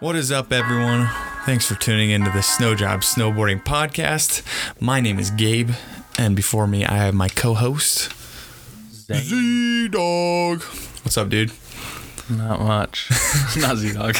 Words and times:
What 0.00 0.16
is 0.16 0.30
up, 0.32 0.52
everyone? 0.52 1.08
Thanks 1.44 1.66
for 1.66 1.74
tuning 1.74 2.10
into 2.10 2.30
the 2.30 2.42
Snow 2.42 2.74
Job 2.74 3.00
Snowboarding 3.00 3.62
Podcast. 3.62 4.42
My 4.80 5.00
name 5.00 5.18
is 5.18 5.30
Gabe, 5.30 5.70
and 6.18 6.34
before 6.34 6.66
me, 6.66 6.84
I 6.84 6.96
have 6.96 7.14
my 7.14 7.28
co-host 7.28 8.12
Z 8.90 9.88
Dog. 9.88 10.62
What's 10.62 11.16
up, 11.18 11.28
dude? 11.28 11.52
Not 12.30 12.60
much. 12.60 13.10
Not 13.56 13.76
Z 13.76 13.92
Dog. 13.92 14.16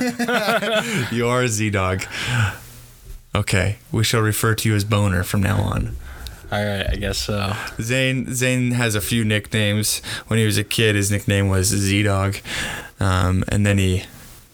You 1.12 1.28
are 1.28 1.46
Z 1.46 1.70
Dog. 1.70 2.04
Okay, 3.34 3.78
we 3.92 4.04
shall 4.04 4.20
refer 4.20 4.54
to 4.56 4.68
you 4.68 4.74
as 4.74 4.84
Boner 4.84 5.22
from 5.22 5.42
now 5.42 5.60
on. 5.60 5.96
All 6.54 6.64
right, 6.64 6.88
I 6.88 6.94
guess 6.96 7.18
so. 7.18 7.52
Zane 7.80 8.32
Zane 8.32 8.70
has 8.70 8.94
a 8.94 9.00
few 9.00 9.24
nicknames. 9.24 9.98
When 10.28 10.38
he 10.38 10.46
was 10.46 10.56
a 10.56 10.62
kid, 10.62 10.94
his 10.94 11.10
nickname 11.10 11.48
was 11.48 11.66
Z 11.66 12.04
Dog, 12.04 12.36
um, 13.00 13.42
and 13.48 13.66
then 13.66 13.78
he 13.78 14.04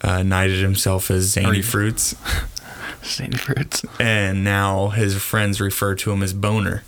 uh, 0.01 0.23
knighted 0.23 0.61
himself 0.63 1.11
as 1.11 1.25
Zany 1.25 1.61
Fruits, 1.61 2.15
Saint 3.03 3.39
Fruits. 3.39 3.85
and 3.99 4.43
now 4.43 4.89
his 4.89 5.21
friends 5.23 5.61
refer 5.61 5.95
to 5.97 6.11
him 6.11 6.23
as 6.23 6.33
Boner. 6.33 6.85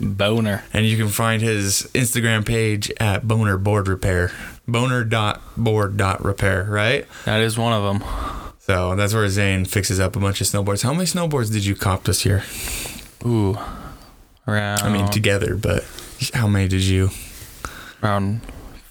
Boner. 0.00 0.64
And 0.72 0.84
you 0.84 0.96
can 0.96 1.08
find 1.10 1.42
his 1.42 1.88
Instagram 1.94 2.44
page 2.44 2.90
at 2.98 3.28
Boner 3.28 3.56
Board 3.56 3.86
Repair, 3.86 4.32
Boner 4.66 5.04
dot 5.04 5.40
board 5.56 5.96
dot 5.96 6.24
repair. 6.24 6.64
Right. 6.64 7.06
That 7.24 7.40
is 7.40 7.56
one 7.56 7.72
of 7.72 7.84
them. 7.84 8.08
So 8.58 8.96
that's 8.96 9.14
where 9.14 9.28
Zane 9.28 9.64
fixes 9.64 10.00
up 10.00 10.16
a 10.16 10.18
bunch 10.18 10.40
of 10.40 10.48
snowboards. 10.48 10.82
How 10.82 10.92
many 10.92 11.04
snowboards 11.04 11.52
did 11.52 11.64
you 11.64 11.76
cop 11.76 12.02
this 12.02 12.24
year? 12.26 12.42
Ooh. 13.24 13.56
Around. 14.46 14.80
I 14.82 14.88
mean, 14.90 15.08
together, 15.10 15.54
but 15.56 15.84
how 16.34 16.46
many 16.46 16.68
did 16.68 16.82
you? 16.82 17.10
around 18.02 18.40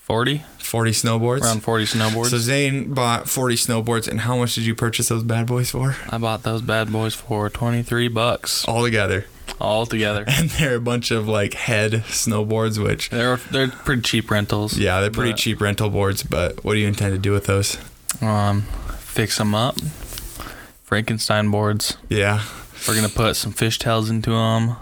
40? 0.04 0.44
40 0.60 0.92
snowboards? 0.92 1.42
Around 1.42 1.62
40 1.62 1.86
snowboards. 1.86 2.28
So 2.30 2.38
Zane 2.38 2.94
bought 2.94 3.28
40 3.28 3.56
snowboards, 3.56 4.08
and 4.08 4.22
how 4.22 4.38
much 4.38 4.54
did 4.56 4.66
you 4.66 4.76
purchase 4.76 5.10
those 5.10 5.24
bad 5.24 5.48
boys 5.48 5.72
for? 5.72 5.96
I 6.10 6.18
bought 6.20 6.44
those 6.44 6.62
bad 6.62 6.92
boys 6.92 7.16
for 7.16 7.50
23 7.50 8.08
bucks 8.10 8.66
All 8.68 8.84
together. 8.84 9.26
all 9.60 9.86
together. 9.88 10.26
And 10.28 10.50
they're 10.52 10.76
a 10.76 10.80
bunch 10.82 11.10
of 11.12 11.28
like 11.28 11.56
head 11.56 11.92
snowboards, 12.10 12.78
which, 12.82 13.10
They're 13.10 13.38
they're 13.38 13.68
pretty 13.70 14.04
cheap 14.04 14.30
rentals. 14.30 14.78
yeah, 14.78 15.02
they're 15.02 15.10
pretty 15.12 15.32
But, 15.32 15.40
cheap 15.40 15.60
rental 15.62 15.90
boards, 15.90 16.22
but 16.24 16.64
what 16.64 16.74
do 16.76 16.80
you 16.80 16.88
intend 16.88 17.14
to 17.14 17.20
do 17.20 17.32
with 17.32 17.46
those? 17.48 17.78
Um, 18.22 18.62
fix 19.00 19.38
them 19.40 19.56
up. 19.56 19.76
Frankenstein 20.84 21.50
boards. 21.50 21.98
Yeah. 22.10 22.44
We're 22.88 22.96
gonna 22.96 23.10
put 23.10 23.36
some 23.36 23.54
fishtails 23.54 24.10
into 24.10 24.30
them. 24.32 24.76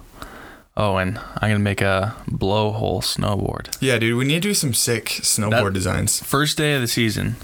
Oh, 0.80 0.97
and 0.97 1.17
I'm 1.42 1.50
gonna 1.50 1.58
make 1.59 1.81
a 1.81 2.16
blowhole 2.30 3.02
snowboard. 3.02 3.75
Yeah, 3.81 3.97
dude, 3.97 4.16
we 4.16 4.25
need 4.25 4.44
to 4.44 4.50
do 4.50 4.53
some 4.53 4.73
sick 4.75 5.06
snowboard 5.06 5.50
That- 5.66 5.73
designs. 5.73 6.22
first 6.22 6.56
day 6.58 6.75
of 6.75 6.81
the 6.81 6.88
season, 6.88 7.36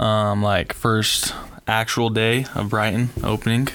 um, 0.00 0.42
like 0.42 0.72
first 0.72 1.34
actual 1.66 2.08
day 2.08 2.46
of 2.54 2.70
Brighton 2.70 3.10
opening, 3.22 3.68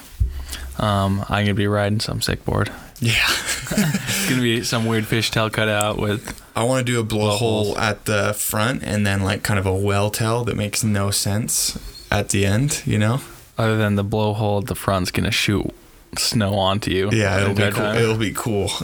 um, 0.80 1.24
I'm 1.30 1.46
gonna 1.46 1.54
be 1.54 1.68
riding 1.68 2.00
some 2.00 2.22
sick 2.22 2.44
board. 2.46 2.72
Yeah. 3.00 3.14
It's 3.76 4.30
gonna 4.30 4.42
be 4.42 4.64
some 4.64 4.86
weird 4.86 5.04
fishtail 5.06 5.52
cut 5.52 5.68
out 5.68 5.98
with 5.98 6.42
I 6.56 6.64
want 6.64 6.86
to 6.86 6.92
do 6.92 7.00
a 7.00 7.04
blowhole 7.04 7.78
at 7.78 8.06
the 8.06 8.34
front 8.34 8.84
and 8.84 9.06
then 9.06 9.22
like 9.24 9.42
kind 9.44 9.60
of 9.60 9.66
a 9.66 9.74
well 9.74 10.10
tail 10.12 10.44
that 10.46 10.56
makes 10.56 10.84
no 10.84 11.12
sense 11.12 11.78
at 12.12 12.30
the 12.30 12.46
end, 12.46 12.82
you 12.86 12.98
know? 12.98 13.22
other 13.58 13.78
than 13.78 13.96
the 13.96 14.04
blowhole 14.04 14.62
at 14.62 14.68
the 14.68 14.76
front's 14.76 15.12
gonna 15.12 15.32
shoot 15.32 15.70
snow 16.20 16.54
onto 16.56 16.92
you. 16.92 17.10
Yeah, 17.12 17.42
it'll 17.42 17.56
be 17.56 17.72
cool. 17.72 17.86
It'll 17.96 18.18
be 18.18 18.34
cool. 18.34 18.70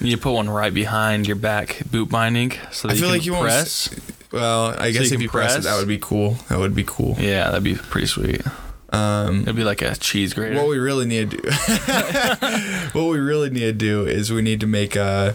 You 0.00 0.16
put 0.16 0.30
one 0.32 0.48
right 0.48 0.72
behind 0.72 1.26
your 1.26 1.34
back 1.34 1.82
boot 1.90 2.08
binding 2.08 2.52
so 2.70 2.86
that 2.86 2.92
I 2.92 2.94
you 2.94 3.00
feel 3.00 3.08
can 3.08 3.18
like 3.18 3.26
you 3.26 3.32
won't 3.32 3.46
press. 3.46 3.90
well, 4.30 4.66
I 4.80 4.92
guess 4.92 5.10
you 5.10 5.16
if 5.16 5.22
you 5.22 5.28
press 5.28 5.56
it, 5.56 5.62
that 5.64 5.76
would 5.76 5.88
be 5.88 5.98
cool. 5.98 6.34
That 6.48 6.60
would 6.60 6.72
be 6.72 6.84
cool. 6.86 7.16
Yeah, 7.18 7.46
that'd 7.50 7.64
be 7.64 7.74
pretty 7.74 8.06
sweet. 8.06 8.42
Um, 8.90 9.40
It'd 9.42 9.56
be 9.56 9.64
like 9.64 9.82
a 9.82 9.96
cheese 9.96 10.34
grater. 10.34 10.54
what 10.54 10.68
we 10.68 10.78
really 10.78 11.04
need 11.04 11.32
to 11.32 11.36
do, 11.38 11.48
what 12.92 13.10
we 13.10 13.18
really 13.18 13.50
need 13.50 13.62
to 13.62 13.72
do 13.72 14.06
is 14.06 14.32
we 14.32 14.40
need 14.40 14.60
to 14.60 14.68
make 14.68 14.94
a 14.94 15.34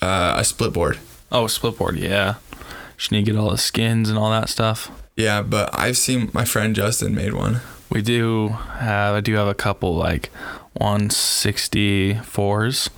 uh, 0.00 0.34
a 0.38 0.44
split 0.44 0.72
board. 0.72 0.98
oh, 1.32 1.48
split 1.48 1.76
board. 1.78 1.96
Yeah, 1.96 2.36
just 2.96 3.10
need 3.10 3.24
to 3.26 3.32
get 3.32 3.38
all 3.40 3.50
the 3.50 3.58
skins 3.58 4.08
and 4.08 4.16
all 4.16 4.30
that 4.30 4.48
stuff. 4.48 4.88
Yeah, 5.16 5.42
but 5.42 5.76
I've 5.76 5.96
seen 5.98 6.30
my 6.32 6.44
friend 6.44 6.76
Justin 6.76 7.14
made 7.14 7.34
one. 7.34 7.60
We 7.90 8.02
do 8.02 8.48
have 8.48 9.14
I 9.16 9.20
do 9.20 9.34
have 9.34 9.48
a 9.48 9.54
couple 9.54 9.94
like 9.96 10.30
164s, 10.80 12.88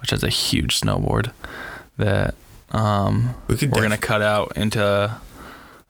which 0.00 0.10
has 0.10 0.22
a 0.22 0.28
huge 0.28 0.80
snowboard 0.80 1.32
that 1.98 2.34
um 2.72 3.34
We 3.48 3.56
could. 3.56 3.70
we're 3.70 3.80
def- 3.80 3.90
gonna 3.90 3.98
cut 3.98 4.22
out 4.22 4.52
into 4.56 5.16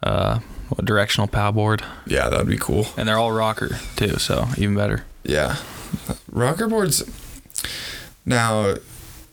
uh 0.03 0.39
a 0.79 0.83
directional 0.83 1.27
pow 1.27 1.51
board, 1.51 1.83
Yeah, 2.07 2.29
that 2.29 2.39
would 2.39 2.49
be 2.49 2.57
cool. 2.57 2.87
and 2.97 3.09
they're 3.09 3.19
all 3.19 3.33
rocker 3.33 3.71
too, 3.97 4.19
so 4.19 4.47
even 4.57 4.77
better. 4.77 5.05
Yeah. 5.25 5.57
Rocker 6.31 6.69
boards. 6.69 7.03
Now, 8.25 8.77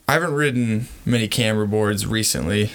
I 0.07 0.13
haven't 0.13 0.33
ridden 0.33 0.87
many 1.05 1.27
camber 1.27 1.67
boards 1.67 2.07
recently, 2.07 2.71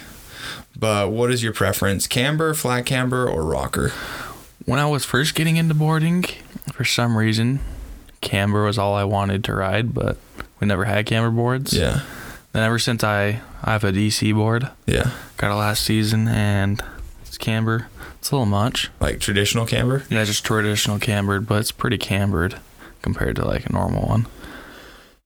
but 0.79 1.11
what 1.11 1.29
is 1.29 1.43
your 1.43 1.51
preference? 1.51 2.07
Camber, 2.07 2.53
flat 2.53 2.85
camber, 2.85 3.27
or 3.27 3.43
rocker? 3.43 3.89
When 4.63 4.79
I 4.79 4.85
was 4.85 5.03
first 5.03 5.35
getting 5.35 5.57
into 5.57 5.73
boarding, 5.73 6.23
for 6.71 6.85
some 6.85 7.17
reason, 7.17 7.59
camber 8.21 8.63
was 8.65 8.77
all 8.77 8.93
I 8.95 9.03
wanted 9.03 9.43
to 9.45 9.53
ride, 9.53 9.93
but 9.93 10.17
we 10.59 10.67
never 10.67 10.85
had 10.85 11.05
camber 11.05 11.29
boards. 11.31 11.73
Yeah. 11.73 12.01
Then 12.53 12.63
ever 12.63 12.79
since 12.79 13.03
I 13.03 13.41
I 13.63 13.71
have 13.71 13.83
a 13.83 13.91
DC 13.91 14.33
board, 14.33 14.69
Yeah. 14.85 15.11
got 15.37 15.51
it 15.51 15.55
last 15.55 15.83
season, 15.83 16.27
and 16.27 16.81
it's 17.25 17.37
camber. 17.37 17.87
It's 18.19 18.31
a 18.31 18.35
little 18.35 18.45
much. 18.45 18.89
Like 18.99 19.19
traditional 19.19 19.65
camber? 19.65 20.03
Yeah, 20.09 20.23
just 20.23 20.45
traditional 20.45 20.99
cambered, 20.99 21.47
but 21.47 21.59
it's 21.59 21.71
pretty 21.71 21.97
cambered 21.97 22.55
compared 23.01 23.35
to 23.37 23.45
like 23.45 23.65
a 23.65 23.73
normal 23.73 24.07
one. 24.07 24.27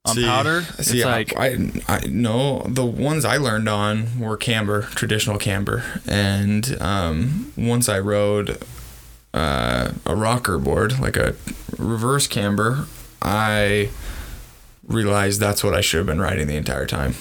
On 0.05 0.15
See- 0.15 0.23
powder, 0.25 0.61
See, 0.79 0.99
it's 0.99 1.05
I- 1.05 1.11
like 1.11 1.37
I, 1.37 1.57
I 1.89 1.99
no, 2.07 2.61
the 2.65 2.85
ones 2.85 3.25
I 3.25 3.37
learned 3.37 3.67
on 3.67 4.19
were 4.19 4.37
camber, 4.37 4.83
traditional 4.95 5.37
camber, 5.37 5.83
and 6.07 6.77
um, 6.81 7.51
once 7.57 7.89
I 7.89 7.99
rode 7.99 8.57
uh, 9.37 9.91
a 10.05 10.15
rocker 10.15 10.57
board, 10.57 10.99
like 10.99 11.15
a 11.15 11.35
reverse 11.77 12.25
camber, 12.25 12.87
I 13.21 13.89
realized 14.87 15.39
that's 15.39 15.63
what 15.63 15.75
I 15.75 15.81
should 15.81 15.99
have 15.99 16.07
been 16.07 16.19
riding 16.19 16.47
the 16.47 16.55
entire 16.55 16.87
time. 16.87 17.13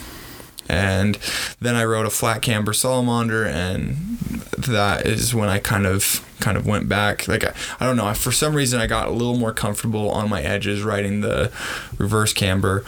And 0.69 1.19
then 1.61 1.75
I 1.77 1.85
rode 1.85 2.07
a 2.07 2.11
flat 2.11 2.41
camber 2.41 2.73
salamander, 2.73 3.45
and 3.45 4.19
that 4.57 5.07
is 5.07 5.35
when 5.35 5.49
I 5.49 5.59
kind 5.59 5.87
of 5.87 6.25
kind 6.41 6.57
of 6.57 6.67
went 6.67 6.89
back. 6.89 7.29
Like 7.29 7.45
I, 7.45 7.53
I 7.79 7.87
don't 7.87 7.97
know, 7.99 8.13
for 8.15 8.33
some 8.33 8.55
reason 8.55 8.81
I 8.81 8.87
got 8.87 9.09
a 9.09 9.13
little 9.13 9.37
more 9.37 9.53
comfortable 9.53 10.11
on 10.11 10.31
my 10.31 10.43
edges 10.43 10.83
riding 10.83 11.21
the 11.21 11.53
reverse 11.99 12.33
camber, 12.33 12.85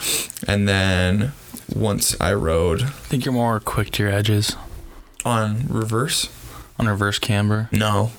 and 0.47 0.67
then 0.67 1.33
once 1.73 2.19
I 2.19 2.33
rode 2.33 2.81
I 2.81 2.87
think 2.87 3.25
you're 3.25 3.33
more 3.33 3.59
quick 3.59 3.91
to 3.91 4.03
your 4.03 4.11
edges 4.11 4.55
on 5.23 5.67
reverse, 5.69 6.29
on 6.79 6.87
reverse 6.87 7.19
camber. 7.19 7.69
no, 7.71 8.11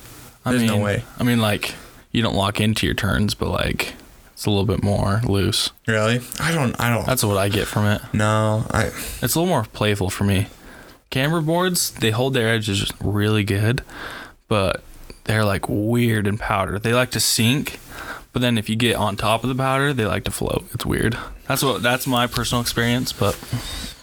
I 0.44 0.50
There's 0.50 0.62
mean, 0.62 0.70
no 0.70 0.78
way. 0.78 1.04
I 1.18 1.22
mean, 1.24 1.40
like 1.40 1.74
you 2.12 2.22
don't 2.22 2.34
lock 2.34 2.60
into 2.60 2.86
your 2.86 2.94
turns, 2.94 3.34
but 3.34 3.48
like 3.48 3.94
it's 4.32 4.46
a 4.46 4.50
little 4.50 4.64
bit 4.64 4.82
more 4.82 5.20
loose. 5.24 5.70
really, 5.86 6.20
I 6.38 6.52
don't, 6.52 6.78
I 6.80 6.88
don't. 6.94 7.06
That's 7.06 7.22
what 7.24 7.36
I 7.36 7.48
get 7.48 7.66
from 7.66 7.86
it. 7.86 8.00
no, 8.12 8.64
I 8.70 8.86
It's 9.22 9.34
a 9.34 9.40
little 9.40 9.46
more 9.46 9.64
playful 9.64 10.10
for 10.10 10.24
me. 10.24 10.46
Camber 11.10 11.40
boards, 11.40 11.90
they 11.90 12.10
hold 12.10 12.34
their 12.34 12.48
edges 12.48 12.90
really 13.02 13.42
good, 13.44 13.82
but 14.48 14.82
they're 15.24 15.44
like 15.44 15.68
weird 15.68 16.26
in 16.26 16.38
powder. 16.38 16.78
They 16.78 16.94
like 16.94 17.10
to 17.10 17.20
sink, 17.20 17.78
but 18.32 18.40
then 18.40 18.56
if 18.56 18.68
you 18.68 18.76
get 18.76 18.96
on 18.96 19.16
top 19.16 19.42
of 19.42 19.48
the 19.48 19.54
powder, 19.56 19.92
they 19.92 20.06
like 20.06 20.24
to 20.24 20.30
float. 20.30 20.64
It's 20.72 20.86
weird. 20.86 21.18
That's 21.48 21.62
what 21.62 21.82
that's 21.82 22.06
my 22.06 22.26
personal 22.28 22.62
experience, 22.62 23.12
but 23.12 23.34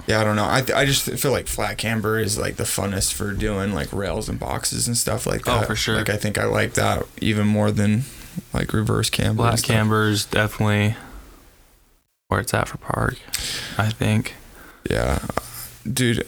Yeah, 0.08 0.22
I 0.22 0.24
don't 0.24 0.38
know. 0.38 0.46
I, 0.46 0.64
I 0.74 0.86
just 0.86 1.10
feel 1.20 1.32
like 1.32 1.48
flat 1.48 1.78
camber 1.78 2.18
is 2.18 2.38
like 2.38 2.56
the 2.56 2.64
funnest 2.64 3.14
for 3.14 3.34
doing 3.34 3.74
like 3.74 3.92
rails 3.92 4.30
and 4.30 4.40
boxes 4.40 4.88
and 4.88 4.98
stuff 4.98 5.26
like 5.26 5.44
that. 5.44 5.52
Oh, 5.52 5.60
that. 5.60 5.68
for 5.68 5.76
sure. 5.76 5.96
Like 5.98 6.10
I 6.10 6.16
think 6.16 6.38
I 6.38 6.46
like 6.46 6.74
that 6.74 7.06
even 7.20 7.46
more 7.46 7.72
than 7.72 8.04
like 8.54 8.72
reverse 8.72 9.10
camber. 9.10 9.44
stuff. 9.58 9.64
camber 9.64 10.08
is 10.08 10.26
definitely 10.26 10.96
where 12.30 12.40
it's 12.40 12.54
at 12.54 12.70
for 12.70 12.78
park. 12.78 13.18
I 13.78 13.90
think. 13.90 14.36
Yeah, 14.90 15.20
dude, 15.92 16.26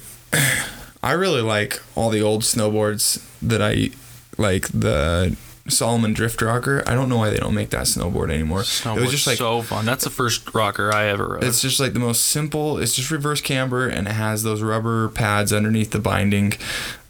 I 1.03 1.13
really 1.13 1.41
like 1.41 1.81
all 1.95 2.09
the 2.09 2.21
old 2.21 2.41
snowboards 2.41 3.25
that 3.41 3.61
I 3.61 3.91
like 4.37 4.67
the 4.67 5.37
Salomon 5.69 6.13
Drift 6.13 6.41
Rocker. 6.41 6.83
I 6.87 6.93
don't 6.95 7.09
know 7.09 7.17
why 7.17 7.29
they 7.29 7.37
don't 7.37 7.53
make 7.53 7.69
that 7.71 7.85
snowboard 7.85 8.31
anymore. 8.31 8.61
it 8.61 8.85
was 8.99 9.11
just 9.11 9.27
like 9.27 9.37
so 9.37 9.61
fun. 9.61 9.85
That's 9.85 10.03
the 10.03 10.09
first 10.09 10.53
rocker 10.53 10.93
I 10.93 11.05
ever 11.07 11.27
rode. 11.27 11.43
It's 11.43 11.61
just 11.61 11.79
like 11.79 11.93
the 11.93 11.99
most 11.99 12.25
simple. 12.25 12.77
It's 12.77 12.95
just 12.95 13.11
reverse 13.11 13.41
camber, 13.41 13.87
and 13.87 14.07
it 14.07 14.11
has 14.13 14.43
those 14.43 14.61
rubber 14.61 15.09
pads 15.09 15.51
underneath 15.53 15.91
the 15.91 15.99
binding 15.99 16.53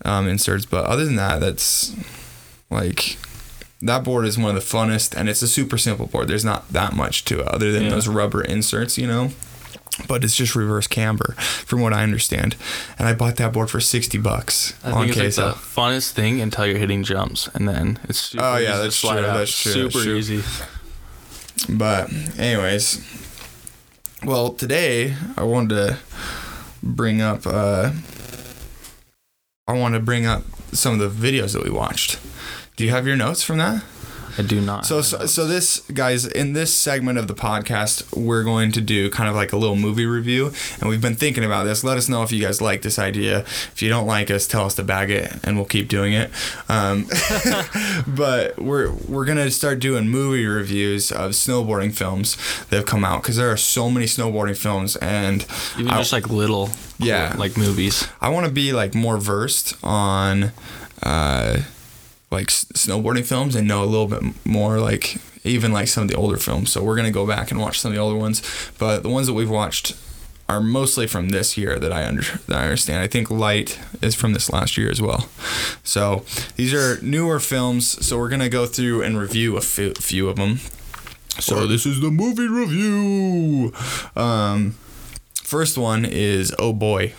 um, 0.06 0.28
inserts. 0.28 0.66
But 0.66 0.86
other 0.86 1.06
than 1.06 1.16
that, 1.16 1.40
that's 1.40 1.96
like 2.70 3.18
that 3.82 4.04
board 4.04 4.26
is 4.26 4.38
one 4.38 4.56
of 4.56 4.56
the 4.56 4.78
funnest, 4.78 5.16
and 5.16 5.30
it's 5.30 5.42
a 5.42 5.48
super 5.48 5.78
simple 5.78 6.06
board. 6.08 6.28
There's 6.28 6.46
not 6.46 6.70
that 6.74 6.94
much 6.94 7.26
to 7.26 7.40
it 7.40 7.48
other 7.48 7.72
than 7.72 7.84
Yeah. 7.84 7.90
those 7.90 8.08
rubber 8.08 8.42
inserts, 8.44 8.98
you 8.98 9.08
know. 9.08 9.32
But 10.08 10.24
it's 10.24 10.36
just 10.36 10.56
reverse 10.56 10.88
camber, 10.88 11.34
from 11.38 11.82
what 11.82 11.94
I 11.94 12.04
understand. 12.04 12.56
And 12.98 13.08
I 13.08 13.14
bought 13.14 13.36
that 13.36 13.54
board 13.54 13.70
for 13.70 13.80
sixty 13.80 14.18
bucks 14.18 14.74
I 14.84 14.92
on 14.92 15.06
think 15.06 15.18
it's 15.18 15.38
like 15.38 15.54
the 15.54 15.60
funnest 15.60 16.12
thing 16.12 16.42
until 16.42 16.66
you're 16.66 16.78
hitting 16.80 17.04
jumps, 17.04 17.48
and 17.54 17.68
then 17.68 18.00
it's 18.08 18.20
super 18.20 18.44
Oh, 18.44 18.58
yeah, 18.58 18.78
that's 18.78 19.00
true, 19.00 19.10
that's 19.22 19.62
true, 19.62 19.84
that's 19.84 19.94
Super 19.94 20.04
true. 20.04 20.16
easy. 20.16 20.44
But 21.68 22.12
anyways, 22.40 23.02
well 24.24 24.52
today 24.54 25.16
I 25.38 25.44
wanted 25.44 25.76
to 25.76 25.98
bring 26.82 27.22
up. 27.22 27.46
Uh, 27.46 27.92
I 29.68 29.74
want 29.74 29.94
to 29.94 30.00
bring 30.00 30.26
up 30.26 30.44
some 30.72 31.00
of 31.00 31.00
the 31.00 31.30
videos 31.32 31.54
that 31.54 31.64
we 31.64 31.70
watched. 31.70 32.20
Do 32.76 32.84
you 32.86 32.90
have 32.92 33.06
your 33.06 33.18
notes 33.18 33.44
from 33.44 33.58
that? 33.58 33.84
I 34.40 34.42
do 34.42 34.62
not. 34.62 34.86
So, 34.86 35.02
so, 35.02 35.26
so 35.26 35.46
this 35.46 35.82
guys 35.94 36.26
in 36.26 36.54
this 36.54 36.74
segment 36.74 37.18
of 37.18 37.28
the 37.28 37.34
podcast, 37.34 38.16
we're 38.16 38.44
going 38.46 38.72
to 38.72 38.80
do 38.82 39.10
kind 39.10 39.28
of 39.30 39.36
like 39.36 39.52
a 39.52 39.58
little 39.58 39.76
movie 39.76 40.06
review, 40.06 40.54
and 40.80 40.90
we've 40.90 41.02
been 41.02 41.16
thinking 41.16 41.44
about 41.44 41.66
this. 41.66 41.84
Let 41.84 41.98
us 41.98 42.08
know 42.08 42.24
if 42.24 42.32
you 42.32 42.42
guys 42.42 42.62
like 42.62 42.82
this 42.82 42.98
idea. 42.98 43.40
If 43.40 43.82
you 43.82 43.90
don't 43.90 44.08
like 44.08 44.32
us, 44.32 44.48
tell 44.48 44.66
us 44.66 44.76
to 44.76 44.84
bag 44.84 45.12
it, 45.12 45.32
and 45.44 45.58
we'll 45.58 45.66
keep 45.66 45.90
doing 45.90 46.14
it. 46.14 46.32
Um, 46.70 47.08
but 48.08 48.58
we're 48.58 48.92
we're 49.08 49.26
gonna 49.26 49.52
start 49.52 49.80
doing 49.80 50.08
movie 50.08 50.46
reviews 50.46 51.12
of 51.12 51.32
snowboarding 51.32 51.94
films 51.94 52.38
that 52.70 52.78
have 52.78 52.86
come 52.86 53.04
out 53.04 53.22
because 53.22 53.36
there 53.36 53.52
are 53.52 53.58
so 53.58 53.90
many 53.92 54.06
snowboarding 54.06 54.56
films, 54.58 54.96
and 54.98 55.46
even 55.78 55.92
I- 55.92 55.98
just 55.98 56.14
like 56.14 56.30
little, 56.30 56.70
Yeah. 56.98 57.36
like 57.38 57.58
movies. 57.58 58.08
I 58.22 58.30
want 58.30 58.46
to 58.46 58.52
be 58.52 58.72
like 58.74 58.96
more 58.96 59.18
versed 59.18 59.74
on 59.84 60.52
uh 61.04 61.58
like 62.32 62.50
s- 62.50 62.66
snowboarding 62.74 63.26
films 63.26 63.56
and 63.56 63.68
know 63.68 63.84
a 63.84 63.86
little 63.86 64.08
bit 64.08 64.22
more 64.46 64.80
like 64.80 65.18
even 65.44 65.72
like 65.72 65.88
some 65.88 66.04
of 66.04 66.10
the 66.10 66.16
older 66.16 66.38
films. 66.38 66.72
So 66.72 66.84
we're 66.84 66.96
going 66.96 67.08
to 67.08 67.12
go 67.14 67.26
back 67.26 67.50
and 67.52 67.60
watch 67.60 67.80
some 67.80 67.92
of 67.92 67.96
the 67.96 68.02
older 68.02 68.18
ones, 68.18 68.42
but 68.78 69.04
the 69.04 69.10
ones 69.10 69.28
that 69.28 69.34
we've 69.34 69.50
watched 69.50 69.96
are 70.50 70.60
mostly 70.60 71.06
from 71.06 71.30
this 71.30 71.58
year 71.58 71.78
that 71.80 71.94
I 71.94 72.06
under 72.06 72.24
that 72.48 72.58
I 72.58 72.64
understand. 72.64 73.02
I 73.02 73.08
think 73.08 73.30
Light 73.30 73.80
is 74.02 74.16
from 74.16 74.34
this 74.34 74.52
last 74.52 74.78
year 74.78 74.90
as 74.90 75.00
well. 75.02 75.30
So 75.84 76.26
these 76.56 76.74
are 76.74 77.00
newer 77.02 77.40
films, 77.40 78.04
so 78.06 78.18
we're 78.18 78.30
to 78.42 78.50
go 78.50 78.66
through 78.66 79.04
and 79.04 79.18
review 79.18 79.58
a 79.58 79.62
few, 79.62 79.94
few 79.94 80.28
of 80.28 80.38
them. 80.38 80.58
So 81.40 81.68
this 81.68 81.86
is 81.86 82.02
the 82.02 82.10
movie 82.12 82.48
review. 82.48 83.72
Um 84.16 84.72
first 85.36 85.78
one 85.78 86.04
is 86.06 86.54
Oh 86.60 86.74
Boy 86.74 87.14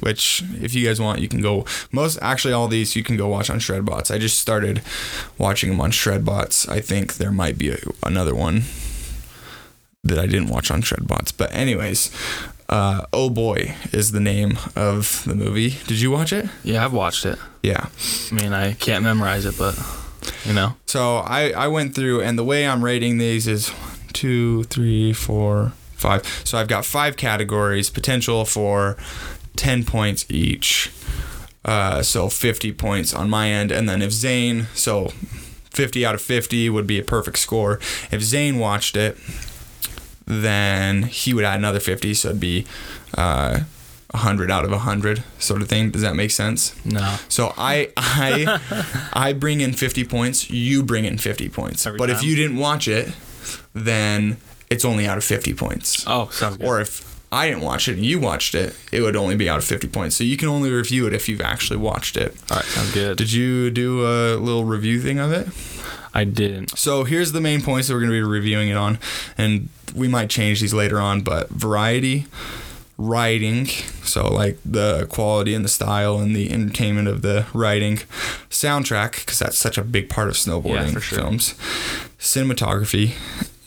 which 0.00 0.42
if 0.60 0.74
you 0.74 0.86
guys 0.86 1.00
want 1.00 1.20
you 1.20 1.28
can 1.28 1.40
go 1.40 1.64
most 1.92 2.18
actually 2.22 2.52
all 2.52 2.68
these 2.68 2.94
you 2.96 3.02
can 3.02 3.16
go 3.16 3.28
watch 3.28 3.50
on 3.50 3.58
shredbots. 3.58 4.10
I 4.14 4.18
just 4.18 4.38
started 4.38 4.82
watching 5.38 5.70
them 5.70 5.80
on 5.80 5.90
shredbots. 5.90 6.68
I 6.68 6.80
think 6.80 7.14
there 7.14 7.32
might 7.32 7.58
be 7.58 7.70
a, 7.70 7.78
another 8.04 8.34
one 8.34 8.62
that 10.04 10.18
i 10.18 10.26
didn't 10.26 10.48
watch 10.48 10.70
on 10.70 10.80
shredbots. 10.80 11.32
But 11.36 11.52
anyways 11.54 12.10
uh, 12.68 13.06
oh 13.12 13.30
boy 13.30 13.74
is 13.92 14.12
the 14.12 14.20
name 14.20 14.58
of 14.76 15.22
the 15.26 15.34
movie. 15.34 15.70
Did 15.86 16.00
you 16.00 16.10
watch 16.10 16.32
it? 16.32 16.46
Yeah, 16.62 16.84
I've 16.84 16.92
watched 16.92 17.24
it. 17.24 17.38
yeah. 17.62 17.86
I 18.30 18.34
mean, 18.34 18.52
I 18.52 18.74
can't 18.74 19.02
memorize 19.02 19.46
it, 19.46 19.56
but 19.56 19.74
you 20.44 20.52
know, 20.52 20.76
So 20.86 21.18
I, 21.18 21.50
I 21.52 21.68
went 21.68 21.94
through, 21.94 22.20
and 22.20 22.38
the 22.38 22.44
way 22.44 22.66
I'm 22.68 22.84
rating 22.84 23.16
these 23.18 23.46
is 23.46 23.70
one, 23.70 23.90
two, 24.12 24.64
three, 24.64 25.14
four, 25.14 25.72
five. 25.94 26.26
So 26.44 26.58
I've 26.58 26.68
got 26.68 26.84
five 26.84 27.16
categories, 27.16 27.88
potential 27.88 28.44
for 28.44 28.96
10 29.58 29.84
points 29.84 30.24
each. 30.30 30.90
Uh, 31.64 32.02
so 32.02 32.28
50 32.30 32.72
points 32.72 33.12
on 33.12 33.28
my 33.28 33.50
end. 33.50 33.70
And 33.70 33.88
then 33.88 34.00
if 34.00 34.12
Zane, 34.12 34.68
so 34.74 35.08
50 35.70 36.06
out 36.06 36.14
of 36.14 36.22
50 36.22 36.70
would 36.70 36.86
be 36.86 36.98
a 36.98 37.02
perfect 37.02 37.38
score. 37.38 37.78
If 38.10 38.22
Zane 38.22 38.58
watched 38.58 38.96
it, 38.96 39.18
then 40.24 41.02
he 41.04 41.34
would 41.34 41.44
add 41.44 41.58
another 41.58 41.80
50. 41.80 42.14
So 42.14 42.28
it'd 42.28 42.40
be 42.40 42.64
uh, 43.16 43.60
100 44.12 44.50
out 44.50 44.64
of 44.64 44.70
100 44.70 45.22
sort 45.38 45.60
of 45.60 45.68
thing. 45.68 45.90
Does 45.90 46.02
that 46.02 46.14
make 46.14 46.30
sense? 46.30 46.74
no. 46.86 47.16
So 47.28 47.52
I 47.58 47.90
I 47.96 49.08
I 49.12 49.32
bring 49.34 49.60
in 49.60 49.72
50 49.74 50.04
points, 50.04 50.50
you 50.50 50.82
bring 50.82 51.04
in 51.04 51.18
50 51.18 51.48
points. 51.50 51.86
Every 51.86 51.98
but 51.98 52.08
if 52.08 52.22
you 52.22 52.34
didn't 52.36 52.56
watch 52.56 52.88
it, 52.88 53.12
then 53.74 54.38
it's 54.70 54.84
only 54.84 55.06
out 55.06 55.18
of 55.18 55.24
50 55.24 55.52
points. 55.54 56.04
Oh, 56.06 56.28
sounds 56.30 56.56
good. 56.56 56.66
Or 56.66 56.80
if 56.80 57.17
I 57.30 57.48
didn't 57.48 57.62
watch 57.62 57.88
it 57.88 57.96
and 57.96 58.06
you 58.06 58.18
watched 58.18 58.54
it, 58.54 58.74
it 58.90 59.02
would 59.02 59.16
only 59.16 59.36
be 59.36 59.48
out 59.48 59.58
of 59.58 59.64
50 59.64 59.88
points. 59.88 60.16
So 60.16 60.24
you 60.24 60.36
can 60.36 60.48
only 60.48 60.70
review 60.70 61.06
it 61.06 61.12
if 61.12 61.28
you've 61.28 61.40
actually 61.40 61.76
watched 61.76 62.16
it. 62.16 62.34
All 62.50 62.56
right, 62.56 62.66
sounds 62.66 62.92
good. 62.92 63.18
Did 63.18 63.32
you 63.32 63.70
do 63.70 64.06
a 64.06 64.36
little 64.36 64.64
review 64.64 65.00
thing 65.00 65.18
of 65.18 65.32
it? 65.32 65.48
I 66.14 66.24
didn't. 66.24 66.78
So 66.78 67.04
here's 67.04 67.32
the 67.32 67.40
main 67.40 67.60
points 67.60 67.88
that 67.88 67.94
we're 67.94 68.00
going 68.00 68.10
to 68.10 68.16
be 68.16 68.22
reviewing 68.22 68.68
it 68.68 68.76
on, 68.76 68.98
and 69.36 69.68
we 69.94 70.08
might 70.08 70.30
change 70.30 70.60
these 70.60 70.74
later 70.74 70.98
on. 70.98 71.20
But 71.20 71.50
variety, 71.50 72.26
writing, 72.96 73.66
so 73.66 74.26
like 74.32 74.58
the 74.64 75.06
quality 75.06 75.54
and 75.54 75.64
the 75.64 75.68
style 75.68 76.18
and 76.18 76.34
the 76.34 76.50
entertainment 76.50 77.08
of 77.08 77.22
the 77.22 77.46
writing, 77.52 77.98
soundtrack, 78.50 79.20
because 79.20 79.38
that's 79.38 79.58
such 79.58 79.78
a 79.78 79.84
big 79.84 80.08
part 80.08 80.28
of 80.28 80.34
snowboarding 80.34 80.92
for 80.92 81.00
sure. 81.00 81.18
films, 81.18 81.54
cinematography, 82.18 83.12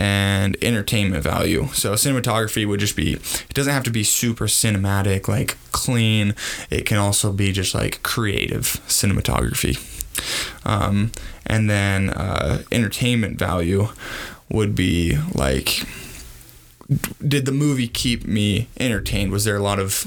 and 0.02 0.58
entertainment 0.64 1.24
value. 1.24 1.68
So 1.74 1.94
cinematography 1.94 2.68
would 2.68 2.80
just 2.80 2.96
be 2.96 3.14
it 3.14 3.54
doesn't 3.54 3.72
have 3.72 3.84
to 3.84 3.92
be 3.92 4.04
super 4.04 4.48
cinematic, 4.48 5.28
like 5.28 5.58
clean. 5.72 6.34
It 6.72 6.88
can 6.88 6.98
also 6.98 7.32
be 7.32 7.52
just 7.52 7.76
like 7.76 8.02
creative 8.02 8.82
cinematography. 8.88 9.78
Um, 10.66 11.12
and 11.46 11.70
then 11.70 12.10
uh, 12.10 12.64
entertainment 12.72 13.38
value 13.38 13.90
would 14.50 14.74
be 14.74 15.20
like 15.36 15.86
did 17.26 17.46
the 17.46 17.52
movie 17.52 17.88
keep 17.88 18.26
me 18.26 18.68
entertained 18.80 19.32
was 19.32 19.46
there 19.46 19.56
a 19.56 19.62
lot 19.62 19.80
of 19.80 20.06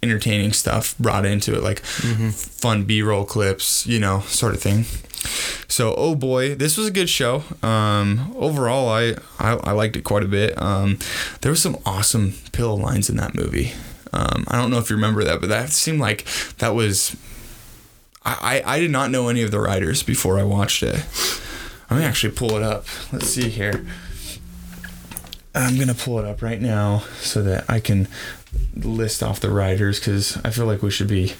entertaining 0.00 0.52
stuff 0.52 0.96
brought 0.98 1.26
into 1.26 1.52
it 1.56 1.62
like 1.62 1.80
fun 1.80 2.84
b-roll 2.84 3.24
clips 3.24 3.84
you 3.84 3.98
know 3.98 4.20
sort 4.20 4.54
of 4.54 4.62
thing 4.62 4.84
so 5.70 5.94
oh 5.96 6.14
boy 6.14 6.54
this 6.54 6.76
was 6.76 6.86
a 6.86 6.90
good 6.90 7.08
show 7.08 7.42
um, 7.62 8.34
overall 8.36 8.88
I, 8.88 9.14
I 9.38 9.52
i 9.64 9.72
liked 9.72 9.96
it 9.96 10.02
quite 10.02 10.22
a 10.22 10.28
bit 10.28 10.60
um, 10.60 10.98
there 11.40 11.50
was 11.50 11.62
some 11.62 11.78
awesome 11.86 12.34
pillow 12.52 12.74
lines 12.74 13.08
in 13.08 13.16
that 13.16 13.34
movie 13.34 13.72
um, 14.12 14.44
i 14.48 14.58
don't 14.58 14.70
know 14.70 14.78
if 14.78 14.90
you 14.90 14.96
remember 14.96 15.24
that 15.24 15.40
but 15.40 15.48
that 15.48 15.70
seemed 15.70 16.00
like 16.00 16.26
that 16.58 16.74
was 16.74 17.16
I, 18.22 18.62
I 18.64 18.80
did 18.80 18.90
not 18.90 19.10
know 19.10 19.28
any 19.28 19.42
of 19.42 19.50
the 19.50 19.60
writers 19.60 20.02
before 20.02 20.38
I 20.38 20.42
watched 20.42 20.82
it. 20.82 21.04
Let 21.90 21.98
me 21.98 22.04
actually 22.04 22.34
pull 22.34 22.54
it 22.56 22.62
up. 22.62 22.84
Let's 23.12 23.28
see 23.28 23.48
here. 23.48 23.86
I'm 25.54 25.78
gonna 25.78 25.94
pull 25.94 26.18
it 26.18 26.24
up 26.24 26.42
right 26.42 26.60
now 26.60 27.04
so 27.20 27.42
that 27.42 27.68
I 27.68 27.80
can 27.80 28.06
list 28.76 29.22
off 29.22 29.40
the 29.40 29.50
writers 29.50 29.98
because 29.98 30.36
I 30.44 30.50
feel 30.50 30.66
like 30.66 30.82
we 30.82 30.90
should 30.90 31.08
be 31.08 31.32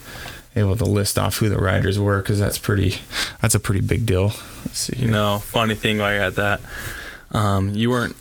able 0.57 0.77
to 0.77 0.85
list 0.85 1.19
off 1.19 1.39
who 1.39 1.49
the 1.49 1.59
riders 1.59 1.99
were 1.99 2.21
because 2.21 2.39
that's 2.39 2.59
pretty 2.59 2.97
that's 3.41 3.55
a 3.55 3.61
pretty 3.61 3.81
big 3.81 4.07
deal. 4.07 4.33
You 4.97 5.09
know, 5.09 5.39
funny 5.39 5.75
thing 5.75 5.99
while 5.99 6.13
you're 6.13 6.23
at 6.23 6.37
that, 6.37 6.61
um, 7.33 7.71
you 7.75 7.91
weren't. 7.91 8.17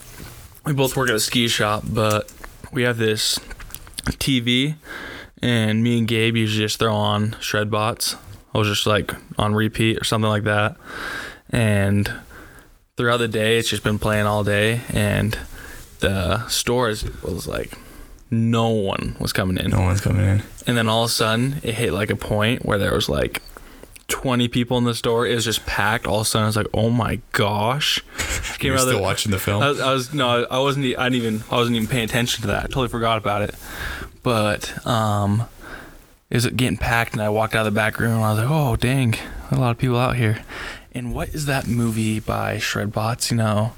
We 0.64 0.72
both 0.72 0.96
work 0.96 1.08
at 1.08 1.14
a 1.14 1.20
ski 1.20 1.48
shop, 1.48 1.84
but 1.88 2.30
we 2.72 2.82
have 2.82 2.98
this 2.98 3.38
TV, 4.04 4.74
and 5.42 5.82
me 5.82 5.98
and 5.98 6.08
Gabe 6.08 6.36
usually 6.36 6.64
just 6.64 6.78
throw 6.78 6.94
on 6.94 7.32
Shredbots. 7.32 8.16
I 8.54 8.58
was 8.58 8.68
just 8.68 8.86
like 8.86 9.14
on 9.38 9.54
repeat 9.54 9.98
or 9.98 10.04
something 10.04 10.28
like 10.28 10.44
that, 10.44 10.76
and 11.50 12.12
throughout 12.96 13.18
the 13.18 13.28
day, 13.28 13.58
it's 13.58 13.70
just 13.70 13.82
been 13.82 13.98
playing 13.98 14.26
all 14.26 14.44
day, 14.44 14.82
and 14.90 15.38
the 16.00 16.46
stores 16.48 17.04
was 17.22 17.46
like 17.46 17.72
no 18.30 18.68
one 18.68 19.16
was 19.18 19.32
coming 19.32 19.56
in. 19.58 19.70
No 19.70 19.80
one's 19.80 20.00
coming 20.00 20.24
in. 20.26 20.42
And 20.66 20.76
then 20.76 20.88
all 20.88 21.04
of 21.04 21.10
a 21.10 21.12
sudden, 21.12 21.56
it 21.62 21.74
hit 21.74 21.92
like 21.92 22.10
a 22.10 22.16
point 22.16 22.64
where 22.64 22.78
there 22.78 22.94
was 22.94 23.08
like 23.08 23.42
20 24.08 24.48
people 24.48 24.78
in 24.78 24.84
the 24.84 24.94
store. 24.94 25.26
It 25.26 25.34
was 25.34 25.44
just 25.44 25.66
packed. 25.66 26.06
All 26.06 26.16
of 26.20 26.22
a 26.22 26.24
sudden, 26.24 26.44
I 26.44 26.48
was 26.48 26.56
like, 26.56 26.66
"Oh 26.74 26.90
my 26.90 27.20
gosh!" 27.32 28.00
Came 28.58 28.70
You're 28.72 28.78
still 28.78 28.96
the- 28.98 29.02
watching 29.02 29.30
the 29.32 29.38
film. 29.38 29.62
I 29.62 29.68
was, 29.70 29.80
I 29.80 29.92
was 29.92 30.14
no, 30.14 30.44
I 30.50 30.58
wasn't. 30.58 30.86
I 30.98 31.08
didn't 31.08 31.14
even. 31.14 31.44
I 31.50 31.56
wasn't 31.56 31.76
even 31.76 31.88
paying 31.88 32.04
attention 32.04 32.42
to 32.42 32.48
that. 32.48 32.58
I 32.64 32.66
totally 32.66 32.88
forgot 32.88 33.18
about 33.18 33.42
it. 33.42 33.54
But 34.22 34.86
um, 34.86 35.44
it 36.28 36.34
was 36.34 36.46
getting 36.46 36.76
packed, 36.76 37.12
and 37.14 37.22
I 37.22 37.28
walked 37.30 37.54
out 37.54 37.66
of 37.66 37.72
the 37.72 37.78
back 37.78 37.98
room, 37.98 38.14
and 38.16 38.24
I 38.24 38.30
was 38.32 38.38
like, 38.40 38.50
"Oh 38.50 38.76
dang, 38.76 39.14
a 39.50 39.56
lot 39.56 39.70
of 39.70 39.78
people 39.78 39.96
out 39.98 40.16
here." 40.16 40.42
And 40.92 41.14
what 41.14 41.28
is 41.30 41.46
that 41.46 41.68
movie 41.68 42.18
by 42.20 42.56
Shredbots? 42.56 43.30
You 43.30 43.36
know, 43.38 43.72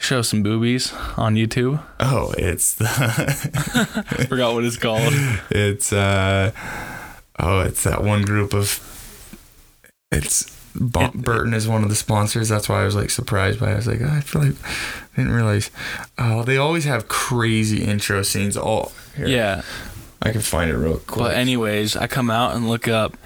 show 0.00 0.22
some 0.22 0.42
boobies 0.42 0.92
on 1.16 1.34
YouTube. 1.36 1.80
oh, 2.00 2.32
it's 2.38 2.74
the 2.74 2.86
I 4.20 4.24
forgot 4.28 4.54
what 4.54 4.64
it's 4.64 4.76
called. 4.76 5.12
it's 5.50 5.92
uh 5.92 6.50
oh 7.38 7.60
it's 7.60 7.84
that 7.84 8.02
one 8.02 8.22
group 8.22 8.52
of 8.54 8.80
it's 10.12 10.56
Bon- 10.74 11.04
It- 11.06 11.14
Burton 11.22 11.52
is 11.54 11.66
one 11.66 11.82
of 11.82 11.88
the 11.88 11.96
sponsors. 11.96 12.48
That's 12.48 12.68
why 12.68 12.82
I 12.82 12.84
was 12.84 12.94
like 12.94 13.10
surprised 13.10 13.58
by. 13.60 13.70
it. 13.70 13.72
I 13.72 13.76
was 13.76 13.86
like, 13.88 14.00
"Oh, 14.02 14.08
I 14.08 14.20
feel 14.20 14.42
like 14.42 14.54
I 14.64 15.16
didn't 15.16 15.32
realize. 15.32 15.70
Oh, 16.16 16.44
they 16.44 16.56
always 16.58 16.84
have 16.84 17.08
crazy 17.08 17.82
intro 17.84 18.22
scenes. 18.22 18.56
All 18.56 18.92
here, 19.16 19.26
Yeah. 19.26 19.62
I 20.22 20.30
can 20.32 20.42
find 20.42 20.70
it 20.70 20.76
real 20.76 20.98
quick. 20.98 21.18
But 21.26 21.34
anyways, 21.34 21.96
I 21.96 22.06
come 22.06 22.30
out 22.30 22.54
and 22.54 22.68
look 22.68 22.86
up, 22.86 23.16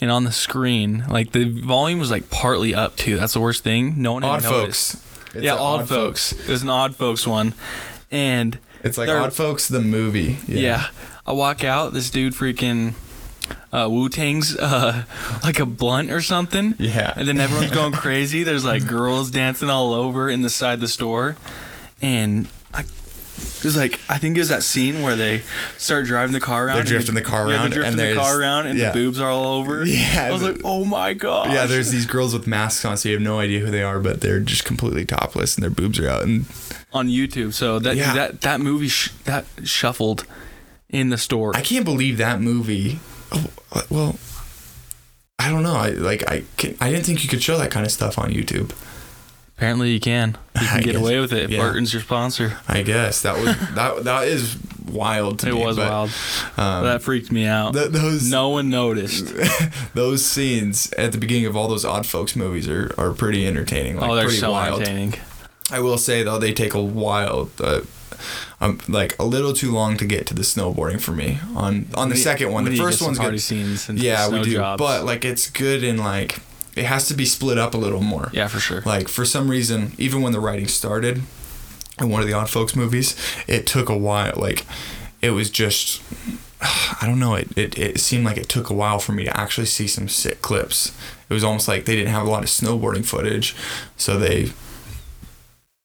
and 0.00 0.10
on 0.10 0.24
the 0.24 0.32
screen, 0.32 1.04
like 1.10 1.32
the 1.32 1.44
volume 1.44 1.98
was 1.98 2.10
like 2.10 2.30
partly 2.30 2.74
up 2.74 2.96
too. 2.96 3.16
That's 3.18 3.34
the 3.34 3.40
worst 3.40 3.62
thing. 3.62 4.00
No 4.00 4.14
one 4.14 4.24
Odd 4.24 4.42
noticed. 4.44 4.92
Folks. 4.94 5.15
It's 5.36 5.44
yeah, 5.44 5.54
a 5.54 5.58
Odd, 5.58 5.88
Folks. 5.88 6.32
It 6.32 6.48
was 6.48 6.62
an 6.62 6.68
Odd 6.68 6.96
Folks 6.96 7.26
one, 7.26 7.54
and 8.10 8.58
It's 8.82 8.98
like 8.98 9.08
Odd 9.08 9.32
Folks 9.32 9.68
the 9.68 9.80
movie. 9.80 10.38
yeah. 10.46 10.88
I 11.26 11.32
walk 11.32 11.64
out, 11.64 11.92
this 11.92 12.08
dude 12.08 12.34
freaking 12.34 12.94
uh, 13.72 13.88
Wu 13.90 14.08
Tang's 14.08 14.56
uh, 14.56 15.04
like 15.44 15.58
a 15.58 15.66
blunt 15.66 16.10
or 16.10 16.20
something. 16.20 16.74
Yeah. 16.78 17.12
And 17.16 17.26
then 17.26 17.40
everyone's 17.40 17.72
going 17.72 17.92
crazy. 17.92 18.42
There's 18.42 18.64
like 18.64 18.86
girls 18.86 19.30
dancing 19.30 19.68
all 19.70 19.92
over 19.92 20.30
in 20.30 20.42
the 20.42 20.50
side 20.50 20.74
of 20.74 20.80
the 20.80 20.88
store, 20.88 21.36
and 22.00 22.48
I. 22.72 22.84
There's 23.62 23.76
like 23.76 24.00
I 24.08 24.18
think 24.18 24.34
there's 24.36 24.48
that 24.48 24.62
scene 24.62 25.02
where 25.02 25.16
they 25.16 25.42
start 25.78 26.06
driving 26.06 26.32
the 26.32 26.40
car 26.40 26.66
around. 26.66 26.74
They're 26.74 26.80
and 26.80 26.88
drifting 26.88 27.14
the 27.14 27.22
car 27.22 27.48
yeah, 27.48 27.56
around, 27.56 27.70
drifting 27.72 28.00
and 28.00 28.16
the 28.16 28.20
car 28.20 28.40
around, 28.40 28.66
and 28.66 28.78
yeah. 28.78 28.90
the 28.90 28.94
boobs 28.94 29.20
are 29.20 29.30
all 29.30 29.58
over. 29.58 29.84
Yeah, 29.96 30.26
I 30.28 30.32
was 30.32 30.42
the- 30.42 30.52
like, 30.52 30.60
oh 30.64 30.84
my 30.84 31.14
god. 31.14 31.52
Yeah, 31.52 31.66
there's 31.66 31.90
these 31.90 32.06
girls 32.06 32.32
with 32.32 32.46
masks 32.46 32.84
on, 32.84 32.96
so 32.96 33.08
you 33.08 33.14
have 33.14 33.22
no 33.22 33.38
idea 33.38 33.60
who 33.60 33.70
they 33.70 33.82
are, 33.82 33.98
but 33.98 34.20
they're 34.20 34.40
just 34.40 34.64
completely 34.64 35.04
topless 35.04 35.56
and 35.56 35.62
their 35.62 35.70
boobs 35.70 35.98
are 35.98 36.08
out. 36.08 36.22
And 36.22 36.46
on 36.92 37.08
YouTube. 37.08 37.52
So 37.54 37.78
that 37.78 37.96
Yeah. 37.96 38.14
that 38.14 38.40
that 38.42 38.60
movie 38.60 38.88
sh- 38.88 39.12
that 39.24 39.44
shuffled 39.64 40.26
in 40.88 41.10
the 41.10 41.18
store. 41.18 41.56
I 41.56 41.60
can't 41.60 41.84
believe 41.84 42.18
that 42.18 42.40
movie. 42.40 43.00
Oh, 43.32 43.46
well, 43.90 44.18
I 45.38 45.50
don't 45.50 45.62
know. 45.62 45.74
I 45.74 45.90
like 45.90 46.28
I 46.30 46.44
can, 46.56 46.76
I 46.80 46.90
didn't 46.90 47.04
think 47.06 47.22
you 47.22 47.28
could 47.28 47.42
show 47.42 47.58
that 47.58 47.70
kind 47.70 47.84
of 47.84 47.92
stuff 47.92 48.18
on 48.18 48.30
YouTube. 48.32 48.72
Apparently, 49.56 49.90
you 49.92 50.00
can. 50.00 50.36
You 50.54 50.60
can 50.66 50.68
I 50.68 50.80
get 50.82 50.92
guess- 50.92 50.96
away 51.00 51.18
with 51.20 51.32
it 51.32 51.50
yeah. 51.50 51.60
Burton's 51.60 51.92
your 51.92 52.02
sponsor. 52.02 52.58
I 52.68 52.82
guess 52.82 53.22
that 53.22 53.36
was 53.36 53.56
that 53.74 54.04
that 54.04 54.28
is 54.28 54.56
wild 54.86 55.38
to 55.40 55.48
It 55.48 55.54
me. 55.54 55.64
was 55.64 55.76
but, 55.76 55.88
wild. 55.90 56.10
Um, 56.58 56.84
that 56.84 57.02
freaked 57.02 57.32
me 57.32 57.46
out. 57.46 57.72
th- 57.72 57.90
those 57.90 58.30
no 58.30 58.50
one 58.50 58.68
noticed. 58.68 59.32
those 59.94 60.24
scenes 60.24 60.92
at 60.92 61.12
the 61.12 61.18
beginning 61.18 61.46
of 61.46 61.56
all 61.56 61.68
those 61.68 61.84
Odd 61.86 62.06
Folks 62.06 62.36
movies 62.36 62.68
are, 62.68 62.94
are 62.98 63.12
pretty 63.12 63.46
entertaining. 63.46 63.96
Like, 63.96 64.10
oh, 64.10 64.14
they're 64.14 64.24
pretty 64.24 64.38
so 64.40 64.52
wild. 64.52 64.80
entertaining. 64.82 65.14
I 65.70 65.80
will 65.80 65.98
say 65.98 66.22
though, 66.22 66.38
they 66.38 66.52
take 66.52 66.74
a 66.74 66.82
while. 66.82 67.48
Uh, 67.58 67.80
um, 68.60 68.80
like 68.88 69.18
a 69.18 69.24
little 69.24 69.52
too 69.52 69.70
long 69.72 69.96
to 69.98 70.06
get 70.06 70.26
to 70.28 70.34
the 70.34 70.40
snowboarding 70.42 71.00
for 71.00 71.12
me 71.12 71.38
on 71.54 71.86
on 71.94 72.08
the 72.08 72.14
We- 72.14 72.20
second 72.20 72.52
one. 72.52 72.64
The 72.64 72.76
first 72.76 73.02
one's 73.02 73.18
good. 73.18 73.38
scenes 73.40 73.88
Yeah, 73.90 74.28
we 74.28 74.42
do. 74.42 74.52
jobs. 74.52 74.78
But 74.78 75.04
like 75.04 75.24
it's 75.24 75.50
good 75.50 75.82
in 75.84 75.96
like 75.98 76.38
it 76.76 76.84
has 76.84 77.08
to 77.08 77.14
be 77.14 77.24
split 77.24 77.58
up 77.58 77.74
a 77.74 77.78
little 77.78 78.02
more. 78.02 78.30
yeah, 78.32 78.46
for 78.48 78.60
sure. 78.60 78.82
Like 78.86 79.08
for 79.08 79.24
some 79.24 79.50
reason, 79.50 79.92
even 79.98 80.22
when 80.22 80.32
the 80.32 80.40
writing 80.40 80.68
started 80.68 81.22
in 82.00 82.10
one 82.10 82.20
of 82.20 82.26
the 82.28 82.34
Odd 82.34 82.50
Folks 82.50 82.76
movies, 82.76 83.16
it 83.48 83.66
took 83.66 83.88
a 83.88 83.96
while. 83.96 84.34
Like 84.36 84.64
it 85.22 85.30
was 85.30 85.50
just 85.50 86.02
I 86.62 87.06
don't 87.06 87.18
know. 87.18 87.34
It, 87.34 87.56
it 87.56 87.78
it 87.78 88.00
seemed 88.00 88.24
like 88.24 88.36
it 88.36 88.48
took 88.48 88.70
a 88.70 88.74
while 88.74 88.98
for 88.98 89.12
me 89.12 89.24
to 89.24 89.36
actually 89.40 89.66
see 89.66 89.88
some 89.88 90.08
sick 90.08 90.42
clips. 90.42 90.92
It 91.28 91.34
was 91.34 91.42
almost 91.42 91.66
like 91.66 91.84
they 91.86 91.96
didn't 91.96 92.12
have 92.12 92.26
a 92.26 92.30
lot 92.30 92.42
of 92.44 92.48
snowboarding 92.48 93.04
footage, 93.04 93.56
so 93.96 94.16
they, 94.18 94.52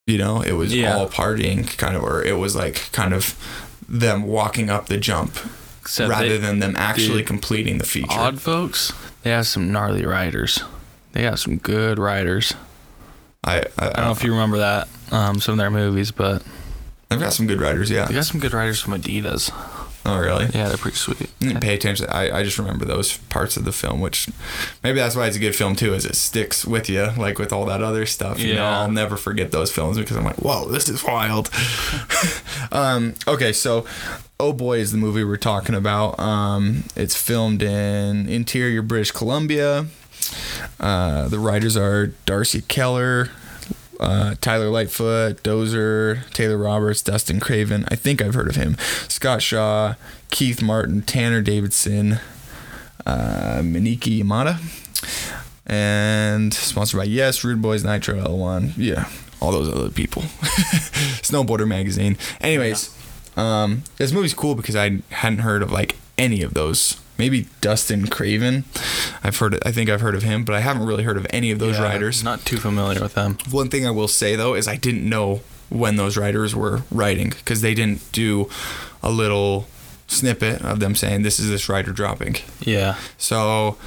you 0.08 0.18
know, 0.18 0.42
it 0.42 0.52
was 0.54 0.74
Yeah. 0.76 0.96
all 0.98 1.08
partying 1.10 1.78
kind 1.78 1.96
of, 1.96 2.04
or 2.04 2.24
it 2.24 2.38
was 2.38 2.56
like 2.56 2.92
kind 2.92 3.14
of 3.14 3.36
them 3.90 4.24
walking 4.24 4.70
up 4.70 4.86
the 4.88 4.98
jump 4.98 5.36
Except 5.82 6.10
rather 6.10 6.30
they- 6.30 6.38
than 6.38 6.60
them 6.60 6.76
actually 6.78 7.20
dude, 7.20 7.28
completing 7.28 7.78
the 7.80 7.86
feature. 7.86 8.12
Odd 8.12 8.40
folks, 8.42 8.94
they 9.24 9.32
have 9.32 9.48
some 9.48 9.72
gnarly 9.72 10.06
riders. 10.06 10.64
They 11.14 11.22
got 11.24 11.40
some 11.40 11.58
good 11.58 12.00
riders. 12.00 12.54
I, 13.44 13.60
I, 13.60 13.64
I 13.80 13.90
don't 13.94 14.06
know 14.06 14.12
if 14.12 14.24
you 14.24 14.32
remember 14.32 14.60
that, 14.60 14.88
um, 15.12 15.40
some 15.42 15.54
of 15.54 15.58
their 15.58 15.72
movies, 15.72 16.12
but 16.12 16.44
I've 17.10 17.20
got 17.20 17.34
some 17.34 17.48
good 17.48 17.60
writers. 17.60 17.90
Yeah. 17.90 18.06
they 18.06 18.14
got 18.14 18.26
some 18.26 18.40
good 18.40 18.54
riders 18.54 18.80
from 18.80 18.94
Adidas. 18.94 19.52
Oh 20.04 20.18
really? 20.20 20.46
Yeah, 20.46 20.68
they're 20.68 20.78
pretty 20.78 20.98
sweet. 20.98 21.22
I 21.42 21.46
didn't 21.46 21.62
pay 21.62 21.76
attention. 21.76 22.08
I, 22.10 22.40
I 22.40 22.44
just 22.44 22.58
remember 22.58 22.86
those 22.86 23.18
parts 23.18 23.56
of 23.58 23.66
the 23.66 23.72
film, 23.72 24.00
which 24.02 24.30
maybe 24.84 24.98
that's 25.00 25.16
why 25.16 25.28
it's 25.28 25.36
a 25.38 25.40
good 25.40 25.56
film 25.56 25.76
too, 25.76 25.94
is 25.94 26.06
it 26.06 26.16
sticks 26.16 26.66
with 26.66 26.90
you, 26.90 27.10
like 27.18 27.38
with 27.38 27.54
all 27.54 27.66
that 27.66 27.84
other 27.84 28.06
stuff. 28.08 28.40
You 28.40 28.56
know, 28.56 28.62
Yeah. 28.62 28.80
I'll 28.80 28.92
never 28.92 29.16
forget 29.18 29.52
those 29.52 29.72
films 29.72 29.98
because 30.00 30.18
I'm 30.18 30.24
like, 30.24 30.38
whoa, 30.38 30.70
this 30.70 30.90
is 30.90 31.04
wild. 31.04 31.52
um, 32.72 33.14
okay, 33.28 33.54
so 33.54 33.86
Oh 34.40 34.54
Boy 34.54 34.80
is 34.80 34.92
the 34.92 34.98
movie 34.98 35.24
we're 35.24 35.38
talking 35.38 35.76
about. 35.76 36.20
Um, 36.20 36.86
it's 36.96 37.16
filmed 37.16 37.62
in 37.62 38.28
interior 38.28 38.82
British 38.82 39.12
Columbia. 39.12 39.86
Uh, 40.80 41.28
the 41.28 41.40
writers 41.40 41.76
are 41.78 42.08
Darcy 42.26 42.62
Keller, 42.62 43.30
uh, 44.00 44.36
Tyler 44.42 44.70
Lightfoot, 44.70 45.44
Dozer, 45.44 46.28
Taylor 46.32 46.58
Roberts, 46.58 47.02
Dustin 47.02 47.40
Craven. 47.40 47.86
I 47.90 47.96
think 47.96 48.22
I've 48.22 48.34
heard 48.34 48.48
of 48.50 48.56
him. 48.56 48.76
Scott 49.08 49.42
Shaw, 49.42 49.96
Keith 50.32 50.62
Martin, 50.62 51.02
Tanner 51.04 51.42
Davidson, 51.42 52.20
uh, 53.06 53.60
Miniki 53.62 54.22
Yamada, 54.22 54.60
and 55.66 56.54
sponsored 56.54 57.00
by 57.00 57.04
Yes, 57.06 57.44
Rude 57.44 57.62
Boys, 57.62 57.84
Nitro 57.84 58.16
L1. 58.24 58.74
Yeah, 58.78 59.08
all 59.40 59.52
those 59.52 59.70
other 59.70 59.90
people. 59.90 60.24
Snowboarder 61.22 61.68
magazine. 61.68 62.18
Anyways, 62.40 62.96
um, 63.38 63.84
this 63.98 64.12
movie's 64.12 64.34
cool 64.34 64.56
because 64.56 64.76
I 64.76 65.00
hadn't 65.10 65.40
heard 65.40 65.62
of 65.62 65.72
like 65.72 65.96
any 66.18 66.42
of 66.42 66.54
those. 66.54 67.01
Maybe 67.22 67.46
Dustin 67.62 68.08
Craven. 68.08 68.64
I've 69.24 69.38
heard. 69.38 69.60
I 69.64 69.72
think 69.72 69.92
I've 69.92 70.02
heard 70.02 70.16
of 70.16 70.24
him, 70.24 70.44
but 70.44 70.56
I 70.56 70.62
haven't 70.62 70.88
really 70.88 71.04
heard 71.04 71.18
of 71.18 71.28
any 71.30 71.52
of 71.52 71.60
those 71.60 71.78
Yeah, 71.78 71.84
writers. 71.84 72.24
Not 72.24 72.44
too 72.46 72.58
familiar 72.58 73.00
with 73.00 73.14
them. 73.14 73.38
One 73.52 73.70
thing 73.70 73.86
I 73.86 73.92
will 73.92 74.08
say 74.08 74.36
though 74.36 74.56
is 74.56 74.68
I 74.68 74.76
didn't 74.76 75.08
know 75.08 75.42
when 75.70 75.98
those 75.98 76.18
writers 76.18 76.56
were 76.56 76.82
writing 76.90 77.30
because 77.30 77.62
they 77.62 77.76
didn't 77.76 78.12
do 78.12 78.50
a 79.04 79.12
little 79.12 79.68
snippet 80.08 80.64
of 80.64 80.80
them 80.80 80.96
saying 80.96 81.22
this 81.22 81.40
is 81.40 81.48
this 81.48 81.70
writer 81.70 81.92
dropping. 81.92 82.38
Yeah. 82.62 82.96
So 83.20 83.78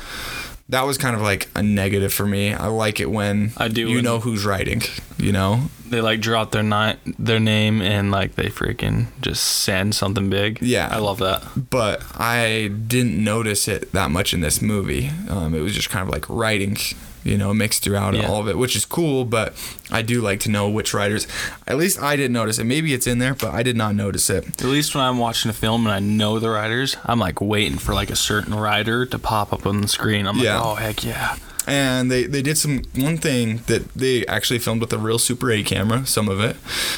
that 0.71 0.83
was 0.87 0.97
kind 0.99 1.15
of 1.15 1.23
like 1.23 1.49
a 1.55 1.63
negative 1.63 2.13
for 2.13 2.27
me. 2.27 2.53
I 2.55 2.67
like 2.69 3.01
it 3.01 3.11
when 3.11 3.53
I 3.57 3.69
do 3.69 3.89
you 3.89 4.01
know 4.03 4.21
who's 4.21 4.45
writing, 4.45 4.83
you 5.19 5.33
know? 5.33 5.69
They 5.87 6.01
like 6.01 6.21
drop 6.21 6.51
their 6.51 6.63
ni- 6.63 6.97
their 7.19 7.39
name 7.39 7.83
and 7.83 8.11
like 8.11 8.35
they 8.35 8.47
freaking 8.47 9.07
just 9.21 9.45
send 9.45 9.95
something 9.95 10.31
big. 10.31 10.61
Yeah. 10.63 10.89
I 10.91 10.99
love 10.99 11.19
that. 11.19 11.45
But 11.71 12.03
I 12.19 12.69
didn't 12.69 13.23
notice 13.23 13.69
it 13.69 13.93
that 13.93 14.11
much 14.11 14.33
in 14.33 14.41
this 14.41 14.63
movie. 14.63 15.11
Um, 15.29 15.55
it 15.55 15.61
was 15.61 15.75
just 15.75 15.91
kind 15.91 16.03
of 16.03 16.13
like 16.13 16.29
writing, 16.29 16.77
you 17.25 17.37
know, 17.39 17.53
mixed 17.55 17.83
throughout 17.83 18.15
Yeah. 18.15 18.29
all 18.29 18.41
of 18.41 18.49
it, 18.49 18.57
which 18.59 18.77
is 18.77 18.85
cool. 18.85 19.25
But 19.25 19.55
I 19.91 20.03
do 20.03 20.21
like 20.21 20.41
to 20.41 20.51
know 20.51 20.69
which 20.69 20.95
writers. 20.95 21.27
At 21.67 21.77
least 21.79 22.01
I 22.01 22.17
didn't 22.17 22.33
notice 22.35 22.59
it. 22.59 22.65
Maybe 22.65 22.95
it's 22.95 23.07
in 23.07 23.19
there, 23.19 23.35
but 23.35 23.53
I 23.55 23.63
did 23.63 23.77
not 23.77 23.95
notice 23.95 24.29
it. 24.31 24.47
At 24.63 24.69
least 24.69 24.95
when 24.95 25.03
I'm 25.05 25.19
watching 25.19 25.51
a 25.51 25.55
film 25.55 25.87
and 25.87 25.95
I 25.95 25.99
know 26.01 26.39
the 26.39 26.51
writers, 26.51 26.97
I'm 27.05 27.19
like 27.19 27.41
waiting 27.41 27.79
for 27.79 27.95
like 27.95 28.11
a 28.11 28.17
certain 28.17 28.55
writer 28.55 29.07
to 29.07 29.19
pop 29.19 29.53
up 29.53 29.67
on 29.67 29.81
the 29.81 29.89
screen. 29.89 30.27
I'm 30.27 30.39
Yeah. 30.39 30.59
like, 30.61 30.67
oh 30.67 30.75
heck 30.77 31.05
yeah. 31.05 31.37
And 31.67 32.11
they, 32.11 32.25
they 32.25 32.43
did 32.43 32.59
some 32.59 32.83
one 32.95 33.17
thing 33.17 33.63
that 33.69 33.89
they 33.95 34.27
actually 34.27 34.59
filmed 34.59 34.83
with 34.83 34.93
a 34.93 34.99
real 34.99 35.19
Super 35.19 35.51
8 35.51 35.65
camera, 35.65 36.05
some 36.05 36.29
of 36.29 36.39
it. 36.39 36.57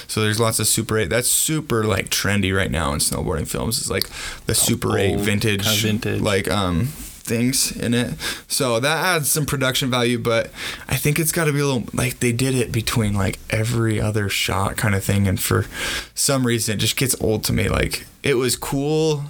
So 0.09 0.21
there's 0.23 0.41
lots 0.41 0.59
of 0.59 0.67
Super 0.67 0.99
8. 0.99 1.09
That's 1.09 1.31
super 1.31 1.85
like 1.85 2.09
trendy 2.09 2.53
right 2.53 2.69
now 2.73 2.93
in 2.93 2.99
snowboarding 2.99 3.47
films. 3.47 3.79
It's 3.79 3.89
like 3.91 4.09
the 4.47 4.57
Super 4.57 4.99
8 4.99 5.21
vintage, 5.21 5.63
kinda 5.63 5.81
vintage. 5.83 6.21
like 6.21 6.51
um 6.51 6.89
things 7.27 7.77
in 7.77 7.93
it. 7.93 8.15
So 8.49 8.81
that 8.81 9.05
adds 9.05 9.31
some 9.31 9.45
production 9.45 9.91
value, 9.91 10.19
but 10.19 10.51
I 10.89 10.97
think 10.97 11.19
it's 11.19 11.33
got 11.33 11.45
to 11.45 11.53
be 11.53 11.61
a 11.61 11.67
little 11.67 11.85
like 11.93 12.21
they 12.21 12.33
did 12.33 12.55
it 12.55 12.73
between 12.73 13.15
like 13.15 13.39
every 13.51 14.01
other 14.01 14.29
shot 14.29 14.77
kind 14.77 14.95
of 14.95 15.05
thing 15.05 15.27
and 15.29 15.41
for 15.41 15.67
some 16.15 16.47
reason 16.47 16.77
it 16.77 16.79
just 16.79 16.97
gets 16.97 17.21
old 17.21 17.45
to 17.45 17.53
me. 17.53 17.69
Like 17.69 18.07
it 18.23 18.35
was 18.35 18.57
cool 18.57 19.25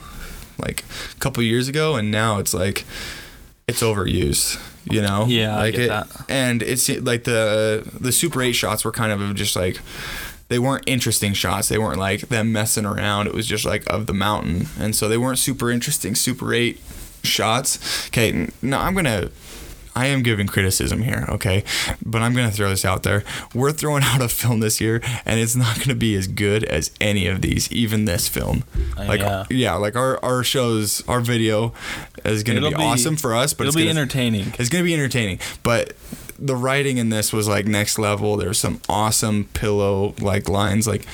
like 0.59 0.85
a 1.15 1.19
couple 1.19 1.43
years 1.43 1.69
ago 1.69 1.97
and 1.97 2.11
now 2.11 2.39
it's 2.39 2.55
like 2.55 2.85
it's 3.67 3.83
overused, 3.83 4.61
you 4.85 5.03
know? 5.03 5.25
Yeah, 5.27 5.57
like 5.57 5.75
it, 5.75 5.89
that. 5.89 6.09
And 6.29 6.63
it's 6.63 6.89
like 6.89 7.25
the 7.25 7.89
the 7.99 8.13
Super 8.13 8.43
8 8.43 8.53
shots 8.53 8.85
were 8.85 8.93
kind 8.93 9.13
of 9.13 9.35
just 9.35 9.57
like 9.57 9.79
they 10.49 10.59
weren't 10.59 10.85
interesting 10.87 11.33
shots. 11.33 11.69
They 11.69 11.79
weren't 11.79 11.99
like 11.99 12.29
them 12.29 12.53
messing 12.53 12.87
around. 12.87 13.27
It 13.27 13.35
was 13.35 13.47
just 13.47 13.65
like 13.65 13.85
of 13.89 14.07
the 14.07 14.15
mountain. 14.15 14.67
And 14.79 14.95
so 14.95 15.09
they 15.09 15.19
weren't 15.19 15.39
super 15.39 15.71
interesting 15.71 16.15
Super 16.15 16.55
8 16.55 16.81
shots. 17.27 18.07
Okay, 18.09 18.33
n- 18.33 18.53
no, 18.63 18.79
I'm 18.79 18.93
going 18.95 19.05
to 19.07 19.31
I 19.99 20.09
am 20.09 20.23
giving 20.23 20.47
criticism 20.47 21.01
here, 21.01 21.25
okay? 21.31 21.65
But 22.05 22.21
I'm 22.21 22.35
going 22.35 22.51
to 22.51 22.55
throw 22.55 22.69
this 22.69 22.85
out 22.85 23.03
there. 23.03 23.25
We're 23.55 23.73
throwing 23.73 24.03
out 24.03 24.21
a 24.21 24.29
film 24.29 24.61
this 24.61 24.79
year 24.79 25.01
and 25.25 25.41
it's 25.41 25.57
not 25.57 25.77
going 25.77 25.89
to 25.89 25.95
be 25.95 26.15
as 26.17 26.27
good 26.29 26.65
as 26.65 26.91
any 27.01 27.27
of 27.29 27.41
these, 27.41 27.73
even 27.73 28.05
this 28.05 28.29
film. 28.29 28.65
Uh, 28.99 29.05
Like 29.07 29.47
yeah. 29.49 29.73
like 29.77 29.97
our 29.97 30.23
our 30.23 30.45
shows, 30.45 31.03
our 31.09 31.21
video 31.21 31.73
is 32.27 32.43
going 32.43 32.61
to 32.61 32.69
be, 32.69 32.77
be- 32.77 32.83
awesome 32.83 33.17
for 33.17 33.35
us, 33.35 33.55
but 33.55 33.63
It'll 33.65 33.69
it's 33.69 33.77
be 33.77 33.87
gonna, 33.89 33.99
entertaining. 34.01 34.53
it's 34.59 34.69
gonna 34.69 34.85
be 34.85 34.93
entertaining, 34.93 35.39
but 35.63 35.95
the 36.39 36.55
writing 36.57 36.99
in 36.99 37.09
this 37.09 37.33
was 37.33 37.49
like 37.49 37.65
next 37.65 37.99
level. 37.99 38.37
There's 38.37 38.59
some 38.59 38.83
awesome 38.91 39.45
pillow 39.55 40.15
like 40.21 40.47
lines, 40.51 40.87
like 40.87 41.07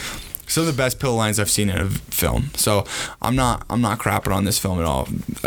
some 0.53 0.63
of 0.63 0.67
the 0.67 0.77
best 0.77 1.01
pillow 1.01 1.17
lines 1.17 1.41
I've 1.41 1.51
seen 1.51 1.71
in 1.71 1.79
a 1.79 1.89
film. 1.89 2.51
So 2.55 2.85
I'm 3.21 3.35
not 3.35 3.65
I'm 3.71 3.81
not 3.81 3.99
crapping 3.99 4.35
on 4.35 4.45
this 4.45 4.59
film 4.59 4.79
at 4.79 4.85
all. 4.85 5.05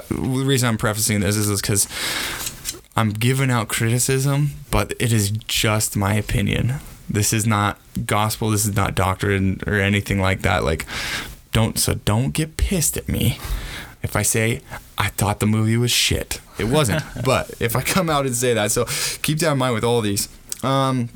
The 0.10 0.44
reason 0.46 0.68
I'm 0.70 0.78
prefacing 0.78 1.20
this 1.20 1.36
is 1.36 1.62
because 1.62 1.88
I'm 2.96 3.10
giving 3.10 3.52
out 3.52 3.68
criticism, 3.68 4.52
but 4.72 4.94
it 5.00 5.12
is 5.12 5.32
just 5.32 5.96
my 5.96 6.14
opinion. 6.16 6.76
This 7.10 7.34
is 7.34 7.46
not 7.46 7.80
gospel. 8.06 8.50
This 8.50 8.66
is 8.66 8.76
not 8.76 8.96
doctrine 8.96 9.60
or 9.68 9.76
anything 9.76 10.20
like 10.20 10.42
that. 10.42 10.64
Like, 10.64 10.86
don't 11.52 11.78
so 11.78 11.94
don't 11.94 12.32
get 12.32 12.58
pissed 12.58 12.98
at 12.98 13.08
me 13.08 13.38
if 14.02 14.16
I 14.16 14.24
say 14.24 14.62
I 14.98 15.10
thought 15.10 15.40
the 15.40 15.46
movie 15.46 15.78
was 15.78 15.92
shit. 15.92 16.40
It 16.58 16.66
wasn't. 16.66 17.04
but 17.26 17.54
if 17.60 17.76
I 17.76 17.82
come 17.82 18.10
out 18.10 18.26
and 18.26 18.36
say 18.36 18.54
that, 18.54 18.72
so 18.72 18.86
keep 19.22 19.40
that 19.40 19.52
in 19.52 19.58
mind 19.58 19.76
with 19.76 19.84
all 19.84 20.02
these. 20.02 20.30
Um, 20.64 21.10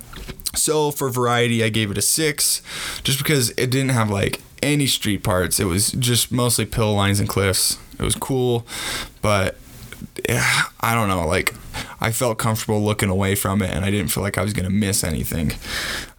so 0.59 0.91
for 0.91 1.09
variety, 1.09 1.63
I 1.63 1.69
gave 1.69 1.91
it 1.91 1.97
a 1.97 2.01
six, 2.01 2.61
just 3.03 3.17
because 3.17 3.49
it 3.51 3.69
didn't 3.69 3.89
have 3.89 4.09
like 4.09 4.41
any 4.61 4.87
street 4.87 5.23
parts. 5.23 5.59
It 5.59 5.65
was 5.65 5.91
just 5.91 6.31
mostly 6.31 6.65
pill 6.65 6.93
lines 6.93 7.19
and 7.19 7.27
cliffs. 7.27 7.77
It 7.97 8.03
was 8.03 8.15
cool, 8.15 8.65
but 9.21 9.57
yeah, 10.27 10.63
I 10.81 10.95
don't 10.95 11.07
know. 11.07 11.25
Like 11.25 11.53
I 12.01 12.11
felt 12.11 12.37
comfortable 12.37 12.81
looking 12.81 13.09
away 13.09 13.35
from 13.35 13.61
it, 13.61 13.71
and 13.71 13.83
I 13.83 13.91
didn't 13.91 14.11
feel 14.11 14.23
like 14.23 14.37
I 14.37 14.43
was 14.43 14.53
gonna 14.53 14.69
miss 14.69 15.03
anything. 15.03 15.53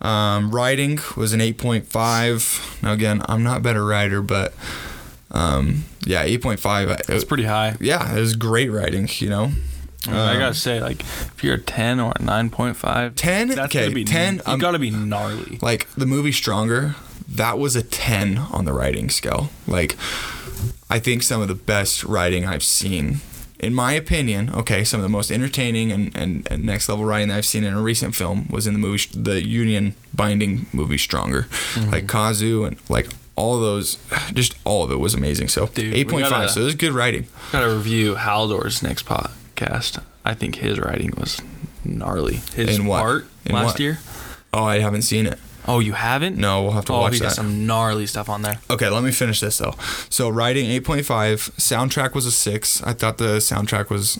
Um, 0.01 0.51
writing 0.51 0.99
was 1.17 1.33
an 1.33 1.41
eight 1.41 1.59
point 1.59 1.87
five. 1.87 2.79
Now 2.83 2.93
again, 2.93 3.23
I'm 3.29 3.43
not 3.43 3.59
a 3.59 3.61
better 3.61 3.85
rider, 3.85 4.23
but 4.23 4.55
um, 5.31 5.85
yeah, 6.05 6.23
eight 6.23 6.43
point 6.43 6.61
five. 6.61 6.91
It's 7.09 7.25
pretty 7.25 7.45
high. 7.45 7.77
Yeah, 7.81 8.15
it 8.17 8.21
was 8.21 8.37
great 8.37 8.71
riding. 8.71 9.09
You 9.19 9.29
know. 9.29 9.53
I, 10.09 10.11
I 10.13 10.33
Um, 10.35 10.39
gotta 10.39 10.55
say, 10.55 10.81
like, 10.81 11.01
if 11.03 11.43
you're 11.45 11.55
a 11.57 11.61
ten 11.61 12.01
or 12.01 12.13
a 12.17 12.23
nine 12.23 12.49
point 12.51 12.77
five, 12.77 13.15
10? 13.17 13.49
that's 13.49 13.61
Okay, 13.61 13.83
gonna 13.85 13.95
be 13.95 14.05
10, 14.05 14.37
You 14.37 14.43
I'm- 14.47 14.59
gotta 14.59 14.79
be 14.79 14.91
gnarly. 14.91 15.59
like 15.61 15.87
the 15.97 16.07
movie 16.07 16.33
Stronger, 16.33 16.95
that 17.29 17.59
was 17.59 17.77
a 17.77 17.83
10 17.83 18.39
on 18.39 18.65
the 18.65 18.73
writing 18.73 19.11
scale. 19.11 19.51
Like, 19.67 19.97
I 20.89 20.99
think 20.99 21.23
some 21.23 21.41
of 21.43 21.49
the 21.49 21.55
best 21.55 22.03
writing 22.05 22.45
I've 22.47 22.63
seen, 22.65 23.21
in 23.61 23.75
my 23.75 23.93
opinion, 23.93 24.51
okay, 24.55 24.85
some 24.85 24.99
of 25.01 25.03
the 25.03 25.09
most 25.11 25.31
entertaining 25.31 25.93
and, 25.93 26.17
and, 26.17 26.49
and 26.51 26.65
next 26.65 26.89
level 26.89 27.05
writing 27.05 27.29
that 27.29 27.37
I've 27.37 27.45
seen 27.47 27.63
in 27.63 27.75
a 27.75 27.81
recent 27.83 28.15
film 28.15 28.49
was 28.51 28.67
in 28.67 28.73
the 28.73 28.79
movie, 28.81 29.07
the 29.15 29.47
Union 29.47 29.95
Binding 30.15 30.67
movie 30.73 30.99
Stronger. 30.99 31.43
Mm-hmm. 31.75 31.91
Like, 31.91 32.07
Kazu 32.09 32.65
and 32.65 32.77
like 32.89 33.09
all 33.37 33.55
of 33.55 33.61
those, 33.61 33.99
just 34.33 34.55
all 34.65 34.83
of 34.83 34.91
it 34.91 34.99
was 34.99 35.15
amazing. 35.15 35.49
So, 35.49 35.67
Dude, 35.67 35.95
8.5. 35.95 36.31
gotta- 36.31 36.49
so 36.49 36.63
it 36.63 36.65
was 36.65 36.75
good 36.75 36.93
writing. 36.93 37.27
Gotta 37.53 37.69
review 37.73 38.15
Halldor's 38.17 38.83
next 38.83 39.03
podcast. 39.61 40.03
I 40.25 40.35
think 40.35 40.57
his 40.57 40.79
writing 40.79 41.13
was 41.17 41.41
gnarly. 41.85 42.37
His 42.55 42.79
In 42.79 42.87
what? 42.87 43.01
part 43.01 43.27
In 43.45 43.55
last 43.55 43.67
what? 43.75 43.81
year. 43.81 43.99
Oh, 44.53 44.65
I 44.65 44.81
haven't 44.81 45.03
seen 45.03 45.27
it. 45.27 45.39
Oh, 45.69 45.79
you 45.79 45.93
haven't? 45.93 46.37
No, 46.37 46.63
we'll 46.63 46.73
have 46.73 46.87
to 46.87 46.93
Oh, 46.95 47.01
watch 47.01 47.15
he 47.15 47.21
got 47.21 47.29
that. 47.29 47.35
some 47.35 47.67
gnarly 47.67 48.07
stuff 48.07 48.29
on 48.29 48.43
there. 48.43 48.59
Okay, 48.71 48.89
let 48.89 49.05
me 49.05 49.13
finish 49.13 49.41
this 49.41 49.59
though. 49.59 49.75
So 50.09 50.29
writing 50.29 50.67
8.5, 50.71 51.05
soundtrack 51.57 52.15
was 52.15 52.27
a 52.27 52.33
6. 52.33 52.83
I 52.83 52.93
thought 52.95 53.19
the 53.19 53.37
soundtrack 53.37 53.91
was 53.91 54.19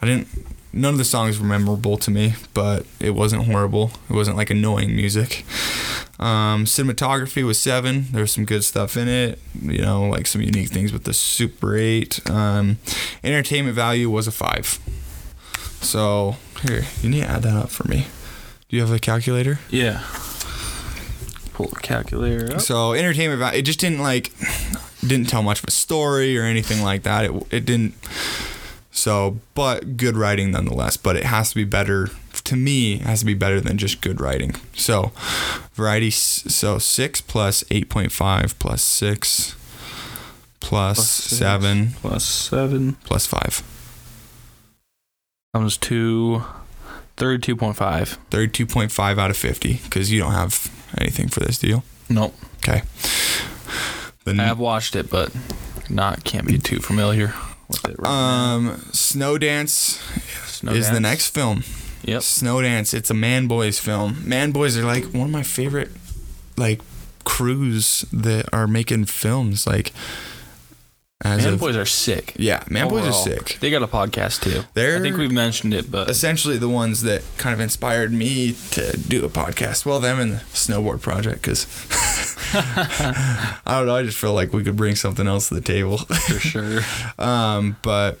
I 0.00 0.06
didn't 0.06 0.28
none 0.72 0.94
of 0.94 0.98
the 0.98 1.04
songs 1.04 1.38
were 1.38 1.46
memorable 1.46 1.96
to 1.98 2.10
me, 2.10 2.34
but 2.54 2.86
it 3.00 3.10
wasn't 3.10 3.44
horrible. 3.44 3.90
It 4.08 4.14
wasn't 4.14 4.36
like 4.36 4.50
annoying 4.50 4.94
music. 4.94 5.44
Um, 6.18 6.64
cinematography 6.64 7.44
was 7.44 7.58
7. 7.58 8.06
There 8.12 8.20
was 8.20 8.32
some 8.32 8.44
good 8.44 8.62
stuff 8.62 8.96
in 8.96 9.08
it, 9.08 9.38
you 9.60 9.80
know, 9.80 10.08
like 10.08 10.26
some 10.26 10.42
unique 10.42 10.68
things 10.68 10.92
with 10.92 11.04
the 11.04 11.14
Super 11.14 11.76
8. 11.76 12.30
Um, 12.30 12.78
entertainment 13.24 13.74
value 13.74 14.10
was 14.10 14.26
a 14.26 14.32
5. 14.32 14.78
So, 15.80 16.36
here, 16.62 16.84
you 17.02 17.08
need 17.08 17.22
to 17.22 17.26
add 17.26 17.42
that 17.42 17.56
up 17.56 17.70
for 17.70 17.88
me. 17.88 18.06
Do 18.68 18.76
you 18.76 18.82
have 18.82 18.92
a 18.92 18.98
calculator? 18.98 19.58
Yeah. 19.70 20.04
Pull 21.54 21.66
the 21.68 21.80
calculator 21.80 22.54
up. 22.54 22.60
So 22.60 22.92
entertainment 22.92 23.40
value, 23.40 23.58
it 23.58 23.62
just 23.62 23.80
didn't 23.80 23.98
like, 23.98 24.30
didn't 25.00 25.28
tell 25.28 25.42
much 25.42 25.60
of 25.60 25.64
a 25.68 25.70
story 25.72 26.38
or 26.38 26.44
anything 26.44 26.82
like 26.82 27.02
that. 27.02 27.24
It 27.24 27.32
it 27.50 27.64
didn't. 27.64 27.94
So, 29.00 29.38
but 29.54 29.96
good 29.96 30.14
writing 30.16 30.50
nonetheless. 30.50 30.98
But 30.98 31.16
it 31.16 31.24
has 31.24 31.48
to 31.50 31.54
be 31.54 31.64
better. 31.64 32.08
To 32.44 32.54
me, 32.56 32.94
it 32.96 33.00
has 33.02 33.20
to 33.20 33.24
be 33.26 33.32
better 33.34 33.58
than 33.58 33.78
just 33.78 34.02
good 34.02 34.20
writing. 34.20 34.54
So, 34.74 35.12
variety. 35.72 36.10
So 36.10 36.78
six 36.78 37.22
plus 37.22 37.64
eight 37.70 37.88
point 37.88 38.12
five 38.12 38.58
plus 38.58 38.82
six 38.82 39.56
plus, 40.60 40.96
Plus 40.98 41.08
six. 41.08 41.38
seven 41.38 41.90
Plus 42.02 42.24
seven. 42.24 42.96
plus 43.04 43.26
five. 43.26 43.62
Comes 45.54 45.76
to 45.78 46.44
32.5. 47.16 48.18
Thirty-two 48.30 48.66
point 48.66 48.92
five 48.92 49.18
out 49.18 49.30
of 49.30 49.36
fifty 49.36 49.80
because 49.84 50.12
you 50.12 50.20
don't 50.20 50.32
have 50.32 50.70
anything 50.98 51.28
for 51.28 51.40
this 51.40 51.58
deal. 51.58 51.84
Nope. 52.10 52.34
Okay. 52.58 52.82
The 54.24 54.32
I 54.32 54.44
have 54.44 54.58
watched 54.58 54.94
it, 54.94 55.10
but 55.10 55.34
not 55.88 56.22
can't 56.24 56.46
be 56.46 56.58
too 56.58 56.80
familiar 56.80 57.32
with 57.70 57.84
it. 57.92 57.96
Right 57.98 58.08
now. 58.10 58.54
um 58.56 58.82
Snow 58.92 59.38
Dance 59.38 60.00
Snow 60.46 60.72
is 60.72 60.90
the 60.90 61.00
next 61.00 61.28
film. 61.28 61.62
Yep. 62.04 62.22
Snow 62.22 62.62
Dance. 62.62 62.94
It's 62.94 63.10
a 63.10 63.14
Man 63.14 63.46
Boys 63.46 63.78
film. 63.78 64.22
Man 64.26 64.52
Boys 64.52 64.76
are 64.78 64.84
like 64.84 65.04
one 65.12 65.24
of 65.26 65.30
my 65.30 65.42
favorite 65.42 65.90
like 66.56 66.80
crews 67.24 68.04
that 68.12 68.48
are 68.52 68.66
making 68.66 69.04
films. 69.06 69.66
Like 69.66 69.92
as 71.22 71.44
Man 71.44 71.54
of, 71.54 71.60
Boys 71.60 71.76
are 71.76 71.84
sick. 71.84 72.32
yeah, 72.38 72.64
Man 72.70 72.88
Boys 72.88 73.06
are 73.06 73.12
sick. 73.12 73.58
They 73.60 73.70
got 73.70 73.82
a 73.82 73.86
podcast 73.86 74.40
too. 74.42 74.62
They're- 74.72 74.96
I 74.96 75.00
think 75.00 75.18
we've 75.18 75.30
mentioned 75.30 75.74
it, 75.74 75.90
but 75.90 76.08
Essentially, 76.08 76.56
the 76.56 76.68
ones 76.68 77.02
that 77.02 77.22
kind 77.36 77.52
of 77.52 77.60
inspired 77.60 78.10
me 78.10 78.54
to 78.70 78.96
do 78.96 79.24
a 79.26 79.28
podcast. 79.28 79.84
Well, 79.84 80.00
them 80.00 80.18
and 80.18 80.32
the 80.32 80.36
snowboard 80.54 81.02
project, 81.02 81.42
because 81.42 81.66
I 82.54 83.60
don't 83.66 83.86
know. 83.86 83.94
I 83.96 84.02
just 84.02 84.18
feel 84.18 84.34
like 84.34 84.52
we 84.52 84.64
could 84.64 84.76
bring 84.76 84.96
something 84.96 85.26
else 85.26 85.48
to 85.48 85.54
the 85.54 85.60
table. 85.60 85.98
for 85.98 86.38
sure. 86.40 86.80
Um, 87.18 87.76
but 87.82 88.18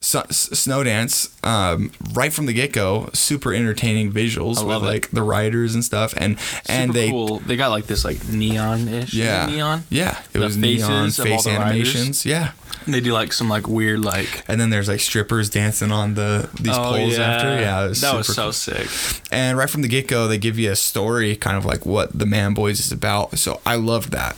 so, 0.00 0.22
Snow 0.30 0.84
Dance, 0.84 1.36
um, 1.44 1.90
right 2.12 2.32
from 2.32 2.46
the 2.46 2.52
get 2.52 2.72
go, 2.72 3.10
super 3.14 3.52
entertaining 3.52 4.12
visuals 4.12 4.64
with 4.64 4.76
it. 4.82 4.86
like 4.86 5.10
the 5.10 5.22
riders 5.22 5.74
and 5.74 5.84
stuff, 5.84 6.14
and 6.16 6.38
and 6.66 6.90
Super 6.90 6.92
they 6.92 7.10
cool. 7.10 7.38
They 7.40 7.56
got 7.56 7.70
like 7.70 7.86
this 7.86 8.04
like 8.04 8.28
neon-ish. 8.28 9.12
yeah 9.12 9.46
Neon. 9.46 9.82
yeah 9.90 10.18
it 10.32 10.34
The 10.34 10.40
was 10.40 10.56
neon 10.56 11.10
face 11.10 11.44
the 11.44 11.50
riders. 11.50 11.64
animations 11.68 12.24
yeah, 12.24 12.52
And 12.86 12.94
they 12.94 13.00
do 13.00 13.12
like 13.12 13.32
some 13.32 13.48
like 13.48 13.66
weird 13.66 14.04
like. 14.04 14.44
and 14.46 14.60
then 14.60 14.70
there's 14.70 14.88
like 14.88 15.00
strippers 15.00 15.50
dancing 15.50 15.90
on 15.90 16.14
the 16.14 16.48
these 16.60 16.76
poles 16.76 17.18
after 17.18 17.48
yeah 17.60 17.84
it 17.84 17.88
was 17.88 18.04
Oh, 18.04 18.12
that 18.12 18.16
was 18.18 18.26
so 18.34 18.42
cool. 18.44 18.52
sick. 18.52 19.22
and 19.32 19.58
right 19.58 19.68
from 19.68 19.82
the 19.82 19.88
get 19.88 20.06
go 20.06 20.28
they 20.28 20.38
give 20.38 20.60
you 20.60 20.70
a 20.70 20.76
story 20.76 21.34
kind 21.34 21.56
of 21.56 21.64
like 21.64 21.84
what 21.84 22.16
the 22.16 22.24
Man 22.26 22.54
Boys 22.54 22.78
is 22.78 22.92
about, 22.92 23.36
so 23.36 23.60
I 23.66 23.74
loved 23.74 24.12
that. 24.12 24.36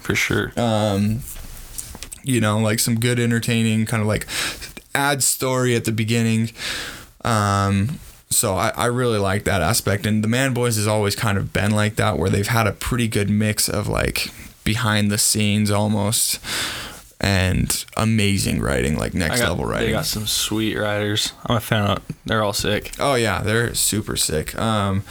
For 0.00 0.14
sure. 0.14 0.52
um, 0.56 1.20
you 2.22 2.40
know, 2.40 2.58
like 2.58 2.78
some 2.78 2.98
good 2.98 3.20
entertaining 3.20 3.84
kind 3.84 4.00
of 4.00 4.06
like 4.08 4.26
ad 4.94 5.22
story 5.22 5.74
at 5.74 5.84
the 5.84 5.92
beginning. 5.92 6.50
Um, 7.24 7.98
so 8.30 8.54
I, 8.54 8.70
I 8.70 8.86
really 8.86 9.18
like 9.18 9.44
that 9.44 9.62
aspect. 9.62 10.06
And 10.06 10.22
the 10.22 10.28
Man 10.28 10.54
Boys 10.54 10.76
has 10.76 10.86
always 10.86 11.14
kind 11.14 11.38
of 11.38 11.52
been 11.52 11.70
like 11.70 11.96
that, 11.96 12.18
where 12.18 12.30
they've 12.30 12.46
had 12.46 12.66
a 12.66 12.72
pretty 12.72 13.08
good 13.08 13.30
mix 13.30 13.68
of 13.68 13.88
like 13.88 14.30
behind 14.64 15.10
the 15.10 15.18
scenes 15.18 15.70
almost 15.70 16.40
and 17.20 17.84
amazing 17.96 18.60
writing, 18.60 18.98
like 18.98 19.14
next 19.14 19.40
got, 19.40 19.50
level 19.50 19.64
writing. 19.64 19.86
They 19.86 19.92
got 19.92 20.04
some 20.04 20.26
sweet 20.26 20.76
writers. 20.76 21.32
I'm 21.46 21.56
a 21.56 21.60
fan 21.60 21.86
of. 21.86 22.02
They're 22.26 22.42
all 22.42 22.52
sick. 22.52 22.92
Oh 22.98 23.14
yeah, 23.14 23.42
they're 23.42 23.74
super 23.74 24.16
sick. 24.16 24.54
Um, 24.58 25.04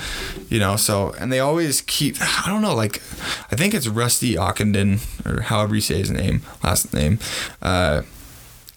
you 0.50 0.60
know, 0.60 0.76
so 0.76 1.14
and 1.20 1.32
they 1.32 1.40
always 1.40 1.82
keep. 1.82 2.18
I 2.22 2.44
don't 2.48 2.62
know, 2.62 2.76
like 2.76 2.98
I 3.52 3.56
think 3.56 3.74
it's 3.74 3.88
Rusty 3.88 4.36
Ockenden 4.36 5.00
or 5.26 5.42
however 5.42 5.76
you 5.76 5.82
say 5.82 5.98
his 5.98 6.12
name, 6.12 6.42
last 6.64 6.94
name. 6.94 7.20
Uh, 7.62 8.04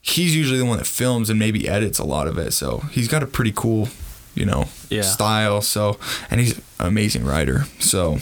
he's 0.06 0.36
usually 0.36 0.58
the 0.58 0.64
one 0.64 0.78
that 0.78 0.86
films 0.86 1.28
and 1.30 1.38
maybe 1.38 1.68
edits 1.68 1.98
a 1.98 2.04
lot 2.04 2.28
of 2.28 2.38
it. 2.38 2.52
So 2.52 2.78
he's 2.92 3.08
got 3.08 3.22
a 3.22 3.26
pretty 3.26 3.52
cool, 3.54 3.88
you 4.34 4.44
know, 4.46 4.66
Yeah. 4.88 5.02
style. 5.02 5.60
So 5.62 5.98
and 6.30 6.40
he's 6.40 6.56
an 6.78 6.86
amazing 6.86 7.24
writer. 7.24 7.64
So 7.80 8.18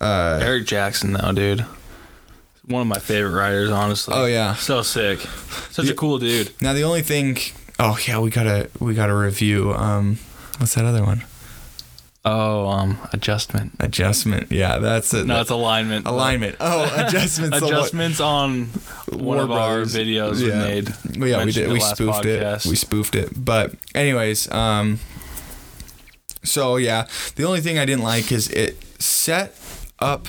uh, 0.00 0.40
Eric 0.42 0.66
Jackson 0.66 1.12
though, 1.12 1.32
dude. 1.32 1.64
One 2.66 2.80
of 2.82 2.88
my 2.88 2.98
favorite 2.98 3.32
writers, 3.38 3.70
honestly. 3.70 4.14
oh 4.16 4.24
yeah. 4.26 4.54
So 4.54 4.82
sick. 4.82 5.20
Such 5.70 5.84
Yeah. 5.86 5.92
a 5.92 5.94
cool 5.94 6.18
dude. 6.18 6.50
Now 6.60 6.72
the 6.72 6.84
only 6.84 7.02
thing. 7.02 7.38
Oh 7.78 7.98
yeah, 8.08 8.18
we 8.18 8.30
gotta 8.30 8.70
we 8.80 8.94
gotta 8.94 9.14
review. 9.14 9.72
Um, 9.74 10.18
what's 10.58 10.74
that 10.74 10.84
other 10.84 11.04
one? 11.04 11.24
Oh, 12.26 12.68
um, 12.68 12.98
adjustment. 13.12 13.72
Adjustment. 13.80 14.50
Yeah, 14.50 14.78
that's 14.78 15.12
it. 15.12 15.26
No, 15.26 15.40
it's 15.42 15.50
alignment. 15.50 16.06
alignment. 16.06 16.56
Oh, 16.58 16.84
adjustments. 17.06 17.58
the 17.60 17.66
one- 17.66 17.74
Adjustments 17.74 18.20
on 18.20 18.64
one 19.10 19.38
of 19.38 19.50
our 19.50 19.76
Brothers. 19.84 19.94
videos 19.94 20.40
we 20.40 20.48
Yeah. 20.48 20.58
made. 20.64 20.94
Well, 21.18 21.28
yeah, 21.28 21.44
we 21.44 21.52
did. 21.52 21.70
We 21.70 21.80
last 21.80 21.96
spoofed 21.96 22.22
podcast. 22.24 22.64
it. 22.64 22.70
We 22.70 22.76
spoofed 22.76 23.14
it. 23.14 23.30
But 23.36 23.74
anyways, 23.94 24.50
um, 24.50 25.00
so 26.42 26.76
yeah, 26.76 27.06
the 27.36 27.44
only 27.44 27.60
thing 27.60 27.78
I 27.78 27.84
didn't 27.84 28.04
like 28.04 28.32
is 28.32 28.48
it 28.48 28.82
set 29.02 29.54
up 29.98 30.26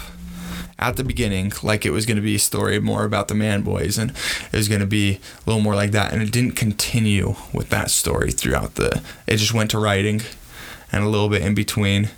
at 0.77 0.97
the 0.97 1.03
beginning 1.05 1.53
like 1.63 1.85
it 1.85 1.91
was 1.91 2.05
going 2.05 2.17
to 2.17 2.21
be 2.21 2.35
a 2.35 2.39
story 2.39 2.77
more 2.79 3.05
about 3.05 3.29
the 3.29 3.33
man 3.33 3.61
boys 3.61 3.97
and 3.97 4.11
it 4.51 4.57
was 4.57 4.67
going 4.67 4.81
to 4.81 4.85
be 4.85 5.13
a 5.15 5.19
little 5.49 5.61
more 5.61 5.73
like 5.73 5.91
that 5.91 6.11
and 6.11 6.21
it 6.21 6.29
didn't 6.33 6.51
continue 6.57 7.33
with 7.53 7.69
that 7.69 7.89
story 7.89 8.29
throughout 8.29 8.75
the 8.75 9.01
it 9.25 9.37
just 9.37 9.53
went 9.53 9.71
to 9.71 9.79
writing 9.79 10.21
and 10.95 11.03
a 11.03 11.07
little 11.09 11.29
bit 11.29 11.43
in 11.43 11.53
between 11.53 12.09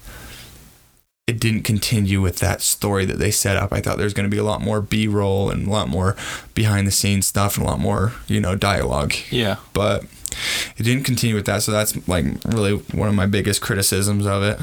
it 1.27 1.41
didn't 1.41 1.63
continue 1.63 2.21
with 2.21 2.37
that 2.39 2.61
story 2.61 3.03
that 3.03 3.19
they 3.19 3.31
set 3.31 3.57
up. 3.57 3.73
I 3.73 3.81
thought 3.81 3.97
there 3.97 4.05
was 4.05 4.13
going 4.13 4.29
to 4.29 4.33
be 4.33 4.39
a 4.39 4.45
lot 4.45 4.61
more 4.61 4.79
B-roll 4.79 5.49
and 5.49 5.67
a 5.67 5.69
lot 5.69 5.89
more 5.89 6.15
behind 6.55 6.87
the 6.87 6.91
scenes 6.91 7.27
stuff 7.27 7.57
and 7.57 7.65
a 7.65 7.69
lot 7.69 7.79
more, 7.81 8.13
you 8.29 8.39
know, 8.39 8.55
dialogue. 8.55 9.13
Yeah. 9.29 9.57
But 9.73 10.05
it 10.77 10.83
didn't 10.83 11.03
continue 11.03 11.35
with 11.35 11.45
that, 11.47 11.63
so 11.63 11.73
that's 11.73 12.07
like 12.07 12.23
really 12.45 12.75
one 12.77 13.09
of 13.09 13.13
my 13.15 13.25
biggest 13.25 13.59
criticisms 13.61 14.25
of 14.25 14.41
it. 14.41 14.57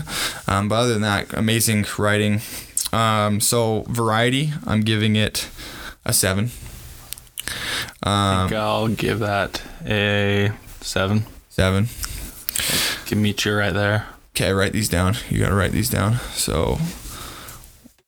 Um, 0.49 0.69
but 0.71 0.77
other 0.77 0.95
than 0.95 1.03
that, 1.03 1.35
amazing 1.35 1.85
writing. 1.99 2.41
Um, 2.95 3.41
so 3.41 3.85
variety, 3.91 4.53
I'm 4.67 4.81
giving 4.81 5.17
it 5.17 5.51
a 6.07 6.15
seven. 6.15 6.51
I 8.03 8.41
Um, 8.43 8.49
think 8.49 8.59
I'll 8.59 8.89
give 8.89 9.19
that 9.19 9.61
a 9.87 10.51
seven. 10.81 11.27
seven. 11.51 11.89
Can 13.07 13.21
meet 13.23 13.45
you 13.45 13.55
right 13.55 13.73
there. 13.73 14.07
Okay, 14.35 14.53
write 14.53 14.73
these 14.73 14.89
down. 14.89 15.17
You 15.31 15.39
gotta 15.41 15.55
write 15.55 15.73
these 15.73 15.91
down. 15.91 16.17
So 16.33 16.79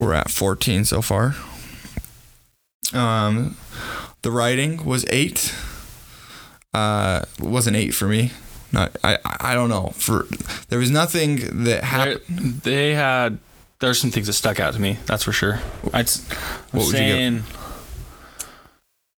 we're 0.01 0.15
at 0.15 0.31
14 0.31 0.85
so 0.85 1.01
far. 1.03 1.35
Um, 2.93 3.57
the 4.23 4.31
writing 4.31 4.85
was 4.85 5.05
eight. 5.09 5.55
Uh, 6.75 7.23
was 7.41 7.67
an 7.67 7.75
eight 7.75 7.95
for 7.95 8.07
me. 8.07 8.33
Not 8.73 8.97
I. 9.05 9.19
I 9.41 9.55
don't 9.55 9.69
know. 9.69 9.93
For 9.95 10.27
there 10.69 10.79
was 10.79 10.91
nothing 10.91 11.65
that 11.65 11.85
happened. 11.85 12.61
They 12.63 12.95
had. 12.95 13.39
There's 13.79 14.01
some 14.01 14.11
things 14.11 14.27
that 14.27 14.33
stuck 14.33 14.59
out 14.59 14.75
to 14.75 14.81
me. 14.81 14.99
That's 15.07 15.23
for 15.23 15.33
sure. 15.33 15.61
I'd, 15.93 16.09
I'm 16.09 16.27
What 16.73 16.87
would 16.87 16.87
you 16.87 16.93
give? 16.93 17.17
saying. 17.17 17.43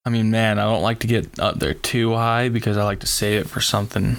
I 0.05 0.11
mean, 0.11 0.31
man, 0.31 0.59
I 0.59 0.64
don't 0.64 0.83
like 0.83 1.01
to 1.01 1.07
get 1.07 1.38
up 1.38 1.59
there 1.59 1.75
too 1.75 2.14
high 2.14 2.49
because 2.49 2.77
I 2.77 2.85
like 2.85 3.01
to 3.01 3.07
save 3.07 3.43
it 3.43 3.49
for 3.49 3.61
something 3.61 4.17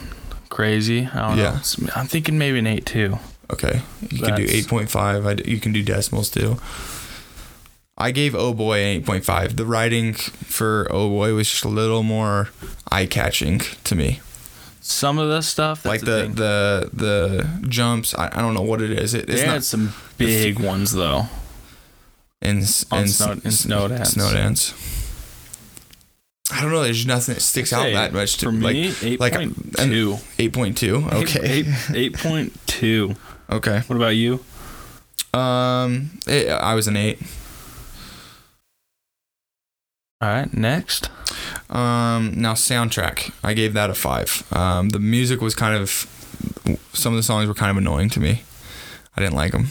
crazy. 0.49 1.07
I 1.13 1.29
don't 1.29 1.37
Yeah. 1.37 1.59
know. 1.79 1.89
I'm 1.95 2.07
thinking 2.07 2.37
maybe 2.37 2.59
an 2.59 2.67
eight 2.67 2.85
too. 2.85 3.19
Okay, 3.51 3.81
you 4.11 4.19
can 4.21 4.35
do 4.35 4.45
8.5. 4.45 5.25
I 5.25 5.33
d 5.33 5.43
you 5.51 5.59
can 5.59 5.71
do 5.73 5.81
decimals 5.81 6.29
too. 6.29 6.57
I 7.97 8.11
gave 8.11 8.35
Oh 8.35 8.53
Boy 8.53 8.79
an 8.79 9.01
8.5. 9.03 9.55
The 9.57 9.65
writing 9.65 10.13
for 10.13 10.87
Oh 10.91 11.09
Boy 11.09 11.33
was 11.33 11.49
just 11.49 11.65
a 11.65 11.67
little 11.69 12.03
more 12.03 12.49
eye 12.91 13.05
catching 13.07 13.59
to 13.85 13.95
me. 13.95 14.19
Some 14.81 15.17
of 15.19 15.27
the 15.29 15.41
stuff, 15.41 15.83
that's 15.83 15.91
like 15.93 16.01
the 16.01 16.29
the 16.33 16.89
the 16.93 17.67
jumps. 17.67 18.13
I, 18.15 18.27
I 18.31 18.41
don't 18.41 18.53
know 18.53 18.61
what 18.61 18.81
it 18.81 18.91
is. 18.91 19.13
It, 19.13 19.27
it's 19.29 19.41
they 19.41 19.45
not 19.47 19.53
had 19.53 19.63
some 19.63 19.93
big 20.17 20.59
ones 20.59 20.93
though. 20.93 21.27
in 22.41 22.59
s- 22.59 22.85
on 22.91 23.01
in, 23.01 23.07
snow- 23.09 23.31
s- 23.33 23.45
in 23.45 23.51
snow 23.51 23.87
dance. 23.87 24.09
Snow 24.11 24.31
dance. 24.31 24.73
I 26.51 26.61
don't 26.61 26.71
know. 26.71 26.81
There's 26.81 27.05
nothing 27.05 27.35
that 27.35 27.41
sticks 27.41 27.71
out 27.71 27.83
that 27.91 28.11
much 28.13 28.37
to 28.37 28.47
for 28.47 28.51
like 28.51 28.73
me. 28.73 28.93
Eight 29.03 29.19
like 29.19 29.33
point 29.33 29.79
an- 29.79 29.89
two. 29.89 30.17
eight 30.39 30.51
point 30.53 30.77
two. 30.77 31.05
Okay. 31.11 31.39
Eight 31.43 31.67
eight 31.93 32.13
point 32.17 32.53
two. 32.65 33.15
Okay. 33.49 33.81
What 33.87 33.95
about 33.95 34.15
you? 34.15 34.43
Um, 35.33 36.09
it, 36.25 36.49
I 36.49 36.73
was 36.73 36.87
an 36.87 36.97
eight. 36.97 37.19
All 40.21 40.27
right, 40.29 40.53
next. 40.53 41.09
Um, 41.69 42.33
now 42.35 42.53
soundtrack. 42.53 43.31
I 43.43 43.53
gave 43.53 43.73
that 43.73 43.89
a 43.89 43.93
five. 43.93 44.43
Um, 44.51 44.89
the 44.89 44.99
music 44.99 45.39
was 45.41 45.55
kind 45.55 45.75
of 45.75 45.89
some 46.93 47.13
of 47.13 47.17
the 47.17 47.23
songs 47.23 47.47
were 47.47 47.53
kind 47.53 47.71
of 47.71 47.77
annoying 47.77 48.09
to 48.09 48.19
me. 48.19 48.43
I 49.15 49.21
didn't 49.21 49.35
like 49.35 49.51
them. 49.53 49.67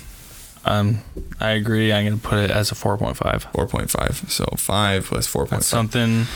Um, 0.64 0.98
I 1.40 1.50
agree. 1.50 1.92
I'm 1.92 2.04
gonna 2.06 2.16
put 2.18 2.38
it 2.38 2.50
as 2.50 2.70
a 2.70 2.74
four 2.74 2.96
point 2.96 3.16
five. 3.16 3.46
Four 3.54 3.66
point 3.66 3.90
five. 3.90 4.24
So 4.28 4.44
five 4.56 5.04
plus 5.06 5.26
four 5.26 5.42
point 5.42 5.50
That's 5.50 5.70
five. 5.70 5.78
something 5.92 6.26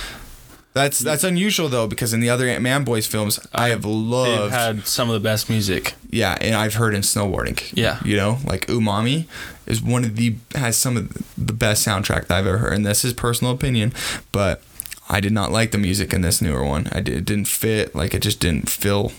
That's 0.74 0.98
that's 1.00 1.22
unusual 1.22 1.68
though 1.68 1.86
because 1.86 2.14
in 2.14 2.20
the 2.20 2.30
other 2.30 2.48
Ant 2.48 2.62
Man 2.62 2.82
Boys 2.84 3.06
films, 3.06 3.38
I 3.52 3.68
have 3.68 3.84
loved. 3.84 4.44
they've 4.44 4.50
had 4.50 4.86
some 4.86 5.10
of 5.10 5.14
the 5.14 5.20
best 5.20 5.50
music. 5.50 5.94
yeah, 6.10 6.38
and 6.40 6.54
I've 6.54 6.74
heard 6.74 6.94
in 6.94 7.02
snowboarding. 7.02 7.70
Yeah. 7.76 7.98
you 8.04 8.16
know, 8.16 8.38
like 8.46 8.66
Umami 8.68 9.26
is 9.66 9.82
one 9.82 10.02
of 10.04 10.16
the 10.16 10.36
has 10.54 10.76
some 10.78 10.96
of 10.96 11.12
the 11.36 11.52
best 11.52 11.86
soundtrack 11.86 12.26
that 12.28 12.38
I've 12.38 12.46
ever 12.46 12.58
heard, 12.58 12.72
and 12.72 12.86
this 12.86 13.04
is 13.04 13.12
personal 13.12 13.52
opinion, 13.52 13.92
but 14.32 14.62
I 15.10 15.20
did 15.20 15.32
not 15.32 15.52
like 15.52 15.72
the 15.72 15.78
music 15.78 16.14
in 16.14 16.22
this 16.22 16.40
newer 16.40 16.64
one. 16.64 16.88
I 16.90 17.00
did, 17.00 17.16
it 17.18 17.24
didn't 17.26 17.48
fit. 17.48 17.94
Like 17.94 18.14
it 18.14 18.22
just 18.22 18.40
didn't 18.40 18.70
feel 18.70 19.12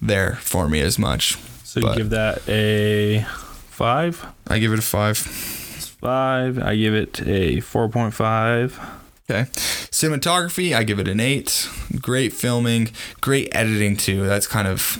there 0.00 0.36
for 0.36 0.68
me 0.68 0.80
as 0.82 1.00
much. 1.00 1.36
So 1.64 1.80
you 1.80 1.86
But- 1.86 1.96
give 1.96 2.10
that 2.10 2.48
a 2.48 3.26
five. 3.70 4.24
I 4.46 4.60
give 4.60 4.72
it 4.72 4.78
a 4.78 4.82
five. 4.82 5.18
Five. 5.18 6.58
I 6.62 6.76
give 6.76 6.94
it 6.94 7.22
a 7.26 7.58
four 7.60 7.88
point 7.88 8.14
five. 8.14 8.78
Okay. 9.30 9.48
Cinematography, 9.90 10.74
I 10.74 10.82
give 10.82 10.98
it 10.98 11.08
an 11.08 11.20
eight. 11.20 11.68
Great 12.00 12.32
filming, 12.32 12.90
great 13.20 13.48
editing 13.54 13.96
too. 13.96 14.26
That's 14.26 14.46
kind 14.46 14.66
of 14.66 14.98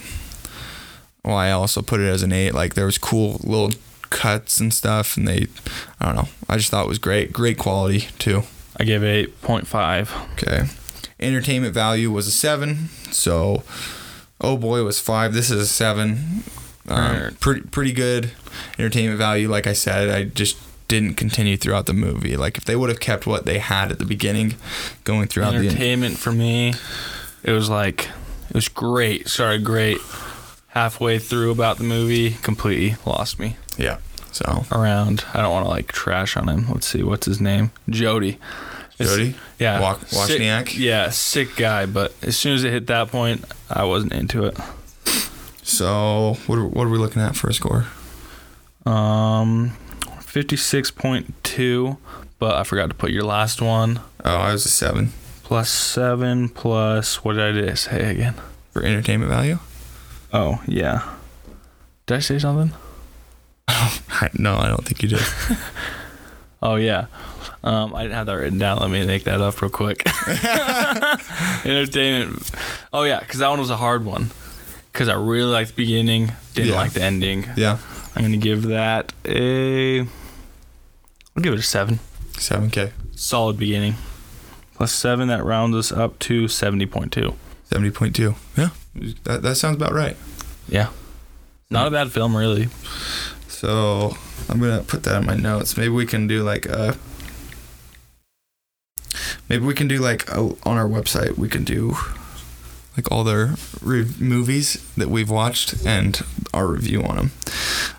why 1.22 1.48
I 1.48 1.52
also 1.52 1.82
put 1.82 2.00
it 2.00 2.08
as 2.08 2.22
an 2.22 2.32
eight. 2.32 2.54
Like 2.54 2.74
there 2.74 2.87
was 2.87 2.98
cool 2.98 3.40
little 3.42 3.72
cuts 4.11 4.61
and 4.61 4.72
stuff, 4.72 5.16
and 5.16 5.26
they, 5.26 5.46
I 6.00 6.06
don't 6.06 6.14
know. 6.14 6.28
I 6.48 6.56
just 6.56 6.70
thought 6.70 6.85
it 6.85 6.88
was 6.88 6.98
great. 6.98 7.32
Great 7.32 7.58
quality 7.58 8.08
too. 8.18 8.42
I 8.76 8.85
gave 8.85 9.02
it 9.02 9.08
eight 9.08 9.42
point 9.42 9.66
five. 9.66 10.14
Okay. 10.32 10.66
Entertainment 11.20 11.74
value 11.74 12.11
was 12.11 12.26
a 12.26 12.32
seven. 12.32 12.88
So, 13.11 13.62
oh 14.40 14.56
boy, 14.56 14.82
was 14.82 15.00
five. 15.00 15.35
This 15.35 15.50
is 15.50 15.61
a 15.61 15.66
seven. 15.66 16.42
Um, 16.88 17.37
pretty 17.38 17.61
pretty 17.62 17.92
good 17.92 18.32
entertainment 18.78 19.18
value. 19.18 19.48
Like 19.48 19.66
I 19.66 19.72
said, 19.72 20.11
I 20.11 20.24
just 20.24 20.56
didn't 20.92 21.14
continue 21.14 21.57
throughout 21.57 21.87
the 21.87 21.94
movie. 21.94 22.37
Like 22.37 22.59
if 22.59 22.64
they 22.66 22.76
would 22.76 22.90
have 22.90 23.00
kept 23.00 23.26
what 23.26 23.46
they 23.46 23.59
had 23.59 23.90
at 23.90 23.98
the 23.98 24.05
beginning, 24.05 24.55
going 25.05 25.26
throughout 25.26 25.52
the 25.52 25.59
Entertainment 25.66 26.18
for 26.18 26.31
me, 26.33 26.74
it 27.42 27.52
was 27.52 27.70
like 27.70 28.09
it 28.50 28.55
was 28.55 28.68
great. 28.68 29.26
Started 29.28 29.64
great. 29.64 29.98
Halfway 30.68 31.18
through 31.18 31.50
about 31.50 31.78
the 31.78 31.85
movie, 31.85 32.31
completely 32.42 32.96
lost 33.07 33.38
me. 33.38 33.57
yeah. 33.78 33.98
So 34.33 34.64
Around, 34.72 35.24
I 35.35 35.42
don't 35.42 35.50
want 35.52 35.66
to 35.66 35.70
like 35.70 35.92
trash 35.92 36.37
on 36.38 36.48
him. 36.48 36.66
Let's 36.70 36.87
see, 36.87 37.02
what's 37.02 37.26
his 37.26 37.38
name? 37.40 37.70
Jody. 37.90 38.38
Jody, 38.98 39.35
Yeah. 39.59 39.94
Sick- 40.07 40.40
Wachniak? 40.40 40.78
yeah, 40.78 41.11
sick 41.11 41.57
guy. 41.57 41.85
But 41.87 42.14
as 42.22 42.37
soon 42.37 42.55
as 42.55 42.64
it 42.64 42.70
hit 42.72 42.87
that 42.87 43.09
point, 43.09 43.44
I 43.68 43.85
wasn't 43.85 44.12
into 44.12 44.44
it. 44.44 44.57
so 45.62 46.37
what 46.46 46.59
are, 46.59 46.64
what 46.66 46.87
are 46.87 46.90
we 46.90 46.96
looking 46.98 47.20
at 47.22 47.37
for 47.37 47.48
a 47.48 47.52
score? 47.55 47.87
Um, 48.87 49.72
fifty-six 50.33 50.90
point 50.90 51.35
two. 51.45 51.99
But 52.38 52.57
I 52.57 52.64
forgot 52.64 52.88
to 52.88 52.95
put 52.95 53.11
your 53.12 53.23
last 53.25 53.62
one. 53.62 54.01
Oh, 54.25 54.35
I 54.37 54.53
was 54.53 54.64
a 54.66 54.68
seven 54.68 55.12
Plus 55.45 55.68
seven 55.71 56.49
plus 56.49 57.23
what 57.25 57.35
did 57.35 57.68
I 57.71 57.75
say 57.75 58.11
again? 58.11 58.35
for 58.73 58.83
entertainment 58.83 59.31
value. 59.31 59.59
Oh 60.33 60.61
yeah. 60.66 61.09
Did 62.07 62.16
I 62.16 62.21
say 62.21 62.38
something? 62.38 62.73
No, 64.38 64.57
I 64.57 64.68
don't 64.68 64.85
think 64.85 65.03
you 65.03 65.09
did. 65.11 65.23
Oh 66.64 66.77
yeah. 66.77 67.07
Um, 67.64 67.92
I 67.92 68.03
didn't 68.03 68.14
have 68.14 68.27
that 68.27 68.35
written 68.35 68.59
down. 68.59 68.79
Let 68.79 68.88
me 68.90 69.05
make 69.05 69.25
that 69.25 69.40
up 69.40 69.61
real 69.61 69.68
quick. 69.71 70.05
Entertainment. 71.64 72.51
Oh 72.92 73.03
yeah, 73.03 73.18
because 73.21 73.40
that 73.40 73.49
one 73.49 73.59
was 73.59 73.71
a 73.71 73.77
hard 73.77 74.05
one. 74.05 74.31
Because 74.92 75.09
I 75.09 75.14
really 75.14 75.51
liked 75.51 75.71
the 75.71 75.77
beginning, 75.77 76.33
didn't 76.55 76.71
Yeah. 76.71 76.77
like 76.77 76.92
the 76.92 77.03
ending. 77.03 77.47
yeah, 77.57 77.79
I'm 78.14 78.23
gonna 78.23 78.37
give 78.37 78.62
that 78.68 79.12
a. 79.25 80.07
I'll 81.37 81.42
give 81.42 81.53
it 81.55 81.59
a 81.59 81.62
seven. 81.62 81.99
seven 82.38 82.71
k, 82.71 82.92
Solid 83.14 83.59
beginning. 83.59 83.95
Plus 84.75 84.92
seven, 84.92 85.29
that 85.29 85.45
rounds 85.45 85.77
us 85.77 85.92
up 85.92 86.18
to 86.21 86.49
seventy 86.49 86.87
point 86.87 87.12
two. 87.12 87.35
seventy 87.64 87.90
point 87.90 88.14
two. 88.16 88.35
Yeah, 88.57 88.71
that 89.25 89.42
that 89.42 89.57
sounds 89.57 89.77
about 89.77 89.92
right. 89.92 90.16
Yeah. 90.68 90.90
Not 91.71 91.87
a 91.88 91.90
bad 91.90 92.12
film, 92.12 92.37
really. 92.37 92.68
So 93.49 94.16
I'm 94.49 94.61
gonna 94.61 94.83
put 94.83 95.05
that 95.05 95.21
in 95.21 95.27
my 95.27 95.37
notes. 95.37 95.77
Maybe 95.77 95.88
we 95.88 96.05
can 96.07 96.27
do 96.27 96.42
like 96.42 96.66
a. 96.66 96.97
Maybe 99.49 99.64
we 99.64 99.75
can 99.75 99.88
do 99.88 99.99
like 99.99 100.31
a, 100.31 100.38
on 100.64 100.77
our 100.77 100.88
website. 100.88 101.37
We 101.38 101.49
can 101.49 101.64
do 101.64 101.97
like 102.96 103.11
all 103.11 103.24
their 103.24 103.55
re- 103.81 104.07
movies 104.18 104.74
that 104.96 105.09
we've 105.09 105.31
watched 105.31 105.87
and 105.87 106.20
our 106.52 106.66
review 106.66 107.02
on 107.02 107.16
them. 107.16 107.31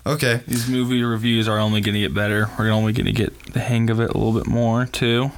Okay. 0.06 0.42
These 0.46 0.68
movie 0.68 1.02
reviews 1.02 1.48
are 1.48 1.58
only 1.58 1.80
gonna 1.80 1.98
get 2.00 2.14
better. 2.14 2.48
We're 2.58 2.70
only 2.70 2.92
gonna 2.92 3.12
get 3.12 3.52
the 3.52 3.60
hang 3.60 3.90
of 3.90 3.98
it 4.00 4.10
a 4.10 4.18
little 4.18 4.32
bit 4.32 4.46
more 4.46 4.86
too. 4.86 5.32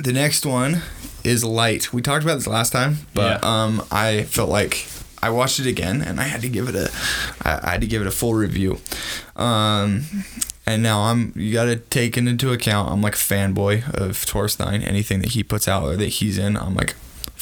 The 0.00 0.12
next 0.12 0.44
one 0.44 0.82
is 1.22 1.44
Light. 1.44 1.92
We 1.92 2.02
talked 2.02 2.24
about 2.24 2.34
this 2.34 2.46
last 2.48 2.72
time, 2.72 2.98
but 3.14 3.40
Yeah. 3.42 3.64
um, 3.64 3.82
I 3.92 4.24
felt 4.24 4.50
like 4.50 4.86
I 5.22 5.30
watched 5.30 5.60
it 5.60 5.66
again 5.66 6.02
and 6.02 6.18
I 6.20 6.24
had 6.24 6.42
to 6.42 6.48
give 6.48 6.68
it 6.68 6.74
a, 6.74 6.90
I, 7.42 7.60
I 7.68 7.70
had 7.72 7.80
to 7.80 7.86
give 7.86 8.02
it 8.02 8.08
a 8.08 8.10
full 8.10 8.34
review. 8.34 8.78
Um, 9.36 10.02
and 10.66 10.82
now 10.82 11.02
I'm 11.02 11.32
you 11.36 11.52
got 11.52 11.64
to 11.66 11.76
take 11.76 12.16
it 12.16 12.26
into 12.26 12.52
account. 12.52 12.90
I'm 12.90 13.02
like 13.02 13.14
a 13.14 13.18
fanboy 13.18 13.88
of 13.94 14.12
Torstein. 14.26 14.86
Anything 14.86 15.20
that 15.20 15.30
he 15.30 15.42
puts 15.42 15.68
out 15.68 15.84
or 15.84 15.96
that 15.96 16.06
he's 16.08 16.38
in, 16.38 16.56
I'm 16.56 16.74
like 16.74 16.94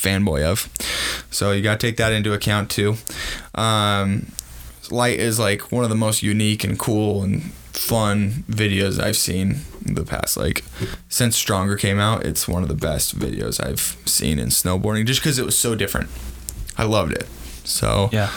fanboy 0.02 0.42
of. 0.42 0.68
So 1.30 1.52
you 1.52 1.62
got 1.62 1.78
to 1.80 1.86
take 1.86 1.96
that 1.96 2.12
into 2.12 2.32
account 2.32 2.70
too. 2.70 2.96
Um, 3.54 4.26
Light 4.90 5.18
is 5.20 5.38
like 5.38 5.70
one 5.72 5.84
of 5.84 5.90
the 5.90 5.96
most 5.96 6.22
unique 6.22 6.64
and 6.64 6.78
cool 6.78 7.22
and 7.22 7.42
fun 7.72 8.44
videos 8.50 9.00
I've 9.02 9.16
seen 9.16 9.60
in 9.86 9.94
the 9.94 10.04
past 10.04 10.36
like 10.36 10.62
since 11.08 11.36
Stronger 11.36 11.76
came 11.76 11.98
out. 11.98 12.26
It's 12.26 12.46
one 12.46 12.62
of 12.62 12.68
the 12.68 12.74
best 12.74 13.18
videos 13.18 13.64
I've 13.64 13.96
seen 14.04 14.38
in 14.38 14.48
snowboarding 14.48 15.06
just 15.06 15.22
cuz 15.22 15.38
it 15.38 15.46
was 15.46 15.56
so 15.58 15.74
different. 15.74 16.10
I 16.76 16.84
loved 16.84 17.12
it. 17.12 17.26
So 17.64 18.10
Yeah. 18.12 18.28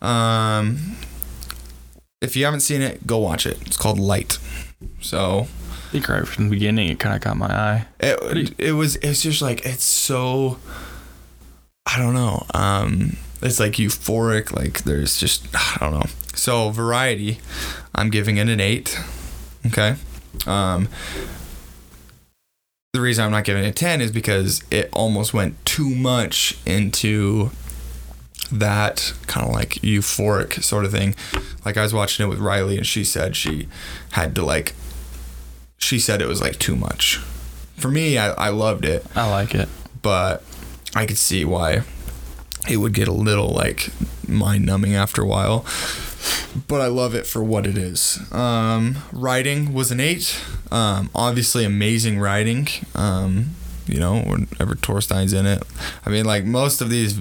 um 0.00 0.96
if 2.22 2.36
you 2.36 2.44
haven't 2.44 2.60
seen 2.60 2.80
it, 2.82 3.06
go 3.06 3.18
watch 3.18 3.44
it. 3.46 3.58
It's 3.66 3.76
called 3.76 3.98
Light. 3.98 4.38
So 5.02 5.48
I 5.88 5.92
think 5.92 6.08
right 6.08 6.26
from 6.26 6.44
the 6.44 6.50
beginning 6.50 6.88
it 6.88 6.98
kinda 7.00 7.18
caught 7.18 7.36
my 7.36 7.46
eye. 7.46 7.86
it, 8.00 8.54
it 8.58 8.72
was 8.72 8.96
it's 8.96 9.20
just 9.22 9.42
like 9.42 9.66
it's 9.66 9.84
so 9.84 10.58
I 11.86 11.98
don't 11.98 12.14
know. 12.14 12.46
Um 12.54 13.16
it's 13.42 13.58
like 13.60 13.72
euphoric 13.74 14.52
like 14.54 14.82
there's 14.84 15.18
just 15.18 15.46
I 15.54 15.78
don't 15.80 15.92
know. 15.92 16.06
So 16.34 16.70
variety 16.70 17.38
I'm 17.94 18.10
giving 18.10 18.36
it 18.36 18.48
an 18.48 18.60
8. 18.60 18.98
Okay? 19.66 19.96
Um 20.46 20.88
the 22.92 23.00
reason 23.00 23.24
I'm 23.24 23.30
not 23.30 23.44
giving 23.44 23.64
it 23.64 23.68
a 23.68 23.72
10 23.72 24.00
is 24.00 24.10
because 24.10 24.62
it 24.70 24.88
almost 24.92 25.32
went 25.32 25.64
too 25.64 25.88
much 25.90 26.58
into 26.66 27.50
that 28.50 29.12
kind 29.28 29.46
of 29.46 29.52
like 29.52 29.74
euphoric 29.74 30.62
sort 30.62 30.84
of 30.84 30.90
thing. 30.90 31.14
Like 31.64 31.76
I 31.76 31.82
was 31.82 31.94
watching 31.94 32.26
it 32.26 32.28
with 32.28 32.40
Riley 32.40 32.76
and 32.76 32.86
she 32.86 33.04
said 33.04 33.36
she 33.36 33.68
had 34.12 34.34
to 34.34 34.44
like 34.44 34.74
she 35.78 35.98
said 35.98 36.20
it 36.20 36.26
was 36.28 36.40
like 36.40 36.58
too 36.58 36.76
much. 36.76 37.16
For 37.76 37.88
me, 37.88 38.18
I, 38.18 38.32
I 38.32 38.48
loved 38.50 38.84
it, 38.84 39.06
I 39.16 39.30
like 39.30 39.54
it. 39.54 39.68
but 40.02 40.42
I 40.94 41.06
could 41.06 41.18
see 41.18 41.44
why 41.44 41.82
it 42.68 42.76
would 42.76 42.92
get 42.92 43.08
a 43.08 43.12
little 43.12 43.48
like 43.48 43.90
mind 44.26 44.66
numbing 44.66 44.94
after 44.94 45.22
a 45.22 45.26
while. 45.26 45.64
But 46.68 46.80
I 46.80 46.86
love 46.86 47.14
it 47.14 47.26
for 47.26 47.42
what 47.42 47.66
it 47.66 47.78
is. 47.78 48.20
Um, 48.32 48.98
writing 49.12 49.72
was 49.72 49.90
an 49.90 50.00
eight. 50.00 50.38
Um, 50.70 51.10
obviously, 51.14 51.64
amazing 51.64 52.18
writing. 52.18 52.68
Um, 52.94 53.50
you 53.86 53.98
know, 53.98 54.20
whenever 54.20 54.74
Torstein's 54.74 55.32
in 55.32 55.46
it. 55.46 55.62
I 56.04 56.10
mean, 56.10 56.24
like 56.24 56.44
most 56.44 56.80
of 56.80 56.90
these 56.90 57.18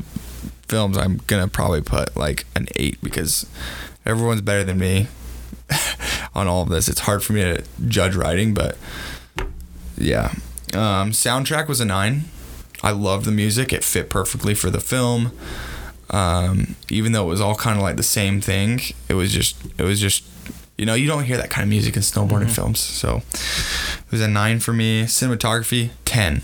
films, 0.67 0.97
I'm 0.97 1.17
gonna 1.27 1.47
probably 1.47 1.81
put 1.81 2.15
like 2.17 2.45
an 2.55 2.67
eight 2.75 2.97
because 3.01 3.45
everyone's 4.05 4.41
better 4.41 4.63
than 4.63 4.77
me 4.77 5.07
on 6.35 6.47
all 6.47 6.63
of 6.63 6.69
this. 6.69 6.87
It's 6.87 7.01
hard 7.01 7.23
for 7.23 7.33
me 7.33 7.41
to 7.41 7.63
judge 7.87 8.15
writing, 8.15 8.53
but 8.53 8.77
yeah. 9.97 10.33
Um, 10.73 11.11
soundtrack 11.11 11.67
was 11.67 11.79
a 11.79 11.85
nine. 11.85 12.25
I 12.81 12.91
love 12.91 13.25
the 13.25 13.31
music. 13.31 13.73
It 13.73 13.83
fit 13.83 14.09
perfectly 14.09 14.53
for 14.53 14.69
the 14.69 14.79
film. 14.79 15.31
Um, 16.11 16.75
even 16.89 17.11
though 17.11 17.25
it 17.25 17.29
was 17.29 17.41
all 17.41 17.55
kind 17.55 17.77
of 17.77 17.83
like 17.83 17.97
the 17.97 18.03
same 18.03 18.41
thing, 18.41 18.81
it 19.07 19.13
was 19.13 19.31
just 19.31 19.57
it 19.77 19.83
was 19.83 19.99
just 19.99 20.23
you 20.77 20.85
know 20.85 20.95
you 20.95 21.07
don't 21.07 21.25
hear 21.25 21.37
that 21.37 21.49
kind 21.49 21.63
of 21.63 21.69
music 21.69 21.95
in 21.95 22.01
snowboarding 22.01 22.49
films. 22.49 22.79
So 22.79 23.17
it 23.27 24.11
was 24.11 24.21
a 24.21 24.27
nine 24.27 24.59
for 24.59 24.73
me. 24.73 25.03
Cinematography 25.03 25.91
ten. 26.05 26.41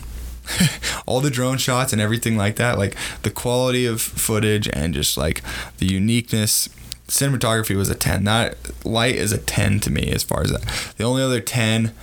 all 1.08 1.22
the 1.22 1.32
drone 1.32 1.58
shots 1.58 1.92
and 1.92 2.00
everything 2.00 2.38
like 2.38 2.58
that, 2.58 2.78
like 2.78 2.96
the 3.24 3.32
quality 3.32 3.88
of 3.88 4.00
footage 4.00 4.70
and 4.74 4.94
just 4.94 5.18
like 5.18 5.42
the 5.78 5.88
uniqueness. 5.88 6.70
Cinematography 7.08 7.76
was 7.76 7.90
a 7.90 7.96
ten. 7.96 8.24
That 8.26 8.58
light 8.86 9.16
is 9.16 9.32
a 9.32 9.38
ten 9.38 9.80
to 9.82 9.92
me 9.92 10.12
as 10.12 10.24
far 10.24 10.44
as 10.44 10.52
that. 10.52 10.94
The 10.98 11.04
only 11.04 11.24
other 11.24 11.40
ten 11.40 11.94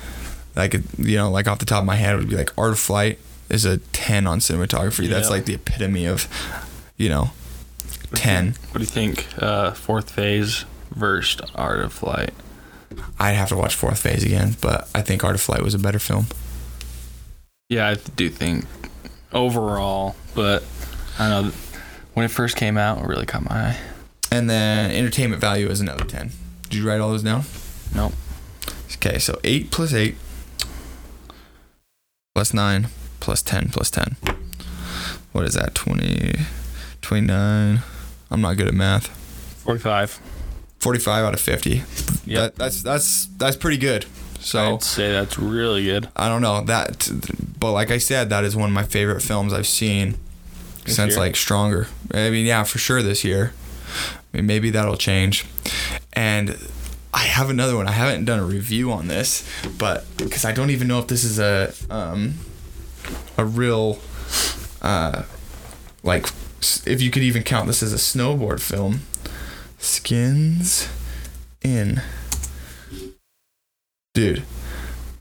I 0.56 0.68
could, 0.68 0.84
you 0.98 1.16
know, 1.16 1.30
like 1.30 1.46
off 1.48 1.58
the 1.60 1.64
top 1.64 1.80
of 1.80 1.86
my 1.86 1.96
head 1.96 2.16
would 2.16 2.28
be 2.28 2.36
like 2.36 2.56
Art 2.58 2.72
of 2.72 2.78
Flight 2.78 3.18
is 3.52 3.64
a 3.64 3.78
10 3.78 4.26
on 4.26 4.38
cinematography. 4.40 5.08
That's 5.08 5.26
Yeah. 5.28 5.30
like 5.34 5.44
the 5.44 5.54
epitome 5.54 6.06
of, 6.06 6.26
you 6.96 7.08
know, 7.08 7.30
10. 8.14 8.54
What 8.70 8.78
do 8.78 8.80
you 8.80 8.86
think? 8.86 9.26
Uh, 9.38 9.72
fourth 9.72 10.10
phase 10.10 10.64
versus 10.94 11.40
Art 11.54 11.80
of 11.80 11.92
Flight. 11.92 12.32
I'd 13.18 13.32
have 13.32 13.48
to 13.50 13.56
watch 13.56 13.74
Fourth 13.74 13.98
Phase 14.00 14.22
again, 14.24 14.56
but 14.60 14.86
I 14.94 15.00
think 15.00 15.24
Art 15.24 15.34
of 15.34 15.40
Flight 15.40 15.62
was 15.62 15.72
a 15.74 15.78
better 15.78 15.98
film. 15.98 16.26
Yeah, 17.70 17.88
I 17.88 17.94
do 17.94 18.28
think 18.28 18.66
overall, 19.32 20.14
but 20.34 20.62
I 21.18 21.28
don't 21.30 21.46
know 21.46 21.52
when 22.12 22.24
it 22.26 22.30
first 22.30 22.56
came 22.56 22.76
out, 22.76 22.98
it 22.98 23.06
really 23.06 23.24
caught 23.24 23.48
my 23.48 23.54
eye. 23.68 23.78
And 24.30 24.50
then 24.50 24.90
entertainment 24.90 25.40
value 25.40 25.68
is 25.70 25.80
another 25.80 26.04
10. 26.04 26.32
Did 26.64 26.74
you 26.74 26.86
write 26.86 27.00
all 27.00 27.10
those 27.10 27.22
down? 27.22 27.44
Nope. 27.94 28.12
Okay, 28.96 29.18
so 29.18 29.38
8 29.42 29.70
plus 29.70 29.94
8 29.94 30.16
plus 32.34 32.52
9 32.52 32.88
plus 33.22 33.40
10 33.40 33.68
plus 33.68 33.88
10. 33.88 34.16
What 35.30 35.44
is 35.44 35.54
that? 35.54 35.74
20, 35.76 36.34
29. 37.00 37.80
I'm 38.30 38.40
not 38.40 38.56
good 38.56 38.66
at 38.66 38.74
math. 38.74 39.06
Forty-five. 39.64 40.20
45 40.80 41.24
out 41.24 41.34
of 41.34 41.40
50. 41.40 41.70
Yep. 41.70 41.84
That, 42.26 42.54
that's 42.56 42.82
that's 42.82 43.26
that's 43.36 43.56
pretty 43.56 43.76
good. 43.78 44.06
So 44.40 44.74
I'd 44.74 44.82
say 44.82 45.12
that's 45.12 45.38
really 45.38 45.84
good. 45.84 46.08
I 46.16 46.28
don't 46.28 46.42
know 46.42 46.62
that, 46.62 47.08
but 47.60 47.70
like 47.70 47.92
I 47.92 47.98
said, 47.98 48.28
that 48.30 48.42
is 48.42 48.56
one 48.56 48.68
of 48.70 48.74
my 48.74 48.82
favorite 48.82 49.20
films 49.20 49.52
I've 49.52 49.68
seen 49.68 50.16
This 50.84 50.96
since 50.96 51.12
year? 51.12 51.20
like 51.20 51.36
Stronger. 51.36 51.86
I 52.12 52.28
mean, 52.30 52.44
yeah, 52.44 52.64
for 52.64 52.78
sure 52.78 53.02
this 53.02 53.22
year. 53.22 53.52
I 54.34 54.38
mean, 54.38 54.46
maybe 54.46 54.70
that'll 54.70 54.96
change. 54.96 55.46
And 56.12 56.58
I 57.14 57.20
have 57.20 57.50
another 57.50 57.76
one. 57.76 57.86
I 57.86 57.92
haven't 57.92 58.24
done 58.24 58.40
a 58.40 58.44
review 58.44 58.90
on 58.90 59.06
this, 59.06 59.48
but 59.78 60.04
because 60.16 60.44
I 60.44 60.50
don't 60.50 60.70
even 60.70 60.88
know 60.88 60.98
if 60.98 61.06
this 61.06 61.22
is 61.22 61.38
a 61.38 61.72
um, 61.88 62.34
a 63.36 63.44
real 63.44 63.98
uh, 64.80 65.22
like 66.02 66.26
if 66.86 67.00
you 67.02 67.10
could 67.10 67.22
even 67.22 67.42
count 67.42 67.66
this 67.66 67.82
as 67.82 67.92
a 67.92 67.96
snowboard 67.96 68.60
film. 68.60 69.02
Skins 69.78 70.88
in. 71.62 72.00
Dude, 74.14 74.44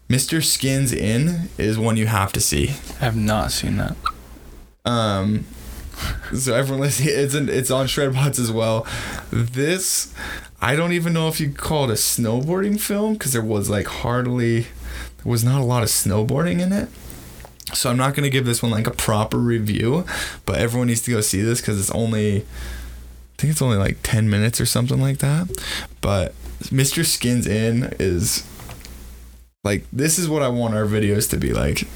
Mr. 0.10 0.44
Skins 0.44 0.92
In 0.92 1.50
is 1.58 1.80
one 1.80 1.98
you 1.98 2.08
have 2.08 2.34
to 2.34 2.42
see. 2.42 2.72
I 3.00 3.06
have 3.06 3.16
not 3.16 3.52
seen 3.52 3.78
that. 3.78 3.96
Um, 4.84 5.46
so 6.36 6.54
everyone 6.54 6.88
it's 6.92 7.34
in, 7.34 7.48
it's 7.48 7.72
on 7.72 7.88
Shredbots 7.88 8.38
as 8.38 8.52
well. 8.52 8.86
This, 9.32 10.14
I 10.62 10.76
don't 10.76 10.92
even 10.92 11.14
know 11.14 11.28
if 11.28 11.40
you 11.40 11.52
call 11.52 11.86
it 11.86 11.92
a 11.92 11.94
snowboarding 11.94 12.80
film 12.80 13.14
because 13.14 13.32
there 13.32 13.42
was 13.42 13.70
like 13.70 13.88
hardly, 13.88 14.62
there 14.62 15.26
was 15.26 15.44
not 15.44 15.62
a 15.62 15.64
lot 15.64 15.84
of 15.84 15.90
snowboarding 15.90 16.60
in 16.60 16.74
it. 16.74 16.90
So 17.74 17.90
I'm 17.90 17.98
not 17.98 18.16
gonna 18.16 18.30
give 18.30 18.46
this 18.46 18.62
one 18.62 18.72
like 18.72 18.88
a 18.88 18.92
proper 18.92 19.38
review, 19.38 20.06
but 20.46 20.58
everyone 20.58 20.88
needs 20.88 21.02
to 21.04 21.12
go 21.12 21.22
see 21.22 21.42
this 21.42 21.62
because 21.62 21.80
it's 21.80 21.92
only, 21.92 22.38
I 22.38 22.44
think 23.38 23.52
it's 23.52 23.62
only 23.62 23.78
like 23.78 23.98
10 24.04 24.30
minutes 24.30 24.60
or 24.62 24.66
something 24.66 25.00
like 25.02 25.20
that. 25.20 25.48
But 26.02 26.34
Mr. 26.66 27.06
Skins 27.06 27.48
In 27.48 27.94
is 28.00 28.46
like 29.64 29.86
this 29.92 30.18
is 30.20 30.28
what 30.30 30.42
I 30.42 30.48
want 30.48 30.74
our 30.76 30.86
videos 30.86 31.30
to 31.32 31.38
be 31.38 31.54
like. 31.54 31.88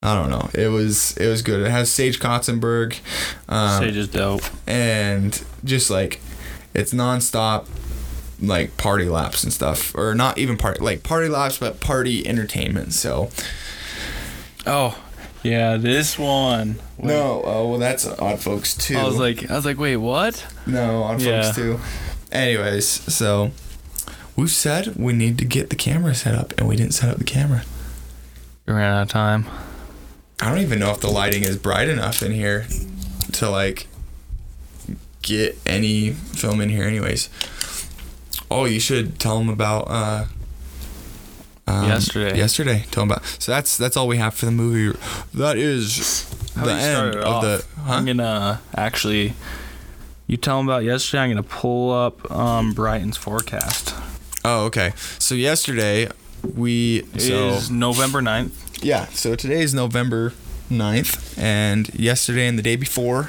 I 0.00 0.14
don't 0.14 0.30
know. 0.30 0.48
It 0.54 0.68
was 0.68 1.16
it 1.16 1.26
was 1.26 1.42
good. 1.42 1.60
It 1.60 1.70
has 1.70 1.90
Sage 1.90 2.20
Kotsenburg, 2.20 3.00
um, 3.48 3.82
Sage 3.82 3.96
is 3.96 4.08
dope. 4.08 4.42
and 4.66 5.42
just 5.64 5.90
like 5.90 6.20
it's 6.72 6.94
nonstop, 6.94 7.66
like 8.40 8.76
party 8.76 9.06
laps 9.06 9.42
and 9.42 9.52
stuff, 9.52 9.92
or 9.96 10.14
not 10.14 10.38
even 10.38 10.56
party 10.56 10.78
like 10.80 11.02
party 11.02 11.28
laps, 11.28 11.58
but 11.58 11.80
party 11.80 12.24
entertainment. 12.28 12.92
So 12.92 13.30
Oh, 14.68 15.02
yeah, 15.42 15.76
this 15.76 16.18
one. 16.18 16.78
no, 16.98 17.42
oh 17.44 17.70
well, 17.70 17.78
that's 17.78 18.06
Odd 18.06 18.40
Folks 18.40 18.74
too. 18.76 18.96
I 18.96 19.04
was 19.04 19.16
like, 19.18 19.50
I 19.50 19.54
was 19.54 19.64
like, 19.64 19.78
wait, 19.78 19.96
what? 19.96 20.46
no, 20.66 21.02
Odd 21.04 21.20
Yeah. 21.20 21.42
Folks 21.42 21.56
too. 21.56 21.80
Anyways, 22.30 22.86
so 22.86 23.52
we've 24.36 24.50
said 24.50 24.96
we 24.96 25.12
need 25.14 25.38
to 25.38 25.44
get 25.44 25.70
the 25.70 25.76
camera 25.76 26.14
set 26.14 26.34
up, 26.34 26.52
and 26.58 26.68
we 26.68 26.76
didn't 26.76 26.92
set 26.94 27.08
up 27.08 27.16
the 27.18 27.24
camera. 27.24 27.62
We 28.66 28.74
ran 28.74 28.92
out 28.92 29.02
of 29.02 29.08
time. 29.08 29.46
I 30.40 30.50
don't 30.50 30.58
even 30.60 30.78
know 30.78 30.90
if 30.90 31.00
the 31.00 31.10
lighting 31.10 31.42
is 31.42 31.56
bright 31.56 31.88
enough 31.88 32.22
in 32.22 32.32
here 32.32 32.66
to 33.32 33.48
like 33.48 33.86
get 35.22 35.58
any 35.66 36.10
film 36.10 36.60
in 36.60 36.68
here 36.68 36.84
anyways. 36.84 37.28
Oh, 38.50 38.64
you 38.64 38.80
should 38.80 39.18
tell 39.18 39.38
them 39.38 39.48
about 39.48 39.86
uh 39.88 40.24
um, 41.68 41.88
Yesterday. 41.88 42.36
Yesterday, 42.36 42.84
tell 42.90 43.02
them 43.02 43.10
about. 43.12 43.24
So 43.38 43.52
that's 43.52 43.76
that's 43.76 43.96
all 43.96 44.08
we 44.08 44.16
have 44.18 44.34
for 44.34 44.46
the 44.46 44.52
movie. 44.52 44.98
That 45.34 45.56
is 45.58 46.26
How 46.54 46.64
the 46.64 46.70
do 46.70 46.76
you 46.76 46.82
start 46.82 47.14
end 47.14 47.24
of 47.24 47.42
the. 47.42 47.64
Huh? 47.82 47.92
I'm 47.94 48.06
gonna 48.06 48.60
actually. 48.76 49.34
You 50.26 50.36
tell 50.36 50.58
them 50.58 50.68
about 50.68 50.84
yesterday. 50.84 51.22
I'm 51.22 51.30
gonna 51.30 51.42
pull 51.42 51.92
up 51.92 52.30
um, 52.30 52.72
Brighton's 52.74 53.16
forecast. 53.16 53.94
Oh, 54.44 54.66
okay. 54.66 54.92
So 55.18 55.34
yesterday 55.34 56.08
we 56.54 56.98
It 57.14 57.20
so 57.22 57.48
is 57.50 57.70
November 57.70 58.20
9th. 58.22 58.82
yeah. 58.84 59.06
So 59.06 59.34
today 59.34 59.62
is 59.62 59.74
November 59.74 60.32
9th, 60.70 61.36
and 61.38 61.92
yesterday 61.94 62.46
and 62.46 62.58
the 62.58 62.62
day 62.62 62.76
before, 62.76 63.28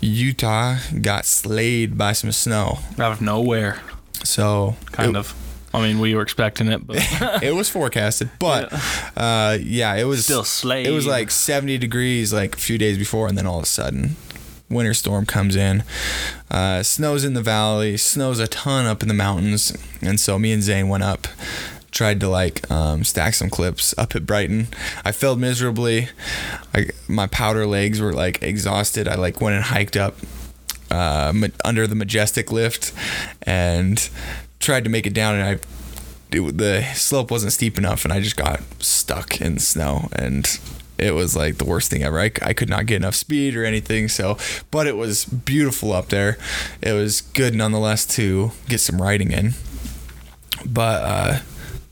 Utah 0.00 0.76
got 1.02 1.26
slayed 1.26 1.98
by 1.98 2.12
some 2.12 2.30
snow. 2.32 2.78
out 2.98 3.12
of 3.12 3.20
nowhere, 3.20 3.80
So 4.24 4.76
kind 4.92 5.10
it- 5.16 5.18
of. 5.18 5.34
I 5.78 5.86
mean, 5.86 6.00
we 6.00 6.14
were 6.14 6.22
expecting 6.22 6.68
it, 6.68 6.86
but 6.86 6.96
it 7.42 7.54
was 7.54 7.68
forecasted, 7.68 8.30
but 8.38 8.72
uh, 9.16 9.58
yeah, 9.60 9.94
it 9.94 10.04
was 10.04 10.24
still 10.24 10.44
slayed. 10.44 10.86
It 10.86 10.90
was 10.90 11.06
like 11.06 11.30
70 11.30 11.78
degrees 11.78 12.32
like 12.32 12.56
a 12.56 12.58
few 12.58 12.78
days 12.78 12.98
before, 12.98 13.28
and 13.28 13.38
then 13.38 13.46
all 13.46 13.58
of 13.58 13.64
a 13.64 13.66
sudden, 13.66 14.16
winter 14.68 14.94
storm 14.94 15.26
comes 15.26 15.56
in. 15.56 15.84
Uh, 16.50 16.82
snows 16.82 17.24
in 17.24 17.34
the 17.34 17.42
valley, 17.42 17.96
snows 17.96 18.38
a 18.38 18.46
ton 18.46 18.86
up 18.86 19.02
in 19.02 19.08
the 19.08 19.14
mountains, 19.14 19.76
and 20.02 20.18
so 20.18 20.38
me 20.38 20.52
and 20.52 20.62
Zane 20.62 20.88
went 20.88 21.04
up, 21.04 21.28
tried 21.90 22.20
to 22.20 22.28
like 22.28 22.68
um, 22.70 23.04
stack 23.04 23.34
some 23.34 23.50
clips 23.50 23.94
up 23.96 24.14
at 24.16 24.26
Brighton. 24.26 24.68
I 25.04 25.12
failed 25.12 25.38
miserably. 25.38 26.08
I, 26.74 26.88
my 27.06 27.26
powder 27.26 27.66
legs 27.66 28.00
were 28.00 28.12
like 28.12 28.42
exhausted. 28.42 29.06
I 29.08 29.14
like 29.14 29.40
went 29.40 29.56
and 29.56 29.64
hiked 29.64 29.96
up 29.96 30.16
uh, 30.90 31.32
under 31.64 31.86
the 31.86 31.94
majestic 31.94 32.50
lift 32.50 32.92
and 33.42 34.08
tried 34.68 34.84
to 34.84 34.90
make 34.90 35.06
it 35.06 35.14
down 35.14 35.34
and 35.34 35.42
I 35.42 35.52
it, 36.30 36.58
the 36.58 36.82
slope 36.94 37.30
wasn't 37.30 37.54
steep 37.54 37.78
enough 37.78 38.04
and 38.04 38.12
I 38.12 38.20
just 38.20 38.36
got 38.36 38.60
stuck 38.80 39.40
in 39.40 39.58
snow 39.58 40.10
and 40.12 40.46
it 40.98 41.14
was 41.14 41.34
like 41.34 41.56
the 41.56 41.64
worst 41.64 41.90
thing 41.90 42.02
ever. 42.02 42.20
I, 42.20 42.30
I 42.42 42.52
could 42.52 42.68
not 42.68 42.84
get 42.84 42.96
enough 42.96 43.14
speed 43.14 43.56
or 43.56 43.64
anything. 43.64 44.08
So, 44.08 44.36
but 44.70 44.86
it 44.86 44.98
was 44.98 45.24
beautiful 45.24 45.94
up 45.94 46.10
there. 46.10 46.36
It 46.82 46.92
was 46.92 47.22
good 47.22 47.54
nonetheless 47.54 48.04
to 48.16 48.50
get 48.68 48.80
some 48.80 49.00
riding 49.00 49.30
in. 49.30 49.54
But 50.66 51.02
uh, 51.02 51.38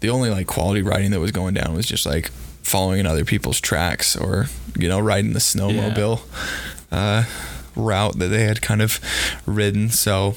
the 0.01 0.11
only 0.11 0.29
like 0.29 0.47
quality 0.47 0.83
riding 0.83 1.13
that 1.13 1.21
was 1.21 1.33
going 1.33 1.55
down 1.55 1.75
was 1.75 1.87
just 1.87 2.05
like 2.05 2.29
following 2.63 3.01
in 3.01 3.07
other 3.07 3.25
people's 3.25 3.59
tracks 3.59 4.17
or 4.17 4.49
you 4.77 4.87
know 4.89 5.01
riding 5.01 5.33
the 5.33 5.39
snowmobile 5.39 6.21
uh, 6.93 7.25
route 7.75 8.19
that 8.19 8.27
they 8.27 8.45
had 8.45 8.61
kind 8.61 8.83
of 8.83 9.01
ridden. 9.47 9.89
So, 9.89 10.37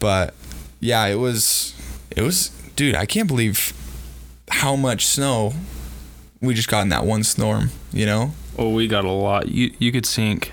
but 0.00 0.34
yeah, 0.84 1.06
it 1.06 1.16
was 1.18 1.74
it 2.14 2.20
was 2.22 2.50
dude. 2.76 2.94
I 2.94 3.06
can't 3.06 3.26
believe 3.28 3.72
how 4.50 4.76
much 4.76 5.06
snow 5.06 5.54
we 6.40 6.52
just 6.54 6.68
got 6.68 6.82
in 6.82 6.90
that 6.90 7.06
one 7.06 7.24
storm. 7.24 7.70
You 7.92 8.04
know? 8.06 8.32
Oh, 8.58 8.68
we 8.74 8.86
got 8.86 9.04
a 9.04 9.10
lot. 9.10 9.48
You 9.48 9.72
you 9.78 9.90
could 9.92 10.04
sink 10.06 10.52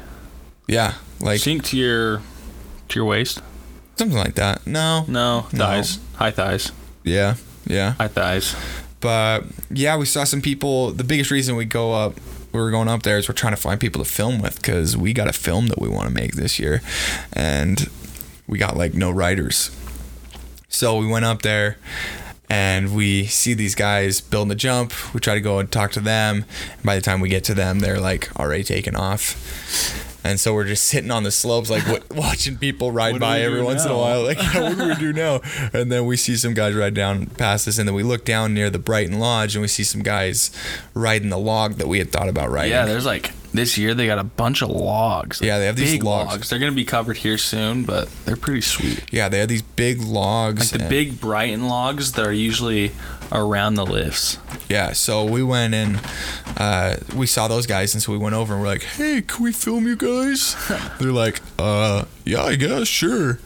Yeah, 0.67 0.93
like 1.19 1.39
sink 1.41 1.63
to 1.65 1.77
your 1.77 2.21
to 2.87 2.99
your 2.99 3.05
waist. 3.05 3.41
something 3.97 4.17
like 4.17 4.35
that. 4.35 4.65
No, 4.65 5.05
No, 5.07 5.47
No. 5.51 5.65
thighs, 5.65 5.99
high 6.15 6.31
thighs, 6.31 6.71
yeah, 7.03 7.35
yeah. 7.67 7.91
high 7.93 8.07
thighs. 8.07 8.55
But 9.01 9.43
yeah, 9.69 9.97
we 9.97 10.05
saw 10.05 10.23
some 10.23 10.41
people. 10.41 10.91
The 10.91 11.03
biggest 11.03 11.29
reason 11.31 11.55
we 11.55 11.65
go 11.65 11.93
up, 11.93 12.13
we 12.53 12.59
were 12.59 12.71
going 12.71 12.87
up 12.87 13.03
there 13.03 13.17
is 13.17 13.27
we're 13.27 13.33
trying 13.35 13.55
to 13.55 13.61
find 13.61 13.79
people 13.79 14.03
to 14.03 14.09
film 14.09 14.39
with 14.41 14.55
because 14.61 14.95
we 14.95 15.11
got 15.13 15.27
a 15.27 15.33
film 15.33 15.67
that 15.67 15.81
we 15.81 15.89
want 15.89 16.07
to 16.07 16.13
make 16.13 16.35
this 16.35 16.57
year, 16.59 16.81
and 17.33 17.89
we 18.47 18.57
got 18.59 18.77
like 18.77 18.93
no 18.93 19.09
writers. 19.11 19.71
So 20.71 20.97
we 20.97 21.05
went 21.05 21.25
up 21.25 21.41
there 21.41 21.77
and 22.49 22.95
we 22.95 23.25
see 23.25 23.53
these 23.53 23.75
guys 23.75 24.21
building 24.21 24.49
the 24.49 24.55
jump. 24.55 24.93
We 25.13 25.19
try 25.19 25.35
to 25.35 25.41
go 25.41 25.59
and 25.59 25.69
talk 25.69 25.91
to 25.91 25.99
them. 25.99 26.45
And 26.77 26.83
by 26.83 26.95
the 26.95 27.01
time 27.01 27.19
we 27.19 27.29
get 27.29 27.43
to 27.45 27.53
them, 27.53 27.79
they're 27.79 27.99
like 27.99 28.33
already 28.39 28.63
taken 28.63 28.95
off. 28.95 30.17
And 30.23 30.39
so 30.39 30.53
we're 30.53 30.65
just 30.65 30.85
sitting 30.85 31.11
on 31.11 31.23
the 31.23 31.31
slopes, 31.31 31.69
like 31.69 31.85
what, 31.87 32.09
watching 32.15 32.57
people 32.57 32.91
ride 32.91 33.19
by 33.19 33.41
every 33.41 33.59
do 33.59 33.65
once 33.65 33.83
in 33.83 33.91
a 33.91 33.97
while. 33.97 34.23
Like, 34.23 34.37
yeah, 34.37 34.61
what 34.69 34.77
do 34.77 34.87
we 34.87 34.95
do 34.95 35.11
now? 35.11 35.41
And 35.73 35.91
then 35.91 36.05
we 36.05 36.15
see 36.15 36.35
some 36.35 36.53
guys 36.53 36.73
ride 36.73 36.93
down 36.93 37.25
past 37.25 37.67
us, 37.67 37.77
and 37.77 37.87
then 37.87 37.95
we 37.95 38.03
look 38.03 38.23
down 38.23 38.53
near 38.53 38.69
the 38.69 38.79
Brighton 38.79 39.19
Lodge, 39.19 39.55
and 39.55 39.61
we 39.61 39.67
see 39.67 39.83
some 39.83 40.03
guys 40.03 40.51
riding 40.93 41.29
the 41.29 41.39
log 41.39 41.75
that 41.75 41.87
we 41.87 41.97
had 41.97 42.11
thought 42.11 42.29
about 42.29 42.51
riding. 42.51 42.71
Yeah, 42.71 42.85
there's 42.85 43.05
like 43.05 43.33
this 43.53 43.77
year 43.77 43.93
they 43.93 44.07
got 44.07 44.19
a 44.19 44.23
bunch 44.23 44.61
of 44.61 44.69
logs. 44.69 45.41
Yeah, 45.41 45.59
they 45.59 45.65
have 45.65 45.75
these 45.75 45.91
big 45.93 46.03
logs. 46.03 46.49
They're 46.49 46.59
gonna 46.59 46.71
be 46.71 46.85
covered 46.85 47.17
here 47.17 47.37
soon, 47.37 47.83
but 47.83 48.09
they're 48.25 48.35
pretty 48.37 48.61
sweet. 48.61 49.03
yeah, 49.11 49.29
they 49.29 49.39
have 49.39 49.49
these 49.49 49.61
big 49.61 50.01
logs. 50.01 50.71
Like 50.71 50.81
the 50.83 50.89
big 50.89 51.19
Brighton 51.19 51.67
logs 51.67 52.13
that 52.13 52.25
are 52.25 52.31
usually 52.33 52.91
around 53.31 53.75
the 53.75 53.85
lifts. 53.85 54.37
Yeah, 54.69 54.93
so 54.93 55.25
we 55.25 55.43
went 55.43 55.73
and 55.73 55.99
uh, 56.57 56.97
we 57.15 57.25
saw 57.27 57.47
those 57.47 57.65
guys, 57.67 57.93
and 57.93 58.01
so 58.01 58.11
we 58.11 58.17
went 58.17 58.35
over 58.35 58.53
and 58.53 58.61
we're 58.61 58.67
like, 58.69 58.83
"Hey, 58.83 59.21
can 59.21 59.43
we 59.43 59.51
film 59.51 59.85
you 59.87 59.95
guys?" 59.95 60.55
They're 60.99 61.11
like, 61.11 61.41
"Uh, 61.59 62.05
yeah, 62.25 62.43
I 62.43 62.55
guess, 62.55 62.87
sure." 62.87 63.39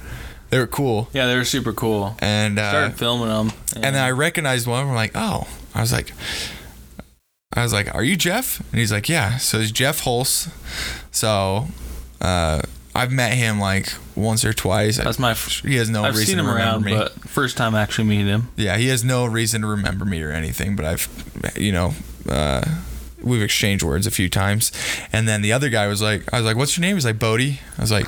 They 0.51 0.59
were 0.59 0.67
cool, 0.67 1.09
Yeah, 1.11 1.25
they 1.25 1.35
were 1.35 1.43
super 1.43 1.73
cool. 1.73 2.15
and 2.19 2.59
uh, 2.59 2.69
Started 2.69 2.97
filming 2.99 3.27
them. 3.29 3.51
and 3.75 3.83
then 3.95 3.95
I 3.95 4.11
recognized 4.11 4.67
one. 4.67 4.87
I'm 4.87 4.93
like, 4.93 5.11
"Oh," 5.15 5.47
I 5.73 5.81
was 5.81 5.91
like, 5.91 6.13
"I 7.55 7.63
was 7.63 7.73
like, 7.73 7.93
are 7.93 8.03
you 8.03 8.15
Jeff?" 8.15 8.59
And 8.71 8.79
he's 8.79 8.91
like, 8.91 9.09
"Yeah." 9.09 9.37
So 9.37 9.59
it's 9.59 9.71
Jeff 9.71 10.01
Hulse. 10.03 10.49
So 11.11 11.67
uh, 12.21 12.61
I've 12.93 13.11
met 13.11 13.33
him 13.33 13.59
like 13.59 13.93
once 14.15 14.45
or 14.45 14.53
twice. 14.53 14.97
that's 14.97 15.19
my. 15.19 15.31
F- 15.31 15.61
he 15.63 15.75
has 15.75 15.89
no 15.89 16.01
reason. 16.01 16.05
I've 16.05 16.17
reason 16.17 16.25
seen 16.25 16.39
him 16.39 16.45
to 16.45 16.51
remember 16.51 16.71
around, 16.71 16.85
me. 16.85 16.93
but 16.93 17.29
first 17.29 17.57
time 17.57 17.75
actually 17.75 18.07
meeting 18.07 18.27
him. 18.27 18.49
Yeah, 18.55 18.77
he 18.77 18.87
has 18.87 19.03
no 19.03 19.25
reason 19.25 19.61
to 19.61 19.67
remember 19.67 20.05
me 20.05 20.21
or 20.21 20.31
anything, 20.31 20.75
but 20.75 20.85
I've, 20.85 21.53
you 21.57 21.71
know, 21.71 21.93
uh, 22.29 22.63
we've 23.21 23.41
exchanged 23.41 23.83
words 23.83 24.07
a 24.07 24.11
few 24.11 24.29
times. 24.29 24.71
And 25.11 25.27
then 25.27 25.41
the 25.41 25.51
other 25.51 25.69
guy 25.69 25.87
was 25.87 26.01
like, 26.01 26.31
I 26.33 26.37
was 26.37 26.45
like, 26.45 26.55
what's 26.55 26.77
your 26.77 26.81
name? 26.81 26.95
He's 26.95 27.05
like, 27.05 27.19
Bode. 27.19 27.41
I 27.41 27.81
was 27.81 27.91
like, 27.91 28.07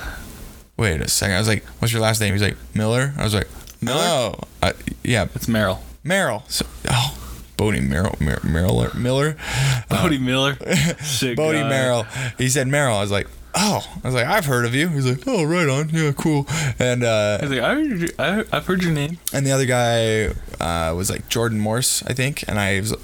wait 0.78 1.02
a 1.02 1.08
second. 1.10 1.36
I 1.36 1.40
was 1.40 1.48
like, 1.48 1.66
what's 1.80 1.92
your 1.92 2.02
last 2.02 2.22
name? 2.22 2.34
He's 2.34 2.42
like, 2.42 2.58
Miller. 2.74 3.14
I 3.18 3.24
was 3.24 3.34
like, 3.34 3.48
Miller? 3.82 4.00
No. 4.00 4.40
I, 4.62 4.74
yeah, 5.04 5.28
It's 5.36 5.48
Merrill. 5.48 5.82
Merrill. 6.04 6.44
So, 6.48 6.66
oh, 6.90 7.18
Bode 7.58 7.82
Merrill, 7.82 8.16
Mer- 8.20 8.40
Merrill, 8.44 8.88
Miller. 8.96 9.36
Bode 9.90 10.22
Miller. 10.22 10.56
Sick 11.02 11.36
Bode 11.36 11.56
guy. 11.56 11.68
Merrill. 11.70 12.04
He 12.38 12.50
said 12.50 12.68
Merrill. 12.68 12.96
I 12.96 13.02
was 13.02 13.12
like, 13.12 13.28
oh. 13.56 13.84
I 14.04 14.08
was 14.08 14.14
like, 14.14 14.28
I've 14.28 14.46
heard 14.46 14.66
of 14.66 14.76
you. 14.76 14.88
He's 14.90 15.08
like, 15.08 15.24
oh, 15.28 15.44
right 15.44 15.68
on. 15.68 15.90
Yeah, 15.90 16.12
cool. 16.12 16.46
And, 16.80 17.04
uh, 17.04 17.40
I 17.42 17.46
was 17.46 17.52
like, 17.52 17.62
I 17.62 17.74
heard 17.74 18.00
your, 18.00 18.10
I, 18.20 18.44
I've 18.52 18.66
heard 18.68 18.84
your 18.84 18.94
name. 18.94 19.18
and 19.34 19.46
the 19.46 19.52
other 19.52 19.66
guy 19.66 20.28
uh, 20.64 20.94
was 20.96 21.10
like 21.10 21.28
Jordan 21.30 21.60
Morse, 21.60 22.04
I 22.04 22.14
think. 22.14 22.48
And 22.48 22.60
I 22.60 22.80
was, 22.80 22.92
and 22.92 23.00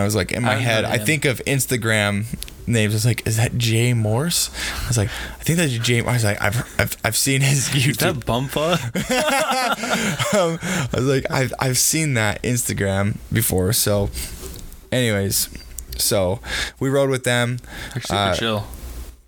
I 0.00 0.04
was 0.04 0.14
like 0.14 0.32
in 0.32 0.42
my 0.42 0.54
I've 0.54 0.60
head, 0.60 0.84
I 0.84 0.98
think 0.98 1.24
of 1.24 1.42
Instagram 1.46 2.24
names. 2.66 2.92
I 2.92 2.96
was 2.96 3.04
like, 3.04 3.26
is 3.26 3.36
that 3.36 3.56
Jay 3.58 3.92
Morse? 3.94 4.50
I 4.84 4.88
was 4.88 4.98
like, 4.98 5.08
I 5.40 5.42
think 5.44 5.58
that's 5.58 5.72
Jay. 5.78 6.00
I 6.00 6.12
was 6.12 6.24
like, 6.24 6.40
I've 6.42 6.56
I've, 6.78 6.96
I've 7.04 7.16
seen 7.16 7.40
his 7.40 7.68
YouTube. 7.68 7.88
Is 7.90 7.96
that. 7.98 8.16
Bumpa? 8.26 8.74
um, 10.34 10.58
I 10.62 10.96
was 10.96 11.06
like, 11.06 11.30
I've 11.30 11.52
I've 11.58 11.78
seen 11.78 12.14
that 12.14 12.42
Instagram 12.42 13.16
before. 13.32 13.72
So, 13.72 14.10
anyways, 14.90 15.48
so 15.96 16.40
we 16.80 16.88
rode 16.88 17.10
with 17.10 17.24
them. 17.24 17.58
They're 17.94 18.02
super 18.02 18.14
Uh, 18.14 18.34
chill. 18.34 18.66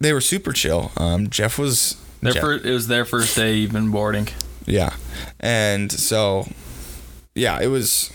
They 0.01 0.12
were 0.12 0.20
super 0.20 0.53
chill. 0.53 0.92
Um, 0.97 1.29
Jeff 1.31 1.59
was 1.59 1.97
Their 2.20 2.33
Jeff- 2.33 2.42
first, 2.42 2.64
it 2.64 2.70
was 2.73 2.88
their 2.88 3.05
first 3.05 3.37
day 3.37 3.55
even 3.55 3.90
boarding. 3.90 4.29
Yeah. 4.66 4.94
And 5.40 5.90
so 5.92 6.47
yeah, 7.35 7.61
it 7.61 7.66
was 7.68 8.11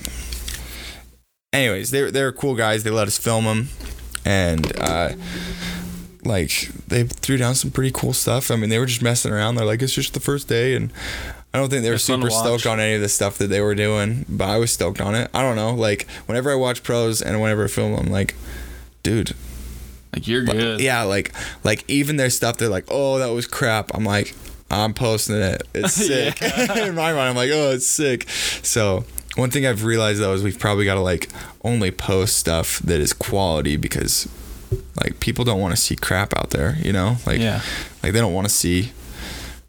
anyways, 1.54 1.92
they 1.92 2.10
they 2.12 2.24
were 2.24 2.32
cool 2.32 2.56
guys. 2.56 2.84
They 2.84 2.90
let 2.90 3.08
us 3.08 3.18
film 3.18 3.46
them 3.46 3.70
and 4.26 4.72
uh 4.80 5.12
like 6.26 6.70
they 6.88 7.04
threw 7.04 7.38
down 7.38 7.56
some 7.56 7.72
pretty 7.72 7.92
cool 7.92 8.14
stuff. 8.14 8.52
I 8.52 8.56
mean, 8.56 8.70
they 8.70 8.78
were 8.80 8.86
just 8.86 9.02
messing 9.02 9.32
around. 9.32 9.56
They're 9.56 9.66
like, 9.66 9.82
it's 9.82 9.94
just 9.94 10.14
the 10.14 10.20
first 10.20 10.48
day, 10.48 10.76
and 10.76 10.92
I 11.54 11.58
don't 11.58 11.70
think 11.70 11.82
they 11.84 11.90
were 11.90 11.96
It's 11.96 12.04
super 12.04 12.30
stoked 12.30 12.66
on 12.68 12.80
any 12.80 12.96
of 12.96 13.02
the 13.02 13.10
stuff 13.10 13.38
that 13.38 13.48
they 13.48 13.62
were 13.62 13.74
doing, 13.76 14.26
but 14.28 14.50
I 14.50 14.58
was 14.58 14.72
stoked 14.72 15.02
on 15.02 15.16
it. 15.16 15.32
I 15.34 15.42
don't 15.42 15.56
know. 15.56 15.74
Like 15.74 16.08
whenever 16.26 16.52
I 16.52 16.56
watch 16.56 16.84
pros 16.84 17.22
and 17.22 17.42
whenever 17.42 17.64
I 17.64 17.68
film, 17.68 17.96
I'm 17.96 18.08
like, 18.12 18.36
dude, 19.02 19.34
Like 20.14 20.28
you're 20.28 20.44
like, 20.44 20.58
good. 20.58 20.80
yeah, 20.82 21.04
like 21.04 21.34
like 21.64 21.86
even 21.88 22.18
their 22.18 22.30
stuff, 22.30 22.58
they're 22.58 22.70
like, 22.70 22.86
oh, 22.90 23.18
that 23.20 23.28
was 23.34 23.48
crap. 23.48 23.96
I'm 23.96 24.04
like, 24.04 24.36
I'm 24.70 24.94
posting 24.94 25.38
it. 25.38 25.64
It's 25.74 25.94
sick. 26.08 26.42
In 26.44 26.96
my 26.96 27.14
mind, 27.14 27.30
I'm 27.30 27.36
like, 27.36 27.50
oh, 27.52 27.72
it's 27.72 27.88
sick. 27.88 28.30
So 28.30 29.06
one 29.40 29.50
thing 29.50 29.66
I've 29.66 29.84
realized 29.84 30.20
though 30.22 30.34
is 30.34 30.44
we've 30.44 30.60
probably 30.60 30.86
got 30.86 30.96
to 30.96 31.02
like 31.02 31.30
only 31.64 31.92
post 31.92 32.38
stuff 32.38 32.80
that 32.80 33.00
is 33.00 33.14
quality 33.14 33.78
because 33.78 34.28
like 35.02 35.20
people 35.20 35.44
don't 35.46 35.60
want 35.60 35.74
to 35.76 35.82
see 35.82 35.96
crap 35.96 36.36
out 36.38 36.52
there. 36.52 36.78
You 36.84 36.94
know, 36.94 37.18
like 37.26 37.40
Yeah. 37.40 37.62
like 38.04 38.14
they 38.14 38.20
don't 38.20 38.34
want 38.34 38.48
to 38.48 38.54
see 38.54 38.92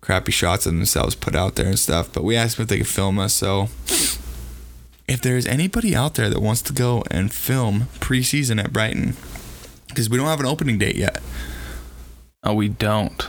crappy 0.00 0.32
shots 0.32 0.66
of 0.66 0.72
themselves 0.72 1.14
put 1.14 1.34
out 1.34 1.54
there 1.54 1.66
and 1.66 1.78
stuff. 1.78 2.12
But 2.12 2.24
we 2.24 2.36
asked 2.36 2.56
them 2.56 2.64
if 2.64 2.68
they 2.68 2.78
could 2.78 2.88
film 2.88 3.18
us. 3.18 3.32
So 3.32 3.68
if 5.08 5.20
there's 5.22 5.46
anybody 5.46 5.94
out 5.96 6.14
there 6.14 6.28
that 6.30 6.40
wants 6.40 6.62
to 6.62 6.72
go 6.72 7.02
and 7.10 7.32
film 7.32 7.82
preseason 8.00 8.62
at 8.62 8.72
Brighton, 8.72 9.16
because 9.88 10.08
we 10.10 10.16
don't 10.16 10.26
have 10.26 10.40
an 10.40 10.46
opening 10.46 10.78
date 10.78 10.96
yet. 10.96 11.20
Oh, 12.44 12.54
we 12.54 12.68
don't. 12.68 13.20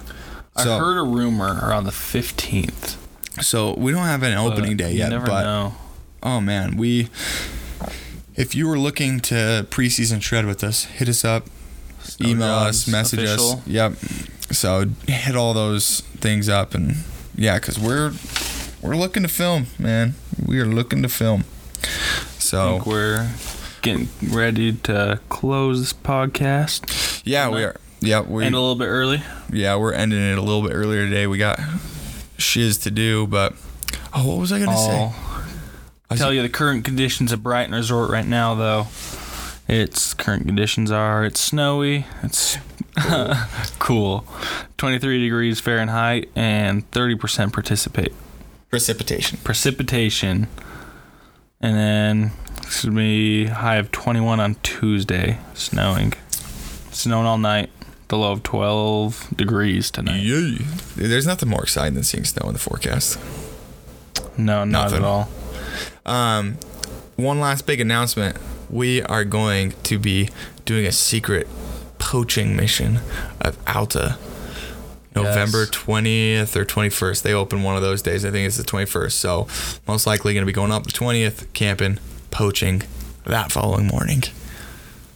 So- 0.58 0.76
I 0.76 0.80
heard 0.80 0.98
a 0.98 1.04
rumor 1.04 1.60
around 1.64 1.86
the 1.86 1.92
15th. 1.92 2.98
So 3.42 3.74
we 3.76 3.92
don't 3.92 4.06
have 4.06 4.24
an 4.24 4.34
opening 4.38 4.72
but 4.78 4.84
day 4.86 4.92
you 4.92 5.00
yet. 5.00 5.10
never 5.10 5.26
but 5.26 5.44
know. 5.44 5.74
Oh 6.24 6.42
man, 6.42 6.78
we 6.78 7.10
if 8.36 8.56
you 8.56 8.68
were 8.68 8.80
looking 8.80 9.20
to 9.22 9.66
preseason 9.70 10.22
shred 10.22 10.46
with 10.46 10.64
us, 10.64 10.86
hit 10.86 11.10
us 11.10 11.24
up, 11.26 11.48
email 12.22 12.48
us, 12.50 12.88
message 12.88 13.20
official. 13.20 13.52
us. 13.60 13.68
Yep. 13.68 13.94
So 14.52 14.86
hit 15.08 15.36
all 15.36 15.54
those 15.54 16.02
things 16.20 16.50
up 16.50 16.74
and 16.74 16.98
yeah, 17.36 17.56
because 17.60 17.80
we're 17.80 18.14
we're 18.82 18.96
looking 18.96 19.24
to 19.24 19.30
film, 19.30 19.68
man. 19.80 20.16
We 20.46 20.60
are 20.60 20.66
looking 20.66 21.02
to 21.04 21.10
film. 21.10 21.44
I 21.84 21.88
So 22.40 22.72
think 22.74 22.86
we're 22.86 23.30
getting 23.82 24.10
ready 24.22 24.74
to 24.74 25.20
close 25.30 25.80
this 25.80 25.94
podcast. 25.94 27.22
yeah, 27.26 27.50
we 27.50 27.64
are. 27.64 27.76
Yeah, 28.02 28.22
we 28.22 28.46
and 28.46 28.56
a 28.56 28.60
little 28.60 28.76
bit 28.76 28.88
early. 28.88 29.22
yeah 29.54 29.76
we're 29.76 29.94
ending 29.94 30.20
it 30.20 30.38
a 30.38 30.42
little 30.42 30.64
bit 30.64 30.74
earlier 30.74 31.06
today. 31.06 31.28
We 31.28 31.38
got 31.38 31.60
shiz 32.38 32.78
to 32.80 32.92
do, 32.92 33.28
but 33.28 33.54
oh, 34.14 34.28
what 34.28 34.40
was 34.40 34.52
I 34.52 34.60
gonna 34.60 34.76
say? 34.78 35.14
I'll 36.12 36.18
tell 36.18 36.34
you 36.34 36.42
the 36.42 36.50
current 36.50 36.84
conditions 36.86 37.32
at 37.32 37.42
Brighton 37.42 37.74
Resort 37.74 38.10
right 38.12 38.26
now, 38.26 38.54
though. 38.56 38.88
Its 39.68 40.14
current 40.14 40.46
conditions 40.46 40.92
are 40.92 41.24
it's 41.24 41.40
snowy, 41.40 42.06
it's 42.24 42.58
cool, 43.80 44.26
23 44.78 45.22
degrees 45.24 45.60
Fahrenheit, 45.62 46.30
and 46.36 46.90
30% 46.92 47.54
participate 47.54 48.14
Precipitation. 48.70 49.40
precipitation. 49.44 50.48
And 51.62 51.76
then 51.78 52.32
it's 52.64 52.84
gonna 52.84 52.96
be 52.98 53.46
high 53.46 53.78
of 53.78 53.92
21 53.92 54.40
on 54.42 54.56
Tuesday, 54.64 55.38
snowing, 55.54 56.14
snowing 56.92 57.26
all 57.28 57.38
night. 57.38 57.70
The 58.10 58.18
low 58.18 58.34
of 58.34 58.44
12 58.44 59.30
degrees 59.38 59.90
tonight. 59.90 60.18
Yeah. 60.24 60.58
There's 60.98 61.26
nothing 61.26 61.48
more 61.48 61.64
exciting 61.64 61.94
than 61.94 62.04
seeing 62.04 62.26
snow 62.26 62.48
in 62.50 62.54
the 62.54 62.60
forecast. 62.60 63.18
No, 64.38 64.66
not 64.66 64.92
Nothing. 64.92 64.98
at 64.98 65.04
all. 65.06 65.30
Um, 66.06 66.58
one 67.16 67.40
last 67.40 67.66
big 67.66 67.80
announcement. 67.80 68.38
We 68.70 69.02
are 69.04 69.24
going 69.26 69.74
to 69.84 70.00
be 70.00 70.30
doing 70.66 70.86
a 70.86 70.92
secret 70.92 71.48
poaching 72.00 72.56
mission 72.56 73.00
of 73.40 73.58
Alta. 73.68 74.18
November 75.14 75.64
Yes. 75.64 75.70
20th 75.72 76.56
or 76.56 76.64
21st. 76.64 77.22
They 77.22 77.34
open 77.34 77.64
one 77.64 77.76
of 77.76 77.82
those 77.82 78.02
days. 78.02 78.24
I 78.24 78.32
think 78.32 78.48
it's 78.48 78.56
the 78.56 78.64
21st. 78.64 79.12
So, 79.12 79.46
most 79.86 80.08
likely 80.08 80.34
going 80.34 80.44
to 80.44 80.46
be 80.46 80.54
going 80.54 80.72
up 80.72 80.84
the 80.84 80.92
20th, 80.92 81.52
camping, 81.52 82.00
poaching 82.32 82.84
that 83.26 83.52
following 83.52 83.88
morning. 83.88 84.24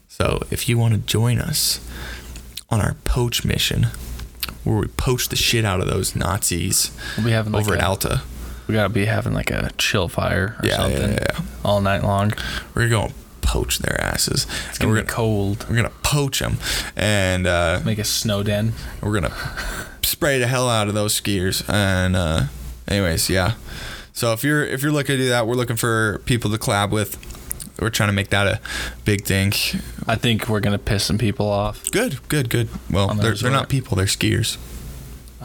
So 0.08 0.42
if 0.52 0.70
you 0.70 0.78
want 0.78 0.94
to 0.94 1.00
join 1.00 1.40
us 1.40 1.80
on 2.70 2.82
our 2.82 2.96
poach 3.06 3.44
mission, 3.46 3.88
where 4.64 4.78
we 4.78 4.88
poach 4.88 5.30
the 5.30 5.36
shit 5.36 5.66
out 5.66 5.80
of 5.82 5.88
those 5.88 6.16
Nazis 6.16 6.96
having 7.16 7.54
like 7.54 7.62
over 7.64 7.74
a, 7.76 7.78
at 7.78 7.84
Alta, 7.84 8.22
We 8.68 8.74
gotta 8.74 8.90
be 8.90 9.06
having 9.06 9.34
like 9.34 9.52
a 9.52 9.70
chill 9.78 10.08
fire 10.08 10.56
or 10.60 10.66
yeah, 10.68 10.72
yeah, 10.72 10.78
something 10.78 11.12
yeah, 11.14 11.26
yeah, 11.34 11.46
all 11.64 11.82
night 11.82 12.04
long. 12.04 12.34
we're 12.74 12.90
gonna 12.90 13.14
poach 13.42 13.78
their 13.80 14.00
asses. 14.02 14.48
It's 14.70 14.80
gonna 14.80 14.92
we're 14.92 15.02
be 15.02 15.02
gonna 15.04 15.14
cold. 15.14 15.66
we're 15.70 15.76
gonna 15.76 15.92
poach 16.02 16.40
them, 16.40 16.58
and 16.96 17.46
uh, 17.46 17.82
Make 17.86 18.00
a 18.00 18.04
snow 18.04 18.42
den. 18.44 18.74
we're 19.02 19.14
gonna 19.14 19.34
spray 20.02 20.40
the 20.40 20.48
hell 20.48 20.68
out 20.70 20.88
of 20.88 20.94
those 20.96 21.20
skiers. 21.20 21.64
And 21.72 22.16
uh, 22.16 22.44
anyways, 22.88 23.30
yeah. 23.30 23.54
So 24.14 24.34
if 24.34 24.44
you're 24.44 24.66
if 24.66 24.82
you're 24.82 24.92
looking 24.92 25.18
to 25.18 25.24
do 25.24 25.30
that, 25.30 25.46
we're 25.46 25.56
looking 25.56 25.76
for 25.76 26.20
people 26.26 26.50
to 26.52 26.58
collab 26.58 26.90
with. 26.90 27.18
We're 27.80 27.90
trying 27.90 28.08
to 28.10 28.14
make 28.14 28.30
that 28.30 28.48
a 28.48 28.62
big 29.04 29.26
thing. 29.26 29.52
I 30.08 30.16
think 30.16 30.48
we're 30.48 30.62
gonna 30.62 30.80
piss 30.80 31.04
some 31.04 31.18
people 31.18 31.48
off, 31.50 31.84
Good, 31.92 32.26
good, 32.30 32.50
good. 32.50 32.70
Well, 32.90 33.10
the 33.10 33.22
they're, 33.22 33.34
they're 33.36 33.52
not 33.52 33.68
people; 33.70 33.96
they're 33.98 34.06
skiers. 34.06 34.58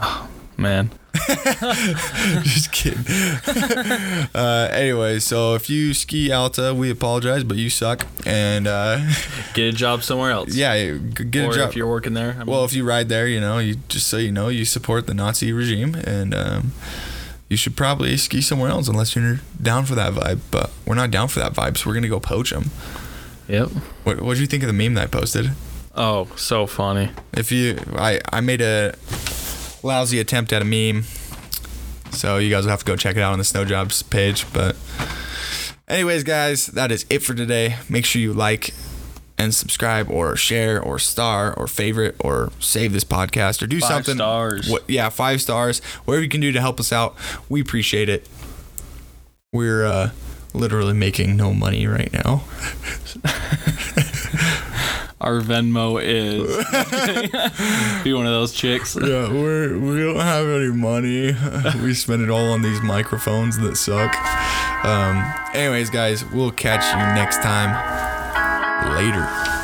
Oh 0.01 0.27
man. 0.57 0.91
Just 2.43 2.71
kidding. 2.71 3.05
uh, 4.35 4.69
anyway, 4.71 5.19
so 5.19 5.55
if 5.55 5.69
you 5.69 5.93
ski 5.93 6.31
Alta, 6.31 6.73
we 6.73 6.89
apologize, 6.91 7.43
but 7.43 7.57
you 7.57 7.69
suck. 7.69 8.05
And 8.25 8.67
uh, 8.67 8.99
Get 9.53 9.67
a 9.67 9.71
job 9.71 10.03
somewhere 10.03 10.31
else. 10.31 10.53
yeah, 10.55 10.93
get 10.93 11.45
or 11.45 11.51
a 11.51 11.55
job. 11.55 11.69
if 11.69 11.75
you're 11.75 11.87
working 11.87 12.13
there. 12.13 12.31
I 12.33 12.37
mean, 12.39 12.47
Well, 12.47 12.63
if 12.65 12.73
you 12.73 12.83
ride 12.83 13.09
there, 13.09 13.27
you 13.27 13.39
know, 13.39 13.57
you 13.59 13.75
just 13.89 14.07
so 14.07 14.17
you 14.17 14.31
know, 14.31 14.47
you 14.49 14.65
support 14.65 15.07
the 15.07 15.13
Nazi 15.13 15.51
regime, 15.53 15.95
and 15.95 16.33
um, 16.33 16.71
you 17.49 17.57
should 17.57 17.75
probably 17.75 18.15
ski 18.17 18.41
somewhere 18.41 18.69
else 18.69 18.87
unless 18.87 19.15
you're 19.15 19.39
down 19.61 19.85
for 19.85 19.95
that 19.95 20.13
vibe. 20.13 20.39
But 20.51 20.71
we're 20.85 20.95
not 20.95 21.11
down 21.11 21.27
for 21.27 21.39
that 21.39 21.53
vibe, 21.53 21.77
so 21.77 21.89
we're 21.89 21.95
gonna 21.95 22.07
go 22.09 22.19
poach 22.19 22.51
them. 22.51 22.71
yep. 23.47 23.69
What 24.03 24.21
What 24.21 24.33
did 24.35 24.41
you 24.41 24.47
think 24.47 24.63
of 24.63 24.67
the 24.67 24.73
meme 24.73 24.93
that 24.95 25.03
I 25.03 25.07
posted? 25.07 25.51
Oh, 25.93 26.27
so 26.37 26.67
funny. 26.67 27.11
If 27.33 27.51
you, 27.51 27.77
I 27.95 28.21
I 28.31 28.39
made 28.39 28.61
a 28.61 28.95
lousy 29.83 30.19
attempt 30.19 30.53
at 30.53 30.61
a 30.61 30.65
meme, 30.65 31.03
so 32.11 32.37
you 32.37 32.49
guys 32.49 32.63
will 32.65 32.71
have 32.71 32.79
to 32.79 32.85
go 32.85 32.95
check 32.95 33.15
it 33.15 33.21
out 33.21 33.33
on 33.33 33.39
the 33.39 33.45
Snow 33.45 33.65
Jobs 33.65 34.01
page. 34.03 34.45
But 34.53 34.75
anyways, 35.87 36.23
guys, 36.23 36.67
that 36.67 36.91
is 36.91 37.05
it 37.09 37.19
for 37.23 37.33
today. 37.33 37.77
Make 37.89 38.05
sure 38.05 38.21
you 38.21 38.33
like 38.33 38.73
and 39.37 39.53
subscribe 39.55 40.09
or 40.09 40.35
share 40.35 40.79
or 40.81 40.99
star 40.99 41.53
or 41.53 41.65
favorite 41.67 42.15
or 42.19 42.51
save 42.59 42.93
this 42.93 43.03
podcast 43.03 43.61
or 43.63 43.67
do 43.67 43.79
Five 43.79 43.89
something 43.89 44.15
stars. 44.15 44.69
what 44.69 44.87
yeah 44.87 45.09
five 45.09 45.41
stars 45.41 45.79
whatever 46.05 46.21
you 46.21 46.29
can 46.29 46.41
do 46.41 46.51
to 46.51 46.61
help 46.61 46.79
us 46.79 46.93
out 46.93 47.15
we 47.49 47.59
appreciate 47.59 48.07
it 48.07 48.29
we're 49.51 49.83
uh 49.83 50.11
literally 50.53 50.93
making 50.93 51.35
no 51.37 51.55
money 51.55 51.87
right 51.87 52.13
now 52.13 52.43
Our 55.21 55.39
Venmo 55.39 56.01
is. 56.03 56.47
Be 58.03 58.11
one 58.13 58.25
of 58.25 58.31
those 58.31 58.53
chicks. 58.53 58.95
yeah 58.95 59.31
we're 59.31 59.77
we 59.77 59.99
don't 60.01 60.15
have 60.19 60.47
any 60.47 60.71
money. 60.71 61.35
We 61.83 61.93
spend 61.93 62.23
it 62.23 62.29
all 62.31 62.51
on 62.51 62.61
these 62.63 62.81
microphones 62.81 63.57
that 63.59 63.77
suck. 63.77 64.15
Um 64.83 65.23
anyways 65.53 65.89
guys 65.91 66.25
we'll 66.25 66.51
catch 66.51 66.83
you 66.91 66.99
next 67.15 67.37
time. 67.43 67.69
Later 68.95 69.60